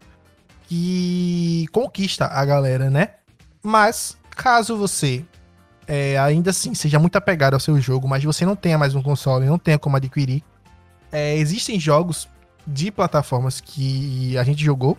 que 0.68 1.66
conquista 1.72 2.26
a 2.26 2.44
galera, 2.44 2.90
né? 2.90 3.10
Mas, 3.62 4.18
caso 4.32 4.78
você 4.78 5.24
é, 5.88 6.18
ainda 6.18 6.50
assim 6.50 6.74
seja 6.74 7.00
muito 7.00 7.16
apegado 7.16 7.54
ao 7.54 7.60
seu 7.60 7.80
jogo, 7.80 8.08
mas 8.08 8.24
você 8.24 8.46
não 8.46 8.56
tenha 8.56 8.78
mais 8.78 8.96
um 8.96 9.02
console, 9.02 9.46
não 9.46 9.60
tenha 9.60 9.78
como 9.78 9.98
adquirir, 9.98 10.44
é, 11.12 11.36
existem 11.38 11.80
jogos 11.80 12.28
de 12.66 12.92
plataformas 12.92 13.62
que 13.62 14.38
a 14.38 14.44
gente 14.44 14.64
jogou, 14.64 14.98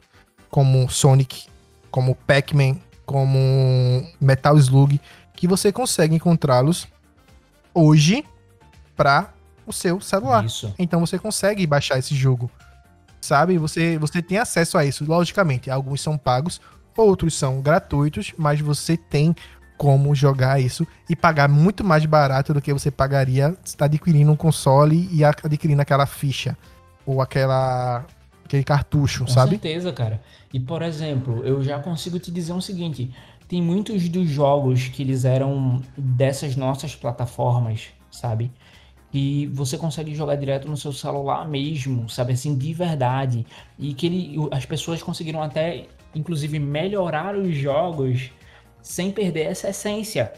como 0.49 0.89
Sonic, 0.89 1.47
como 1.91 2.15
Pac-Man, 2.15 2.77
como 3.05 4.07
Metal 4.21 4.57
Slug, 4.59 5.01
que 5.35 5.47
você 5.47 5.73
consegue 5.73 6.15
encontrá-los 6.15 6.87
hoje 7.75 8.25
para 8.97 9.33
o 9.67 9.73
seu 9.73 10.01
celular. 10.01 10.45
Isso. 10.45 10.73
Então 10.79 11.01
você 11.01 11.19
consegue 11.19 11.67
baixar 11.67 11.99
esse 11.99 12.15
jogo. 12.15 12.51
Sabe? 13.21 13.59
Você, 13.59 13.99
você 13.99 14.23
tem 14.23 14.39
acesso 14.39 14.79
a 14.79 14.85
isso. 14.85 15.05
Logicamente, 15.05 15.71
alguns 15.71 16.01
são 16.01 16.17
pagos, 16.17 16.61
outros 16.97 17.35
são 17.35 17.61
gratuitos, 17.61 18.33
mas 18.39 18.61
você 18.61 18.97
tem 18.97 19.35
como 19.77 20.15
jogar 20.15 20.61
isso 20.61 20.87
e 21.09 21.15
pagar 21.15 21.49
muito 21.49 21.85
mais 21.85 22.05
barato 22.07 22.55
do 22.55 22.61
que 22.61 22.73
você 22.73 22.91
pagaria 22.91 23.57
se 23.65 23.77
tá 23.77 23.85
adquirindo 23.85 24.33
um 24.33 24.37
console 24.37 25.09
e 25.13 25.25
adquirindo 25.25 25.83
aquela 25.83 26.07
ficha 26.07 26.57
ou 27.05 27.21
aquela 27.21 28.05
aquele 28.45 28.65
cartucho, 28.65 29.25
Com 29.25 29.31
sabe? 29.31 29.57
Com 29.57 29.63
certeza, 29.63 29.93
cara. 29.93 30.21
E 30.53 30.61
por 30.61 30.83
exemplo, 30.83 31.45
eu 31.45 31.63
já 31.63 31.79
consigo 31.79 32.19
te 32.19 32.31
dizer 32.31 32.53
o 32.53 32.61
seguinte, 32.61 33.11
tem 33.49 33.61
muitos 33.61 34.09
dos 34.09 34.29
jogos 34.29 34.89
que 34.89 35.03
eles 35.03 35.25
eram 35.25 35.83
dessas 35.97 36.57
nossas 36.57 36.95
plataformas, 36.95 37.89
sabe? 38.11 38.51
E 39.13 39.47
você 39.49 39.79
consegue 39.79 40.15
jogar 40.15 40.37
direto 40.37 40.69
no 40.69 40.77
seu 40.77 40.93
celular 40.93 41.49
mesmo, 41.49 42.09
sabe 42.09 42.33
assim, 42.33 42.57
de 42.57 42.73
verdade. 42.73 43.47
E 43.79 43.95
que 43.95 44.07
ele, 44.07 44.37
as 44.51 44.65
pessoas 44.67 45.03
conseguiram 45.03 45.43
até 45.43 45.87
inclusive 46.15 46.59
melhorar 46.59 47.37
os 47.37 47.55
jogos 47.55 48.31
sem 48.87 49.11
perder 49.11 49.47
essa 49.47 49.71
essência, 49.71 50.33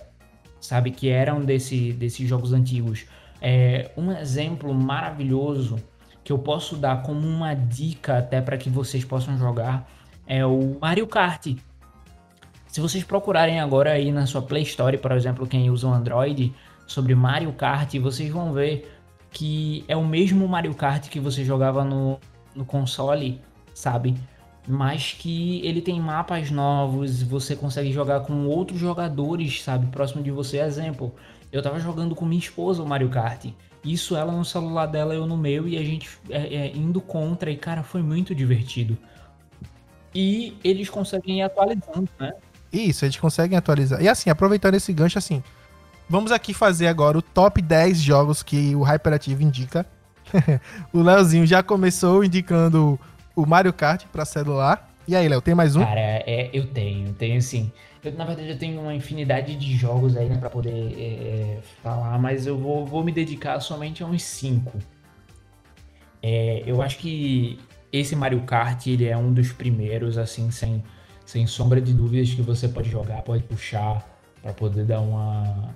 sabe? 0.59 0.91
Que 0.91 1.11
eram 1.11 1.45
desse, 1.45 1.93
desses 1.93 2.27
jogos 2.27 2.55
antigos. 2.55 3.05
É, 3.43 3.91
um 3.95 4.11
exemplo 4.11 4.73
maravilhoso 4.73 5.77
que 6.25 6.33
eu 6.33 6.39
posso 6.39 6.75
dar 6.75 7.03
como 7.03 7.29
uma 7.29 7.53
dica 7.53 8.17
até 8.17 8.41
para 8.41 8.57
que 8.57 8.71
vocês 8.71 9.05
possam 9.05 9.37
jogar 9.37 9.87
é 10.27 10.47
o 10.47 10.79
Mario 10.81 11.07
Kart. 11.07 11.47
Se 12.69 12.81
vocês 12.81 13.05
procurarem 13.05 13.61
agora 13.61 13.93
aí 13.93 14.11
na 14.11 14.25
sua 14.25 14.41
Play 14.41 14.63
Store, 14.63 14.97
por 14.97 15.13
exemplo, 15.13 15.47
quem 15.47 15.69
usa 15.69 15.87
o 15.87 15.93
Android, 15.93 16.51
sobre 16.87 17.15
Mario 17.15 17.53
Kart, 17.53 17.95
vocês 17.99 18.31
vão 18.31 18.55
ver 18.55 18.91
que 19.31 19.85
é 19.87 19.95
o 19.95 20.07
mesmo 20.07 20.49
Mario 20.49 20.75
Kart 20.75 21.11
que 21.11 21.21
você 21.21 21.45
jogava 21.45 21.85
no, 21.85 22.19
no 22.55 22.65
console, 22.65 23.43
sabe? 23.75 24.15
Mas 24.69 25.17
que 25.19 25.67
ele 25.67 25.81
tem 25.81 25.99
mapas 25.99 26.51
novos, 26.51 27.23
você 27.23 27.57
consegue 27.57 27.91
jogar 27.91 28.21
com 28.21 28.47
outros 28.47 28.79
jogadores, 28.79 29.63
sabe, 29.63 29.87
próximo 29.87 30.23
de 30.23 30.31
você. 30.31 30.59
Exemplo, 30.59 31.15
eu 31.51 31.63
tava 31.63 31.81
jogando 31.81 32.15
com 32.15 32.27
minha 32.27 32.39
esposa 32.39 32.83
o 32.83 32.87
Mario 32.87 33.09
Kart. 33.09 33.47
Isso 33.83 34.15
ela 34.15 34.31
no 34.31 34.45
celular 34.45 34.85
dela, 34.87 35.15
eu 35.15 35.27
no 35.27 35.39
meu, 35.39 35.67
e 35.67 35.79
a 35.79 35.83
gente 35.83 36.11
é, 36.29 36.55
é, 36.55 36.77
indo 36.77 37.01
contra, 37.01 37.51
e 37.51 37.57
cara, 37.57 37.83
foi 37.83 38.03
muito 38.03 38.35
divertido. 38.35 38.99
E 40.15 40.57
eles 40.63 40.91
conseguem 40.91 41.39
ir 41.39 41.43
atualizando, 41.43 42.09
né? 42.21 42.35
Isso, 42.71 43.07
eles 43.07 43.17
conseguem 43.17 43.57
atualizar. 43.57 44.03
E 44.03 44.09
assim, 44.09 44.29
aproveitando 44.29 44.75
esse 44.75 44.93
gancho, 44.93 45.17
assim, 45.17 45.43
vamos 46.09 46.31
aqui 46.31 46.53
fazer 46.53 46.89
agora 46.89 47.17
o 47.17 47.23
top 47.23 47.63
10 47.63 47.99
jogos 48.03 48.43
que 48.43 48.75
o 48.77 48.83
Hyperactive 48.83 49.43
indica. 49.43 49.87
o 50.93 51.01
Leozinho 51.01 51.47
já 51.47 51.63
começou 51.63 52.23
indicando 52.23 53.01
o 53.39 53.47
Mario 53.47 53.73
Kart 53.73 54.05
para 54.07 54.25
celular. 54.25 54.93
E 55.07 55.15
aí, 55.15 55.29
Léo, 55.29 55.41
tem 55.41 55.55
mais 55.55 55.77
um? 55.77 55.85
Cara, 55.85 56.01
é, 56.01 56.51
eu 56.53 56.67
tenho, 56.67 57.15
tenho 57.15 57.41
sim. 57.41 57.71
Eu, 58.03 58.13
na 58.13 58.25
verdade, 58.25 58.49
eu 58.49 58.59
tenho 58.59 58.81
uma 58.81 58.93
infinidade 58.93 59.55
de 59.55 59.77
jogos 59.77 60.17
aí, 60.17 60.29
né, 60.29 60.37
pra 60.37 60.51
poder 60.51 60.71
é, 60.73 61.03
é, 61.03 61.59
falar, 61.83 62.19
mas 62.19 62.49
eu 62.49 62.59
vou, 62.59 62.85
vou 62.85 63.05
me 63.05 63.13
dedicar 63.13 63.61
somente 63.61 64.03
a 64.03 64.07
uns 64.07 64.25
cinco. 64.25 64.77
É, 66.21 66.65
eu 66.67 66.83
acho 66.83 66.99
que 66.99 67.61
esse 67.93 68.17
Mario 68.17 68.41
Kart, 68.43 68.85
ele 68.89 69.07
é 69.07 69.17
um 69.17 69.33
dos 69.33 69.53
primeiros, 69.53 70.19
assim, 70.19 70.51
sem, 70.51 70.83
sem 71.25 71.47
sombra 71.47 71.81
de 71.81 71.95
dúvidas, 71.95 72.35
que 72.35 72.43
você 72.43 72.67
pode 72.69 72.91
jogar, 72.91 73.23
pode 73.23 73.45
puxar, 73.45 74.05
para 74.43 74.53
poder 74.53 74.85
dar 74.85 75.01
uma, 75.01 75.75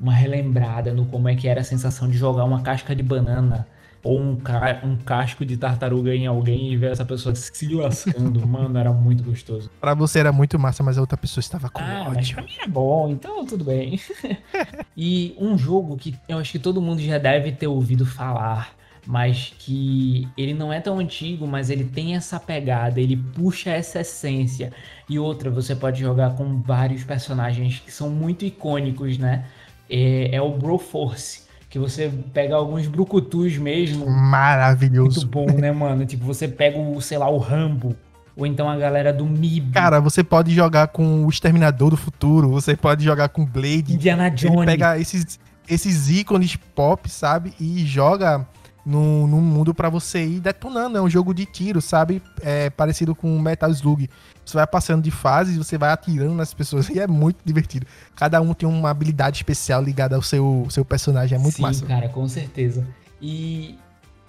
uma 0.00 0.14
relembrada 0.14 0.94
no 0.94 1.04
como 1.06 1.28
é 1.28 1.36
que 1.36 1.46
era 1.46 1.60
a 1.60 1.64
sensação 1.64 2.08
de 2.08 2.16
jogar 2.16 2.44
uma 2.44 2.62
casca 2.62 2.96
de 2.96 3.02
banana 3.02 3.68
ou 4.04 4.20
um, 4.20 4.36
ca 4.36 4.80
um 4.84 4.96
casco 4.96 5.44
de 5.44 5.56
tartaruga 5.56 6.14
em 6.14 6.26
alguém 6.26 6.70
e 6.72 6.76
ver 6.76 6.92
essa 6.92 7.04
pessoa 7.04 7.34
se 7.34 7.74
lascando. 7.74 8.38
Mano, 8.46 8.78
era 8.78 8.92
muito 8.92 9.24
gostoso. 9.24 9.70
Pra 9.80 9.94
você 9.94 10.18
era 10.18 10.30
muito 10.30 10.58
massa, 10.58 10.82
mas 10.82 10.98
a 10.98 11.00
outra 11.00 11.16
pessoa 11.16 11.40
estava 11.40 11.70
com 11.70 11.80
Ah, 11.80 12.04
mas 12.08 12.18
ódio. 12.18 12.34
pra 12.34 12.44
mim 12.44 12.52
era 12.58 12.68
bom, 12.68 13.08
então 13.08 13.44
tudo 13.46 13.64
bem. 13.64 13.98
e 14.96 15.34
um 15.38 15.56
jogo 15.56 15.96
que 15.96 16.14
eu 16.28 16.38
acho 16.38 16.52
que 16.52 16.58
todo 16.58 16.82
mundo 16.82 17.00
já 17.00 17.16
deve 17.18 17.50
ter 17.52 17.66
ouvido 17.66 18.04
falar, 18.04 18.74
mas 19.06 19.54
que 19.58 20.28
ele 20.36 20.52
não 20.54 20.72
é 20.72 20.80
tão 20.80 20.98
antigo, 20.98 21.46
mas 21.46 21.70
ele 21.70 21.84
tem 21.84 22.14
essa 22.14 22.38
pegada, 22.38 23.00
ele 23.00 23.16
puxa 23.16 23.70
essa 23.70 24.00
essência. 24.00 24.72
E 25.08 25.18
outra, 25.18 25.50
você 25.50 25.74
pode 25.74 26.00
jogar 26.00 26.34
com 26.36 26.60
vários 26.60 27.04
personagens 27.04 27.80
que 27.80 27.90
são 27.92 28.10
muito 28.10 28.44
icônicos, 28.44 29.16
né? 29.18 29.46
É, 29.88 30.34
é 30.36 30.40
o 30.42 30.50
Broforce, 30.56 31.43
que 31.74 31.78
você 31.80 32.08
pega 32.32 32.54
alguns 32.54 32.86
brucutus 32.86 33.58
mesmo, 33.58 34.06
muito 34.06 34.16
Maravilhoso. 34.16 35.26
bom, 35.26 35.46
né, 35.46 35.72
mano? 35.72 36.06
Tipo, 36.06 36.24
você 36.24 36.46
pega 36.46 36.78
o, 36.78 37.00
sei 37.00 37.18
lá, 37.18 37.28
o 37.28 37.36
Rambo, 37.36 37.96
ou 38.36 38.46
então 38.46 38.70
a 38.70 38.76
galera 38.76 39.12
do 39.12 39.26
MIB, 39.26 39.72
Cara, 39.72 39.98
você 39.98 40.22
pode 40.22 40.54
jogar 40.54 40.86
com 40.86 41.24
o 41.26 41.28
Exterminador 41.28 41.90
do 41.90 41.96
Futuro, 41.96 42.48
você 42.48 42.76
pode 42.76 43.02
jogar 43.02 43.28
com 43.30 43.44
Blade. 43.44 43.92
Indiana 43.92 44.28
Ele 44.28 44.36
Jones. 44.36 44.66
pega 44.66 45.00
esses, 45.00 45.40
esses 45.68 46.08
ícones 46.08 46.54
pop, 46.76 47.10
sabe? 47.10 47.52
E 47.58 47.84
joga 47.84 48.46
no, 48.84 49.26
no 49.26 49.40
mundo 49.40 49.74
pra 49.74 49.88
você 49.88 50.24
ir 50.24 50.40
detonando. 50.40 50.98
É 50.98 51.02
um 51.02 51.08
jogo 51.08 51.32
de 51.32 51.46
tiro, 51.46 51.80
sabe? 51.80 52.22
É 52.40 52.70
parecido 52.70 53.14
com 53.14 53.38
Metal 53.38 53.70
Slug. 53.70 54.08
Você 54.44 54.56
vai 54.56 54.66
passando 54.66 55.02
de 55.02 55.10
fases, 55.10 55.56
você 55.56 55.78
vai 55.78 55.90
atirando 55.90 56.34
nas 56.34 56.52
pessoas 56.52 56.88
e 56.90 56.98
é 56.98 57.06
muito 57.06 57.38
divertido. 57.44 57.86
Cada 58.14 58.40
um 58.40 58.52
tem 58.52 58.68
uma 58.68 58.90
habilidade 58.90 59.38
especial 59.38 59.82
ligada 59.82 60.16
ao 60.16 60.22
seu, 60.22 60.66
seu 60.70 60.84
personagem. 60.84 61.36
É 61.36 61.40
muito 61.40 61.56
Sim, 61.56 61.62
massa. 61.62 61.86
cara, 61.86 62.08
com 62.08 62.26
certeza. 62.28 62.86
E 63.20 63.78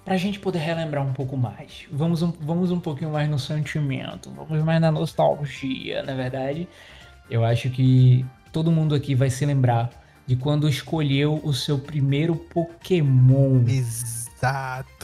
pra 0.04 0.16
gente 0.16 0.38
poder 0.38 0.60
relembrar 0.60 1.04
um 1.04 1.12
pouco 1.12 1.36
mais, 1.36 1.86
vamos 1.90 2.22
um, 2.22 2.32
vamos 2.40 2.70
um 2.70 2.78
pouquinho 2.78 3.10
mais 3.10 3.28
no 3.28 3.38
sentimento, 3.38 4.30
vamos 4.30 4.64
mais 4.64 4.80
na 4.80 4.90
nostalgia, 4.90 6.02
na 6.02 6.14
verdade. 6.14 6.68
Eu 7.28 7.44
acho 7.44 7.68
que 7.70 8.24
todo 8.52 8.70
mundo 8.70 8.94
aqui 8.94 9.14
vai 9.14 9.28
se 9.28 9.44
lembrar 9.44 9.90
de 10.26 10.36
quando 10.36 10.68
escolheu 10.68 11.40
o 11.42 11.52
seu 11.52 11.78
primeiro 11.78 12.34
Pokémon. 12.36 13.62
Exato. 13.66 14.25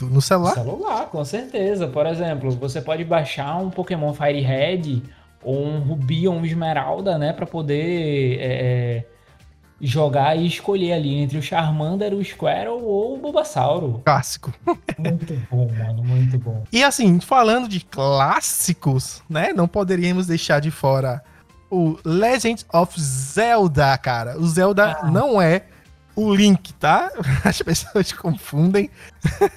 No 0.01 0.09
No 0.09 0.21
celular? 0.21 0.53
celular, 0.53 1.05
com 1.07 1.23
certeza. 1.25 1.87
Por 1.87 2.05
exemplo, 2.05 2.51
você 2.51 2.81
pode 2.81 3.03
baixar 3.03 3.57
um 3.57 3.69
Pokémon 3.69 4.13
Fire 4.13 4.41
Red 4.41 5.01
ou 5.43 5.65
um 5.65 5.79
Rubi 5.79 6.27
ou 6.27 6.35
um 6.35 6.45
Esmeralda, 6.45 7.17
né, 7.17 7.33
Pra 7.33 7.45
poder 7.45 8.39
é, 8.39 8.43
é, 8.99 9.05
jogar 9.81 10.37
e 10.37 10.45
escolher 10.47 10.93
ali 10.93 11.15
entre 11.15 11.37
o 11.37 11.41
Charmander, 11.41 12.13
o 12.13 12.23
Squirtle 12.23 12.81
ou 12.83 13.15
o 13.15 13.17
Bulbasauro. 13.17 14.01
Clássico. 14.05 14.53
Muito 14.97 15.33
bom, 15.51 15.69
mano, 15.77 16.03
muito 16.03 16.37
bom. 16.39 16.63
E 16.71 16.83
assim, 16.83 17.19
falando 17.19 17.67
de 17.67 17.81
clássicos, 17.81 19.21
né? 19.29 19.51
Não 19.53 19.67
poderíamos 19.67 20.27
deixar 20.27 20.59
de 20.61 20.71
fora 20.71 21.21
o 21.69 21.97
Legend 22.05 22.65
of 22.71 23.01
Zelda, 23.01 23.97
cara. 23.97 24.37
O 24.39 24.45
Zelda 24.47 24.99
Ah. 25.01 25.07
não 25.11 25.41
é 25.41 25.63
o 26.15 26.33
Link, 26.33 26.73
tá? 26.73 27.11
As 27.43 27.61
pessoas 27.61 28.11
confundem. 28.11 28.89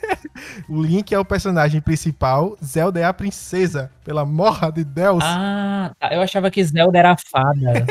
o 0.69 0.83
Link 0.83 1.15
é 1.15 1.19
o 1.19 1.25
personagem 1.25 1.81
principal, 1.81 2.57
Zelda 2.65 3.01
é 3.01 3.05
a 3.05 3.13
princesa, 3.13 3.91
pela 4.05 4.25
morra 4.25 4.71
de 4.71 4.85
Deus. 4.85 5.23
Ah, 5.23 5.93
tá. 5.99 6.15
eu 6.15 6.21
achava 6.21 6.51
que 6.51 6.63
Zelda 6.65 6.99
era 6.99 7.13
a 7.13 7.17
fada. 7.17 7.87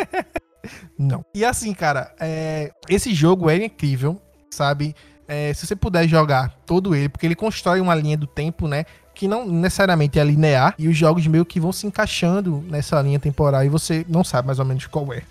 Não. 0.97 1.23
E 1.33 1.45
assim, 1.45 1.73
cara, 1.73 2.13
é, 2.19 2.71
esse 2.89 3.13
jogo 3.13 3.49
é 3.49 3.65
incrível, 3.65 4.19
sabe? 4.49 4.95
É, 5.27 5.53
se 5.53 5.65
você 5.65 5.75
puder 5.75 6.07
jogar 6.07 6.49
todo 6.65 6.95
ele, 6.95 7.09
porque 7.09 7.25
ele 7.25 7.35
constrói 7.35 7.79
uma 7.79 7.93
linha 7.93 8.17
do 8.17 8.27
tempo, 8.27 8.67
né? 8.67 8.85
Que 9.13 9.27
não 9.27 9.47
necessariamente 9.47 10.19
é 10.19 10.23
linear, 10.23 10.75
e 10.77 10.87
os 10.87 10.97
jogos 10.97 11.25
meio 11.27 11.45
que 11.45 11.59
vão 11.59 11.71
se 11.71 11.87
encaixando 11.87 12.63
nessa 12.67 13.01
linha 13.01 13.19
temporal 13.19 13.63
e 13.63 13.69
você 13.69 14.05
não 14.09 14.23
sabe 14.23 14.47
mais 14.47 14.59
ou 14.59 14.65
menos 14.65 14.87
qual 14.87 15.13
é. 15.13 15.21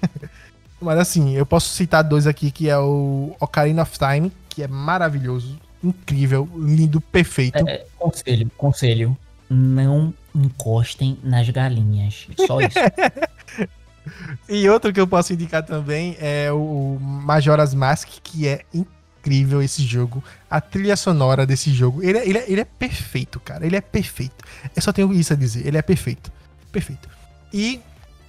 Mas 0.85 0.99
assim, 0.99 1.35
eu 1.35 1.47
posso 1.47 1.69
citar 1.71 2.05
dois 2.05 2.27
aqui, 2.27 2.51
que 2.51 2.69
é 2.69 2.79
o 2.79 3.35
Ocarina 3.41 3.83
of 3.83 3.99
Time, 3.99 4.31
que 4.49 4.63
é 4.63 4.69
maravilhoso, 4.69 5.59
incrível, 5.83 6.49
lindo, 6.57 7.01
perfeito. 7.01 7.67
É, 7.67 7.85
conselho, 7.99 8.51
conselho. 8.57 9.19
Não 9.49 10.13
encostem 10.35 11.19
nas 11.23 11.49
galinhas. 11.51 12.27
Só 12.47 12.61
isso. 12.61 12.79
E 14.49 14.69
outro 14.69 14.93
que 14.93 15.01
eu 15.01 15.07
posso 15.07 15.33
indicar 15.33 15.63
também 15.63 16.15
é 16.21 16.53
o 16.53 16.99
Majora's 17.01 17.73
Mask, 17.73 18.09
que 18.23 18.47
é 18.47 18.63
incrível 18.73 19.63
esse 19.63 19.83
jogo. 19.83 20.23
A 20.51 20.61
trilha 20.61 20.97
sonora 20.97 21.47
desse 21.47 21.73
jogo, 21.73 22.03
ele 22.03 22.19
é, 22.19 22.29
ele 22.29 22.39
é, 22.39 22.45
ele 22.51 22.61
é 22.61 22.65
perfeito, 22.65 23.41
cara. 23.41 23.65
Ele 23.65 23.77
é 23.77 23.81
perfeito. 23.81 24.45
Eu 24.77 24.83
só 24.83 24.93
tenho 24.93 25.13
isso 25.13 25.33
a 25.33 25.37
dizer, 25.37 25.67
ele 25.67 25.79
é 25.79 25.83
perfeito. 25.83 26.31
Perfeito. 26.71 27.09
E 27.53 27.81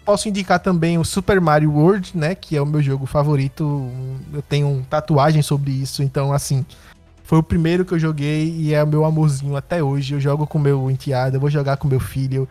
posso 0.06 0.30
indicar 0.30 0.60
também 0.60 0.98
o 0.98 1.04
Super 1.04 1.42
Mario 1.42 1.74
World, 1.74 2.12
né? 2.16 2.36
Que 2.36 2.56
é 2.56 2.62
o 2.62 2.66
meu 2.66 2.82
jogo 2.82 3.06
favorito. 3.06 3.90
Eu 4.32 4.42
tenho 4.42 4.86
tatuagem 4.90 5.42
sobre 5.42 5.72
isso, 5.72 6.04
então 6.04 6.32
assim. 6.32 6.66
Foi 7.24 7.40
o 7.40 7.44
primeiro 7.44 7.84
que 7.84 7.92
eu 7.92 7.98
joguei 7.98 8.52
e 8.52 8.72
é 8.72 8.84
o 8.84 8.88
meu 8.88 9.04
amorzinho 9.04 9.56
até 9.56 9.82
hoje. 9.84 10.14
Eu 10.14 10.20
jogo 10.20 10.46
com 10.46 10.60
meu 10.60 10.92
enteado, 10.92 11.36
eu 11.36 11.42
vou 11.42 11.50
jogar 11.50 11.76
com 11.78 11.88
meu 11.88 12.00
filho. 12.00 12.48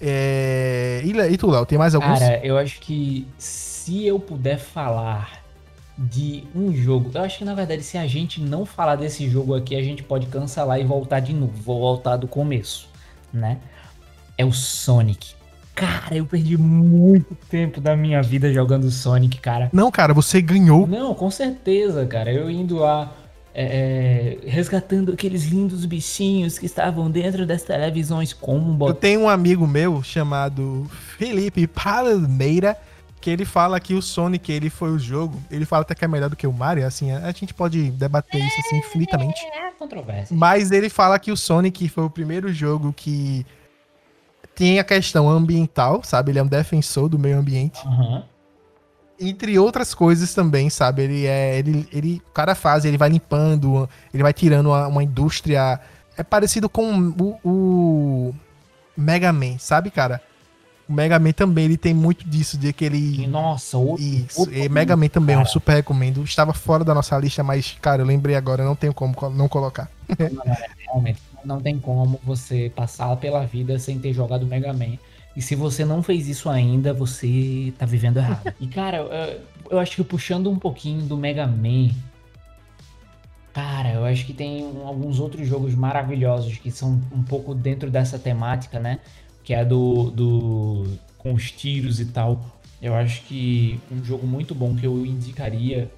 É... 0.00 1.00
E, 1.04 1.12
e 1.12 1.38
tu, 1.38 1.48
Léo, 1.48 1.64
tem 1.64 1.78
mais 1.78 1.94
alguns? 1.94 2.18
Cara, 2.18 2.44
eu 2.44 2.58
acho 2.58 2.80
que 2.80 3.24
se 3.38 4.04
eu 4.04 4.18
puder 4.18 4.58
falar 4.58 5.40
de 5.96 6.42
um 6.56 6.74
jogo, 6.74 7.10
eu 7.14 7.22
acho 7.22 7.38
que 7.38 7.44
na 7.44 7.54
verdade 7.54 7.84
se 7.84 7.98
a 7.98 8.06
gente 8.06 8.40
não 8.40 8.66
falar 8.66 8.96
desse 8.96 9.30
jogo 9.30 9.54
aqui, 9.54 9.76
a 9.76 9.82
gente 9.82 10.02
pode 10.02 10.26
cancelar 10.26 10.80
e 10.80 10.84
voltar 10.84 11.20
de 11.20 11.32
novo, 11.32 11.52
vou 11.62 11.78
voltar 11.78 12.16
do 12.16 12.26
começo, 12.26 12.88
né? 13.32 13.58
É 14.36 14.44
o 14.44 14.52
Sonic. 14.52 15.34
Cara, 15.74 16.14
eu 16.14 16.26
perdi 16.26 16.56
muito 16.56 17.34
tempo 17.48 17.80
da 17.80 17.96
minha 17.96 18.22
vida 18.22 18.52
jogando 18.52 18.90
Sonic, 18.90 19.38
cara. 19.38 19.70
Não, 19.72 19.90
cara, 19.90 20.12
você 20.12 20.42
ganhou. 20.42 20.86
Não, 20.86 21.14
com 21.14 21.30
certeza, 21.30 22.04
cara. 22.06 22.32
Eu 22.32 22.50
indo 22.50 22.76
lá 22.76 23.12
é, 23.52 24.38
é, 24.44 24.48
resgatando 24.48 25.12
aqueles 25.12 25.44
lindos 25.44 25.84
bichinhos 25.84 26.58
que 26.58 26.66
estavam 26.66 27.10
dentro 27.10 27.44
das 27.44 27.62
televisões 27.62 28.32
com 28.32 28.58
um 28.58 28.86
Eu 28.86 28.94
tenho 28.94 29.22
um 29.22 29.28
amigo 29.28 29.66
meu 29.66 30.02
chamado 30.02 30.88
Felipe 31.18 31.66
Palmeira, 31.66 32.76
que 33.20 33.28
ele 33.28 33.44
fala 33.44 33.80
que 33.80 33.94
o 33.94 34.00
Sonic, 34.00 34.52
ele 34.52 34.70
foi 34.70 34.90
o 34.90 34.98
jogo, 34.98 35.40
ele 35.50 35.64
fala 35.64 35.82
até 35.82 35.94
que 35.94 36.04
é 36.04 36.08
melhor 36.08 36.30
do 36.30 36.36
que 36.36 36.46
o 36.46 36.52
Mario, 36.52 36.86
assim, 36.86 37.10
a 37.10 37.30
gente 37.32 37.52
pode 37.52 37.90
debater 37.90 38.40
isso 38.40 38.60
assim 38.60 38.78
infinitamente. 38.78 39.40
É 39.46 39.70
controvérsia. 39.72 40.36
Mas 40.36 40.70
ele 40.70 40.88
fala 40.88 41.18
que 41.18 41.32
o 41.32 41.36
Sonic 41.36 41.88
foi 41.88 42.04
o 42.04 42.10
primeiro 42.10 42.52
jogo 42.52 42.92
que 42.96 43.44
tem 44.60 44.78
a 44.78 44.84
questão 44.84 45.26
ambiental, 45.26 46.02
sabe? 46.04 46.32
Ele 46.32 46.38
é 46.38 46.42
um 46.42 46.46
defensor 46.46 47.08
do 47.08 47.18
meio 47.18 47.38
ambiente. 47.38 47.80
Aham. 47.86 48.22
Entre 49.18 49.58
outras 49.58 49.94
coisas 49.94 50.34
também, 50.34 50.68
sabe? 50.68 51.02
Ele 51.02 51.26
é. 51.26 51.58
Ele, 51.58 51.88
ele, 51.90 52.22
cada 52.34 52.54
fase 52.54 52.86
ele 52.86 52.98
vai 52.98 53.08
limpando, 53.08 53.88
ele 54.12 54.22
vai 54.22 54.34
tirando 54.34 54.66
uma, 54.66 54.86
uma 54.86 55.02
indústria. 55.02 55.80
É 56.14 56.22
parecido 56.22 56.68
com 56.68 56.92
o, 57.18 57.38
o 57.42 58.34
Mega 58.94 59.32
Man, 59.32 59.56
sabe, 59.58 59.90
cara? 59.90 60.20
O 60.86 60.92
Mega 60.92 61.18
Man 61.18 61.32
também 61.32 61.64
ele 61.64 61.76
tem 61.78 61.94
muito 61.94 62.28
disso, 62.28 62.58
de 62.58 62.70
que 62.74 62.84
ele. 62.84 63.26
Nossa, 63.26 63.78
outro, 63.78 64.04
Isso, 64.04 64.40
outro 64.40 64.54
e 64.54 64.68
Mega 64.68 64.94
Man 64.94 65.08
também, 65.08 65.34
eu 65.36 65.40
cara. 65.40 65.50
super 65.52 65.72
recomendo. 65.76 66.22
Estava 66.22 66.52
fora 66.52 66.84
da 66.84 66.94
nossa 66.94 67.16
lista, 67.18 67.42
mas, 67.42 67.78
cara, 67.80 68.02
eu 68.02 68.06
lembrei 68.06 68.36
agora, 68.36 68.62
não 68.64 68.76
tenho 68.76 68.92
como 68.92 69.14
co- 69.14 69.30
não 69.30 69.48
colocar. 69.48 69.88
realmente 70.86 71.18
não 71.44 71.60
tem 71.60 71.78
como 71.78 72.20
você 72.22 72.70
passar 72.74 73.14
pela 73.16 73.44
vida 73.46 73.78
sem 73.78 73.98
ter 73.98 74.12
jogado 74.12 74.46
Mega 74.46 74.72
Man. 74.72 74.98
E 75.36 75.42
se 75.42 75.54
você 75.54 75.84
não 75.84 76.02
fez 76.02 76.28
isso 76.28 76.48
ainda, 76.48 76.92
você 76.92 77.72
tá 77.78 77.86
vivendo 77.86 78.18
errado. 78.18 78.52
e 78.60 78.66
cara, 78.66 78.98
eu, 78.98 79.40
eu 79.70 79.78
acho 79.78 79.96
que 79.96 80.04
puxando 80.04 80.50
um 80.50 80.58
pouquinho 80.58 81.02
do 81.02 81.16
Mega 81.16 81.46
Man, 81.46 81.90
cara, 83.52 83.92
eu 83.92 84.04
acho 84.04 84.26
que 84.26 84.32
tem 84.32 84.64
alguns 84.84 85.20
outros 85.20 85.46
jogos 85.46 85.74
maravilhosos 85.74 86.58
que 86.58 86.70
são 86.70 87.00
um 87.12 87.22
pouco 87.22 87.54
dentro 87.54 87.90
dessa 87.90 88.18
temática, 88.18 88.78
né? 88.80 88.98
Que 89.44 89.54
é 89.54 89.64
do, 89.64 90.10
do 90.10 90.86
com 91.16 91.32
os 91.32 91.50
tiros 91.50 92.00
e 92.00 92.06
tal. 92.06 92.44
Eu 92.82 92.94
acho 92.94 93.22
que 93.22 93.78
um 93.90 94.02
jogo 94.02 94.26
muito 94.26 94.54
bom 94.54 94.74
que 94.74 94.86
eu 94.86 95.04
indicaria 95.04 95.90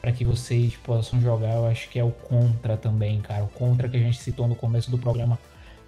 para 0.00 0.12
que 0.12 0.24
vocês 0.24 0.74
possam 0.76 1.20
jogar, 1.20 1.54
eu 1.54 1.66
acho 1.66 1.88
que 1.88 1.98
é 1.98 2.04
o 2.04 2.10
Contra 2.10 2.76
também, 2.76 3.20
cara. 3.20 3.44
O 3.44 3.48
Contra 3.48 3.88
que 3.88 3.96
a 3.96 4.00
gente 4.00 4.18
citou 4.18 4.48
no 4.48 4.54
começo 4.54 4.90
do 4.90 4.98
programa 4.98 5.38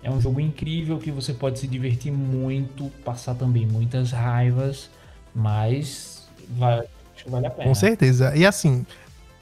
é 0.02 0.10
um 0.10 0.20
jogo 0.20 0.40
incrível 0.40 0.98
que 0.98 1.10
você 1.10 1.32
pode 1.32 1.58
se 1.58 1.66
divertir 1.66 2.12
muito, 2.12 2.90
passar 3.04 3.34
também 3.34 3.66
muitas 3.66 4.10
raivas, 4.10 4.90
mas 5.34 6.28
vai, 6.50 6.80
acho 7.14 7.24
que 7.24 7.30
vale 7.30 7.46
a 7.46 7.50
pena. 7.50 7.68
Com 7.68 7.74
certeza. 7.74 8.36
E 8.36 8.44
assim, 8.44 8.84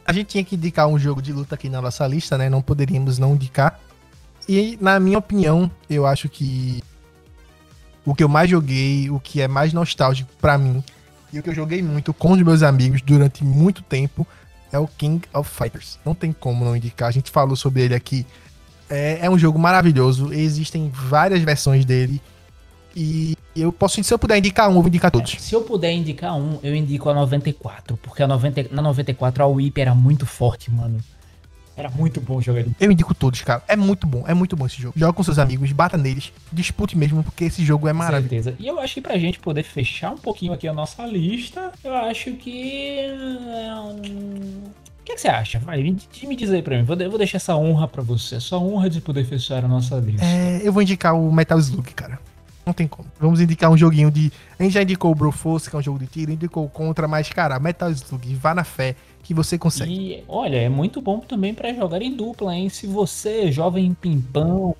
a 0.04 0.12
gente 0.12 0.26
tinha 0.26 0.44
que 0.44 0.54
indicar 0.54 0.86
um 0.86 0.98
jogo 0.98 1.20
de 1.20 1.32
luta 1.32 1.54
aqui 1.54 1.68
na 1.68 1.80
nossa 1.80 2.06
lista, 2.06 2.38
né? 2.38 2.48
Não 2.48 2.62
poderíamos 2.62 3.18
não 3.18 3.34
indicar. 3.34 3.80
E, 4.48 4.78
na 4.80 5.00
minha 5.00 5.18
opinião, 5.18 5.70
eu 5.88 6.06
acho 6.06 6.28
que 6.28 6.82
o 8.04 8.14
que 8.14 8.22
eu 8.22 8.28
mais 8.28 8.50
joguei, 8.50 9.10
o 9.10 9.18
que 9.18 9.40
é 9.40 9.48
mais 9.48 9.72
nostálgico 9.72 10.30
pra 10.40 10.58
mim, 10.58 10.82
e 11.32 11.38
o 11.38 11.42
que 11.42 11.50
eu 11.50 11.54
joguei 11.54 11.82
muito 11.82 12.12
com 12.12 12.32
os 12.32 12.42
meus 12.42 12.62
amigos 12.62 13.00
durante 13.02 13.44
muito 13.44 13.82
tempo, 13.82 14.26
é 14.72 14.78
o 14.78 14.86
King 14.86 15.22
of 15.34 15.48
Fighters. 15.48 15.98
Não 16.04 16.14
tem 16.14 16.32
como 16.32 16.64
não 16.64 16.76
indicar. 16.76 17.08
A 17.08 17.12
gente 17.12 17.30
falou 17.30 17.56
sobre 17.56 17.82
ele 17.82 17.94
aqui. 17.94 18.26
É, 18.88 19.20
é 19.22 19.30
um 19.30 19.38
jogo 19.38 19.58
maravilhoso. 19.58 20.32
Existem 20.32 20.90
várias 20.92 21.42
versões 21.42 21.84
dele. 21.84 22.20
E 22.94 23.36
eu 23.54 23.72
posso, 23.72 24.02
se 24.02 24.12
eu 24.12 24.18
puder 24.18 24.38
indicar 24.38 24.68
um, 24.68 24.74
eu 24.74 24.80
vou 24.80 24.88
indicar 24.88 25.10
todos. 25.10 25.36
Se 25.38 25.54
eu 25.54 25.62
puder 25.62 25.92
indicar 25.92 26.36
um, 26.36 26.58
eu 26.62 26.74
indico 26.74 27.08
a 27.08 27.14
94. 27.14 27.96
Porque 27.96 28.22
a 28.22 28.26
90, 28.26 28.68
na 28.72 28.82
94 28.82 29.42
a 29.42 29.46
Whip 29.46 29.80
era 29.80 29.94
muito 29.94 30.26
forte, 30.26 30.70
mano. 30.70 30.98
Era 31.80 31.90
muito 31.90 32.20
bom 32.20 32.40
jogar 32.40 32.60
ele. 32.60 32.72
Eu 32.78 32.90
indico 32.92 33.14
todos, 33.14 33.40
cara. 33.42 33.62
É 33.66 33.74
muito 33.76 34.06
bom, 34.06 34.24
é 34.26 34.34
muito 34.34 34.56
bom 34.56 34.66
esse 34.66 34.80
jogo. 34.80 34.94
Joga 34.98 35.12
com 35.12 35.22
seus 35.22 35.38
amigos, 35.38 35.72
bata 35.72 35.96
neles, 35.96 36.32
dispute 36.52 36.96
mesmo, 36.96 37.22
porque 37.24 37.44
esse 37.44 37.64
jogo 37.64 37.88
é 37.88 37.92
maravilhoso. 37.92 38.28
certeza. 38.44 38.56
E 38.58 38.66
eu 38.68 38.78
acho 38.78 38.94
que 38.94 39.00
pra 39.00 39.18
gente 39.18 39.38
poder 39.38 39.62
fechar 39.62 40.12
um 40.12 40.18
pouquinho 40.18 40.52
aqui 40.52 40.68
a 40.68 40.72
nossa 40.72 41.04
lista, 41.06 41.72
eu 41.82 41.94
acho 41.94 42.32
que. 42.32 42.98
é 42.98 43.74
um- 43.74 44.62
O 45.00 45.02
que, 45.04 45.14
que 45.14 45.20
você 45.22 45.28
acha? 45.28 45.58
Vai, 45.58 45.82
me, 45.82 45.96
me 46.24 46.36
diz 46.36 46.50
aí 46.50 46.62
pra 46.62 46.76
mim. 46.76 46.84
Vou, 46.84 46.96
vou 46.96 47.18
deixar 47.18 47.36
essa 47.38 47.56
honra 47.56 47.88
pra 47.88 48.02
você. 48.02 48.36
Essa 48.36 48.56
honra 48.58 48.88
de 48.88 49.00
poder 49.00 49.24
fechar 49.24 49.64
a 49.64 49.68
nossa 49.68 49.96
lista. 49.96 50.24
É, 50.24 50.60
eu 50.62 50.72
vou 50.72 50.82
indicar 50.82 51.14
o 51.16 51.32
Metal 51.32 51.58
Slug, 51.58 51.92
cara. 51.94 52.18
Não 52.64 52.72
tem 52.74 52.86
como. 52.86 53.08
Vamos 53.18 53.40
indicar 53.40 53.70
um 53.70 53.76
joguinho 53.76 54.10
de. 54.10 54.30
A 54.58 54.62
gente 54.62 54.72
já 54.74 54.82
indicou 54.82 55.10
o 55.10 55.14
Broforce, 55.14 55.68
que 55.68 55.74
é 55.74 55.78
um 55.78 55.82
jogo 55.82 55.98
de 55.98 56.06
tiro, 56.06 56.30
indicou 56.30 56.64
o 56.64 56.68
Contra, 56.68 57.08
mas, 57.08 57.28
cara, 57.30 57.58
Metal 57.58 57.90
Slug, 57.90 58.34
vá 58.36 58.54
na 58.54 58.62
fé 58.62 58.94
que 59.22 59.34
você 59.34 59.58
consegue. 59.58 59.92
E 59.92 60.24
olha, 60.28 60.56
é 60.56 60.68
muito 60.68 61.00
bom 61.00 61.20
também 61.20 61.54
pra 61.54 61.72
jogar 61.72 62.02
em 62.02 62.14
dupla, 62.14 62.54
hein? 62.54 62.68
Se 62.68 62.86
você, 62.86 63.50
jovem 63.52 63.94
pimpão, 63.94 64.74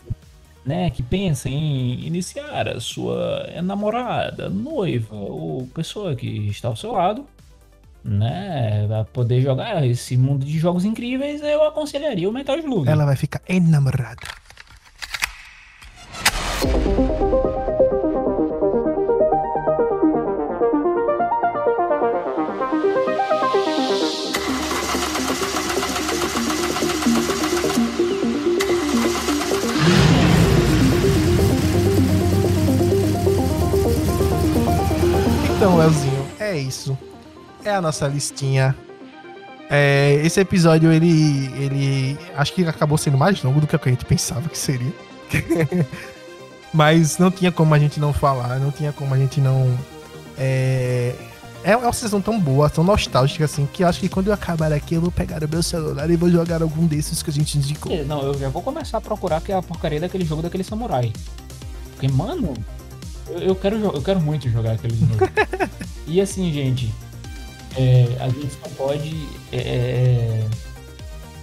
né, 0.64 0.90
que 0.90 1.02
pensa 1.02 1.48
em 1.48 2.04
iniciar 2.06 2.68
a 2.68 2.80
sua 2.80 3.48
namorada, 3.62 4.48
noiva 4.48 5.16
ou 5.16 5.66
pessoa 5.74 6.14
que 6.14 6.48
está 6.48 6.68
ao 6.68 6.76
seu 6.76 6.92
lado, 6.92 7.26
né, 8.04 8.86
vai 8.88 9.04
poder 9.04 9.40
jogar 9.40 9.86
esse 9.86 10.16
mundo 10.16 10.44
de 10.44 10.58
jogos 10.58 10.84
incríveis, 10.84 11.42
eu 11.42 11.62
aconselharia 11.64 12.28
o 12.28 12.32
Metal 12.32 12.58
Slug. 12.58 12.88
Ela 12.88 13.04
vai 13.04 13.16
ficar 13.16 13.42
enamorada. 13.48 14.26
Então, 35.60 35.76
Leozinho, 35.76 36.26
é 36.38 36.56
isso. 36.56 36.96
É 37.62 37.68
a 37.68 37.82
nossa 37.82 38.08
listinha. 38.08 38.74
É, 39.68 40.18
esse 40.24 40.40
episódio, 40.40 40.90
ele, 40.90 41.52
ele. 41.54 42.18
Acho 42.34 42.54
que 42.54 42.64
acabou 42.64 42.96
sendo 42.96 43.18
mais 43.18 43.42
longo 43.42 43.60
do 43.60 43.66
que 43.66 43.76
a 43.76 43.90
gente 43.90 44.06
pensava 44.06 44.48
que 44.48 44.56
seria. 44.56 44.90
Mas 46.72 47.18
não 47.18 47.30
tinha 47.30 47.52
como 47.52 47.74
a 47.74 47.78
gente 47.78 48.00
não 48.00 48.10
falar, 48.10 48.58
não 48.58 48.70
tinha 48.70 48.90
como 48.90 49.12
a 49.12 49.18
gente 49.18 49.38
não. 49.38 49.78
É, 50.38 51.14
é 51.62 51.76
uma 51.76 51.92
sessão 51.92 52.22
tão 52.22 52.40
boa, 52.40 52.70
tão 52.70 52.82
nostálgica 52.82 53.44
assim, 53.44 53.68
que 53.70 53.84
eu 53.84 53.88
acho 53.88 54.00
que 54.00 54.08
quando 54.08 54.28
eu 54.28 54.32
acabar 54.32 54.72
aqui 54.72 54.94
eu 54.94 55.02
vou 55.02 55.12
pegar 55.12 55.44
o 55.44 55.48
meu 55.48 55.62
celular 55.62 56.08
e 56.08 56.16
vou 56.16 56.30
jogar 56.30 56.62
algum 56.62 56.86
desses 56.86 57.22
que 57.22 57.28
a 57.28 57.34
gente 57.34 57.58
indicou. 57.58 57.92
É, 57.92 58.02
Não, 58.02 58.22
eu 58.22 58.32
já 58.32 58.48
vou 58.48 58.62
começar 58.62 58.96
a 58.96 59.00
procurar 59.02 59.36
aquela 59.36 59.62
porcaria 59.62 60.00
daquele 60.00 60.24
jogo 60.24 60.40
daquele 60.40 60.64
samurai. 60.64 61.12
Porque, 61.92 62.08
mano, 62.08 62.54
eu, 63.34 63.38
eu 63.40 63.54
quero, 63.54 63.76
eu 63.76 64.02
quero 64.02 64.20
muito 64.20 64.48
jogar 64.48 64.72
aquele 64.72 64.94
de 64.94 65.06
novo. 65.06 65.20
e 66.06 66.20
assim, 66.20 66.52
gente, 66.52 66.92
é, 67.76 68.16
a 68.20 68.28
gente 68.28 68.50
só 68.52 68.68
pode 68.76 69.28
é, 69.52 69.58
é, 69.58 70.46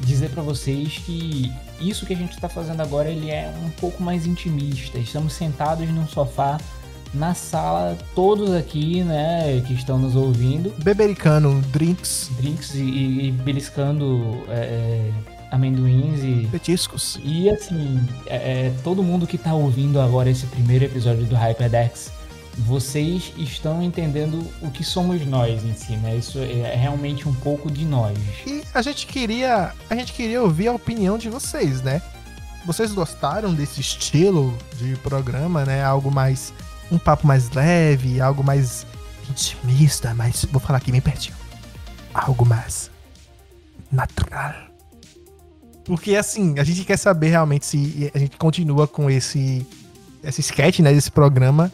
dizer 0.02 0.30
pra 0.30 0.42
vocês 0.42 0.98
que 1.00 1.52
isso 1.80 2.06
que 2.06 2.14
a 2.14 2.18
gente 2.18 2.38
tá 2.40 2.50
fazendo 2.50 2.82
agora 2.82 3.10
ele 3.10 3.30
é 3.30 3.54
um 3.64 3.70
pouco 3.70 4.02
mais 4.02 4.26
intimista. 4.26 4.98
Estamos 4.98 5.34
sentados 5.34 5.88
num 5.90 6.08
sofá 6.08 6.58
na 7.14 7.34
sala, 7.34 7.98
todos 8.14 8.54
aqui, 8.54 9.04
né, 9.04 9.64
que 9.66 9.74
estão 9.74 9.98
nos 9.98 10.16
ouvindo 10.16 10.74
Bebericano, 10.84 11.62
drinks, 11.72 12.30
drinks 12.38 12.76
e, 12.76 12.82
e 12.82 13.32
beliscando 13.32 14.44
é, 14.50 14.60
é, 14.60 15.12
amendoins 15.52 16.24
e. 16.24 16.48
petiscos. 16.52 17.20
E 17.24 17.50
assim, 17.50 18.00
é, 18.26 18.36
é, 18.68 18.74
todo 18.84 19.04
mundo 19.04 19.26
que 19.26 19.38
tá 19.38 19.54
ouvindo 19.54 20.00
agora 20.00 20.30
esse 20.30 20.46
primeiro 20.48 20.86
episódio 20.86 21.26
do 21.26 21.36
HyperDex, 21.36 22.12
vocês 22.58 23.32
estão 23.38 23.82
entendendo 23.82 24.44
o 24.62 24.72
que 24.72 24.84
somos 24.84 25.26
nós 25.26 25.64
em 25.64 25.74
si, 25.74 25.96
né? 25.98 26.16
Isso 26.16 26.40
é 26.40 26.76
realmente 26.76 27.28
um 27.30 27.34
pouco 27.34 27.72
de 27.72 27.86
nós. 27.86 28.18
E 28.46 28.64
a 28.74 28.82
gente 28.82 29.06
queria. 29.06 29.74
A 29.90 29.96
gente 29.96 30.14
queria 30.14 30.42
ouvir 30.42 30.68
a 30.68 30.74
opinião 30.74 31.18
de 31.18 31.30
vocês, 31.30 31.82
né? 31.82 32.02
Vocês 32.66 32.92
gostaram 32.92 33.54
desse 33.54 33.80
estilo 33.80 34.58
de 34.78 34.96
programa, 34.98 35.64
né? 35.66 35.84
Algo 35.84 36.12
mais. 36.12 36.54
Um 36.92 36.98
papo 36.98 37.28
mais 37.28 37.52
leve, 37.52 38.20
algo 38.22 38.44
mais 38.44 38.86
intimista, 39.30 40.14
mais. 40.14 40.46
Vou 40.46 40.60
falar 40.60 40.80
aqui 40.80 40.92
bem 40.92 41.02
pertinho. 41.02 41.36
Algo 42.14 42.46
mais 42.46 42.90
natural. 43.92 44.67
Porque 45.88 46.16
assim, 46.16 46.60
a 46.60 46.64
gente 46.64 46.84
quer 46.84 46.98
saber 46.98 47.30
realmente 47.30 47.66
se 47.66 48.12
a 48.14 48.20
gente 48.20 48.38
continua 48.38 48.88
com 48.88 49.10
esse. 49.10 49.66
Esse 50.24 50.42
sketch, 50.42 50.80
né? 50.80 50.94
Desse 50.94 51.10
programa. 51.10 51.72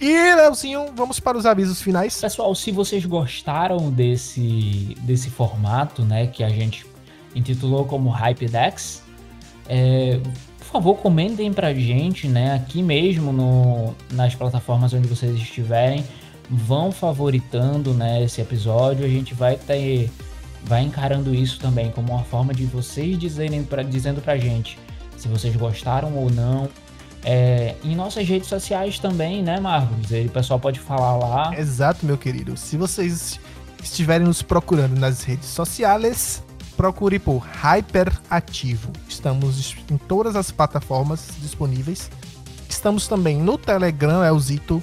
E, 0.00 0.34
Leozinho, 0.34 0.86
vamos 0.94 1.18
para 1.18 1.36
os 1.36 1.44
avisos 1.46 1.82
finais. 1.82 2.20
Pessoal, 2.20 2.54
se 2.54 2.70
vocês 2.70 3.04
gostaram 3.04 3.90
desse, 3.90 4.96
desse 5.00 5.28
formato, 5.28 6.04
né, 6.04 6.28
que 6.28 6.44
a 6.44 6.48
gente 6.48 6.86
intitulou 7.34 7.84
como 7.84 8.08
HypeDex, 8.08 9.02
é, 9.68 10.20
por 10.58 10.66
favor, 10.66 10.94
comentem 10.98 11.52
pra 11.52 11.74
gente, 11.74 12.28
né, 12.28 12.54
aqui 12.54 12.80
mesmo 12.80 13.32
no, 13.32 13.94
nas 14.12 14.36
plataformas 14.36 14.92
onde 14.92 15.08
vocês 15.08 15.34
estiverem, 15.34 16.04
vão 16.48 16.92
favoritando, 16.92 17.92
né, 17.92 18.22
esse 18.22 18.40
episódio, 18.40 19.04
a 19.04 19.08
gente 19.08 19.34
vai 19.34 19.56
ter, 19.56 20.10
vai 20.64 20.82
encarando 20.82 21.34
isso 21.34 21.58
também 21.58 21.90
como 21.90 22.12
uma 22.12 22.24
forma 22.24 22.52
de 22.52 22.66
vocês 22.66 23.18
dizerem 23.18 23.64
pra, 23.64 23.82
dizendo 23.82 24.20
pra 24.20 24.36
gente 24.36 24.78
se 25.16 25.28
vocês 25.28 25.54
gostaram 25.56 26.14
ou 26.16 26.30
não, 26.30 26.68
é, 27.24 27.74
em 27.82 27.94
nossas 27.96 28.26
redes 28.26 28.48
sociais 28.48 28.98
também, 28.98 29.42
né, 29.42 29.58
Marcos? 29.58 30.10
O 30.10 30.30
pessoal 30.30 30.60
pode 30.60 30.78
falar 30.78 31.16
lá. 31.16 31.58
Exato, 31.58 32.06
meu 32.06 32.16
querido. 32.16 32.56
Se 32.56 32.76
vocês 32.76 33.40
estiverem 33.82 34.26
nos 34.26 34.42
procurando 34.42 34.98
nas 34.98 35.24
redes 35.24 35.48
sociais, 35.48 36.42
procure 36.76 37.18
por 37.18 37.40
Hyperativo. 37.40 38.92
Estamos 39.08 39.76
em 39.90 39.96
todas 39.96 40.36
as 40.36 40.50
plataformas 40.50 41.28
disponíveis. 41.40 42.10
Estamos 42.68 43.08
também 43.08 43.36
no 43.38 43.58
Telegram, 43.58 44.22
é 44.22 44.30
o 44.30 44.38
Zito. 44.38 44.82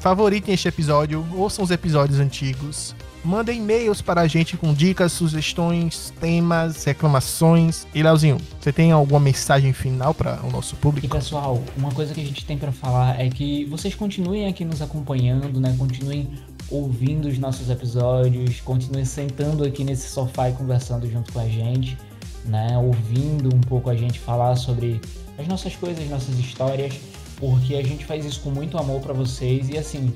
Favoritem 0.00 0.54
este 0.54 0.68
episódio, 0.68 1.24
ouçam 1.34 1.64
os 1.64 1.70
episódios 1.70 2.18
antigos. 2.18 2.94
Mandem 3.26 3.58
e-mails 3.58 4.00
para 4.00 4.20
a 4.20 4.28
gente 4.28 4.56
com 4.56 4.72
dicas, 4.72 5.10
sugestões, 5.10 6.12
temas, 6.20 6.84
reclamações. 6.84 7.84
E 7.92 8.00
Leozinho, 8.00 8.38
você 8.60 8.72
tem 8.72 8.92
alguma 8.92 9.18
mensagem 9.18 9.72
final 9.72 10.14
para 10.14 10.38
o 10.44 10.50
nosso 10.52 10.76
E 10.76 10.78
público? 10.78 11.08
pessoal, 11.08 11.60
uma 11.76 11.90
coisa 11.90 12.14
que 12.14 12.20
a 12.20 12.24
gente 12.24 12.46
tem 12.46 12.56
pra 12.56 12.70
falar 12.70 13.20
é 13.20 13.28
que 13.28 13.64
vocês 13.64 13.96
continuem 13.96 14.46
aqui 14.46 14.64
nos 14.64 14.80
acompanhando, 14.80 15.60
né? 15.60 15.74
Continuem 15.76 16.30
ouvindo 16.70 17.26
os 17.26 17.36
nossos 17.36 17.68
episódios, 17.68 18.60
continuem 18.60 19.04
sentando 19.04 19.64
aqui 19.64 19.82
nesse 19.82 20.08
sofá 20.08 20.48
e 20.50 20.52
conversando 20.52 21.10
junto 21.10 21.32
com 21.32 21.40
a 21.40 21.48
gente, 21.48 21.98
né? 22.44 22.78
Ouvindo 22.78 23.52
um 23.52 23.60
pouco 23.60 23.90
a 23.90 23.96
gente 23.96 24.20
falar 24.20 24.54
sobre 24.54 25.00
as 25.36 25.48
nossas 25.48 25.74
coisas, 25.74 26.08
nossas 26.08 26.38
histórias, 26.38 26.94
porque 27.38 27.74
a 27.74 27.82
gente 27.82 28.04
faz 28.04 28.24
isso 28.24 28.40
com 28.42 28.50
muito 28.50 28.78
amor 28.78 29.00
pra 29.00 29.12
vocês 29.12 29.68
e 29.68 29.76
assim, 29.76 30.14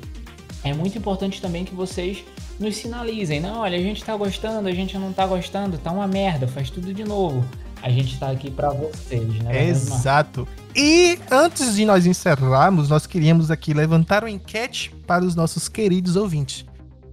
é 0.62 0.72
muito 0.74 0.96
importante 0.98 1.40
também 1.40 1.64
que 1.64 1.74
vocês 1.74 2.24
nos 2.58 2.76
sinalizem, 2.76 3.40
não, 3.40 3.60
olha, 3.60 3.78
a 3.78 3.80
gente 3.80 4.04
tá 4.04 4.14
gostando, 4.16 4.68
a 4.68 4.72
gente 4.72 4.96
não 4.98 5.12
tá 5.12 5.26
gostando, 5.26 5.78
tá 5.78 5.90
uma 5.90 6.06
merda, 6.06 6.46
faz 6.46 6.68
tudo 6.68 6.92
de 6.92 7.04
novo. 7.04 7.44
A 7.82 7.88
gente 7.88 8.18
tá 8.18 8.30
aqui 8.30 8.50
pra 8.50 8.70
vocês, 8.70 9.26
né? 9.42 9.68
Exato. 9.68 10.46
E 10.76 11.18
antes 11.30 11.74
de 11.74 11.86
nós 11.86 12.04
encerrarmos, 12.04 12.90
nós 12.90 13.06
queríamos 13.06 13.50
aqui 13.50 13.72
levantar 13.72 14.22
uma 14.22 14.30
enquete 14.30 14.94
para 15.06 15.24
os 15.24 15.34
nossos 15.34 15.66
queridos 15.66 16.14
ouvintes. 16.14 16.66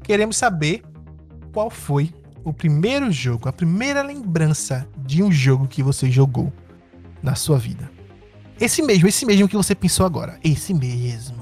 Queremos 0.03 0.35
saber 0.35 0.83
qual 1.53 1.69
foi 1.69 2.13
o 2.43 2.51
primeiro 2.51 3.09
jogo, 3.11 3.47
a 3.47 3.53
primeira 3.53 4.01
lembrança 4.01 4.85
de 4.97 5.23
um 5.23 5.31
jogo 5.31 5.67
que 5.67 5.81
você 5.81 6.11
jogou 6.11 6.51
na 7.23 7.35
sua 7.35 7.57
vida. 7.57 7.89
Esse 8.59 8.81
mesmo, 8.81 9.07
esse 9.07 9.25
mesmo 9.25 9.47
que 9.47 9.55
você 9.55 9.73
pensou 9.73 10.05
agora. 10.05 10.37
Esse 10.43 10.73
mesmo. 10.73 11.36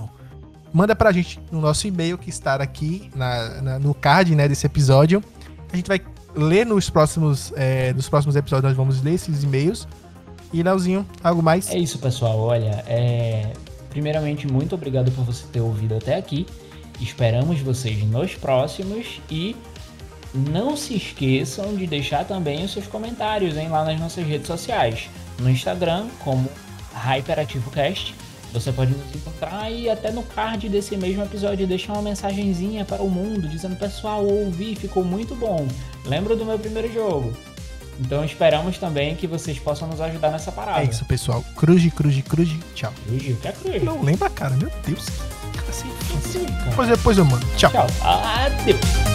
Manda 0.76 0.94
pra 0.94 1.10
gente 1.14 1.40
no 1.50 1.62
nosso 1.62 1.88
e-mail 1.88 2.18
que 2.18 2.30
está 2.30 2.56
aqui 2.56 3.10
na- 3.16 3.62
na- 3.62 3.80
no 3.80 3.94
card 3.94 4.36
né, 4.36 4.46
desse 4.46 4.66
episódio. 4.66 5.24
A 5.72 5.76
gente 5.78 5.88
vai 5.88 6.02
ler 6.36 6.66
nos 6.66 6.90
próximos, 6.90 7.54
é, 7.56 7.94
nos 7.94 8.10
próximos 8.10 8.36
episódios, 8.36 8.66
nós 8.70 8.76
vamos 8.76 9.02
ler 9.02 9.14
esses 9.14 9.42
e-mails. 9.44 9.88
E, 10.52 10.62
Leozinho, 10.62 11.08
algo 11.24 11.42
mais? 11.42 11.70
É 11.70 11.78
isso, 11.78 11.98
pessoal. 12.00 12.38
Olha, 12.40 12.84
é... 12.88 13.54
primeiramente, 13.90 14.52
muito 14.52 14.76
obrigado 14.76 15.10
por 15.14 15.24
você 15.24 15.46
ter 15.48 15.62
ouvido 15.62 15.96
até 15.96 16.16
aqui. 16.18 16.46
Esperamos 17.00 17.62
vocês 17.62 18.04
nos 18.04 18.36
próximos 18.36 19.22
e 19.32 19.56
não 20.34 20.76
se 20.76 20.94
esqueçam 20.96 21.74
de 21.74 21.88
deixar 21.88 22.26
também 22.26 22.66
os 22.66 22.74
seus 22.74 22.86
comentários 22.88 23.56
hein, 23.56 23.70
lá 23.70 23.86
nas 23.86 23.98
nossas 23.98 24.28
redes 24.28 24.48
sociais. 24.48 25.10
No 25.40 25.50
Instagram, 25.50 26.08
como 26.20 26.50
HyperativoCast. 26.94 28.14
Você 28.56 28.72
pode 28.72 28.92
nos 28.92 29.14
encontrar 29.14 29.70
e 29.70 29.90
até 29.90 30.12
no 30.12 30.24
card 30.24 30.70
desse 30.70 30.96
mesmo 30.96 31.22
episódio 31.22 31.68
deixar 31.68 31.92
uma 31.92 32.02
mensagenzinha 32.02 32.86
para 32.86 33.04
o 33.04 33.10
mundo 33.10 33.50
dizendo: 33.50 33.76
Pessoal, 33.76 34.26
ouvi, 34.26 34.76
ficou 34.76 35.04
muito 35.04 35.36
bom. 35.36 35.68
Lembra 36.06 36.38
do 36.38 36.46
meu 36.46 36.58
primeiro 36.58 36.92
jogo? 36.92 37.34
Então 38.00 38.24
esperamos 38.24 38.78
também 38.78 39.16
que 39.16 39.28
vocês 39.28 39.60
possam 39.60 39.90
nos 39.90 40.00
ajudar 40.00 40.32
nessa 40.32 40.54
parada. 40.54 40.82
É 40.82 40.86
isso, 40.86 41.04
pessoal. 41.04 41.44
Cruz, 41.56 41.94
cruz, 41.94 42.22
cruz. 42.22 42.50
Tchau. 42.74 42.94
Cruz, 43.06 43.22
o 43.30 43.36
que 43.36 43.48
é 43.48 43.52
cruz? 43.52 43.84
Não 43.84 44.02
lembra, 44.02 44.30
cara. 44.30 44.56
Meu 44.56 44.72
Deus. 44.86 45.06
Cara, 45.54 45.68
infância. 45.70 46.40
Cruz, 46.40 46.52
cara. 46.52 46.70
Depois, 46.70 46.90
depois 46.90 47.18
eu 47.18 47.26
mando. 47.26 47.46
Tchau. 47.58 47.72
Tchau. 47.72 47.88
Adeus. 48.02 49.15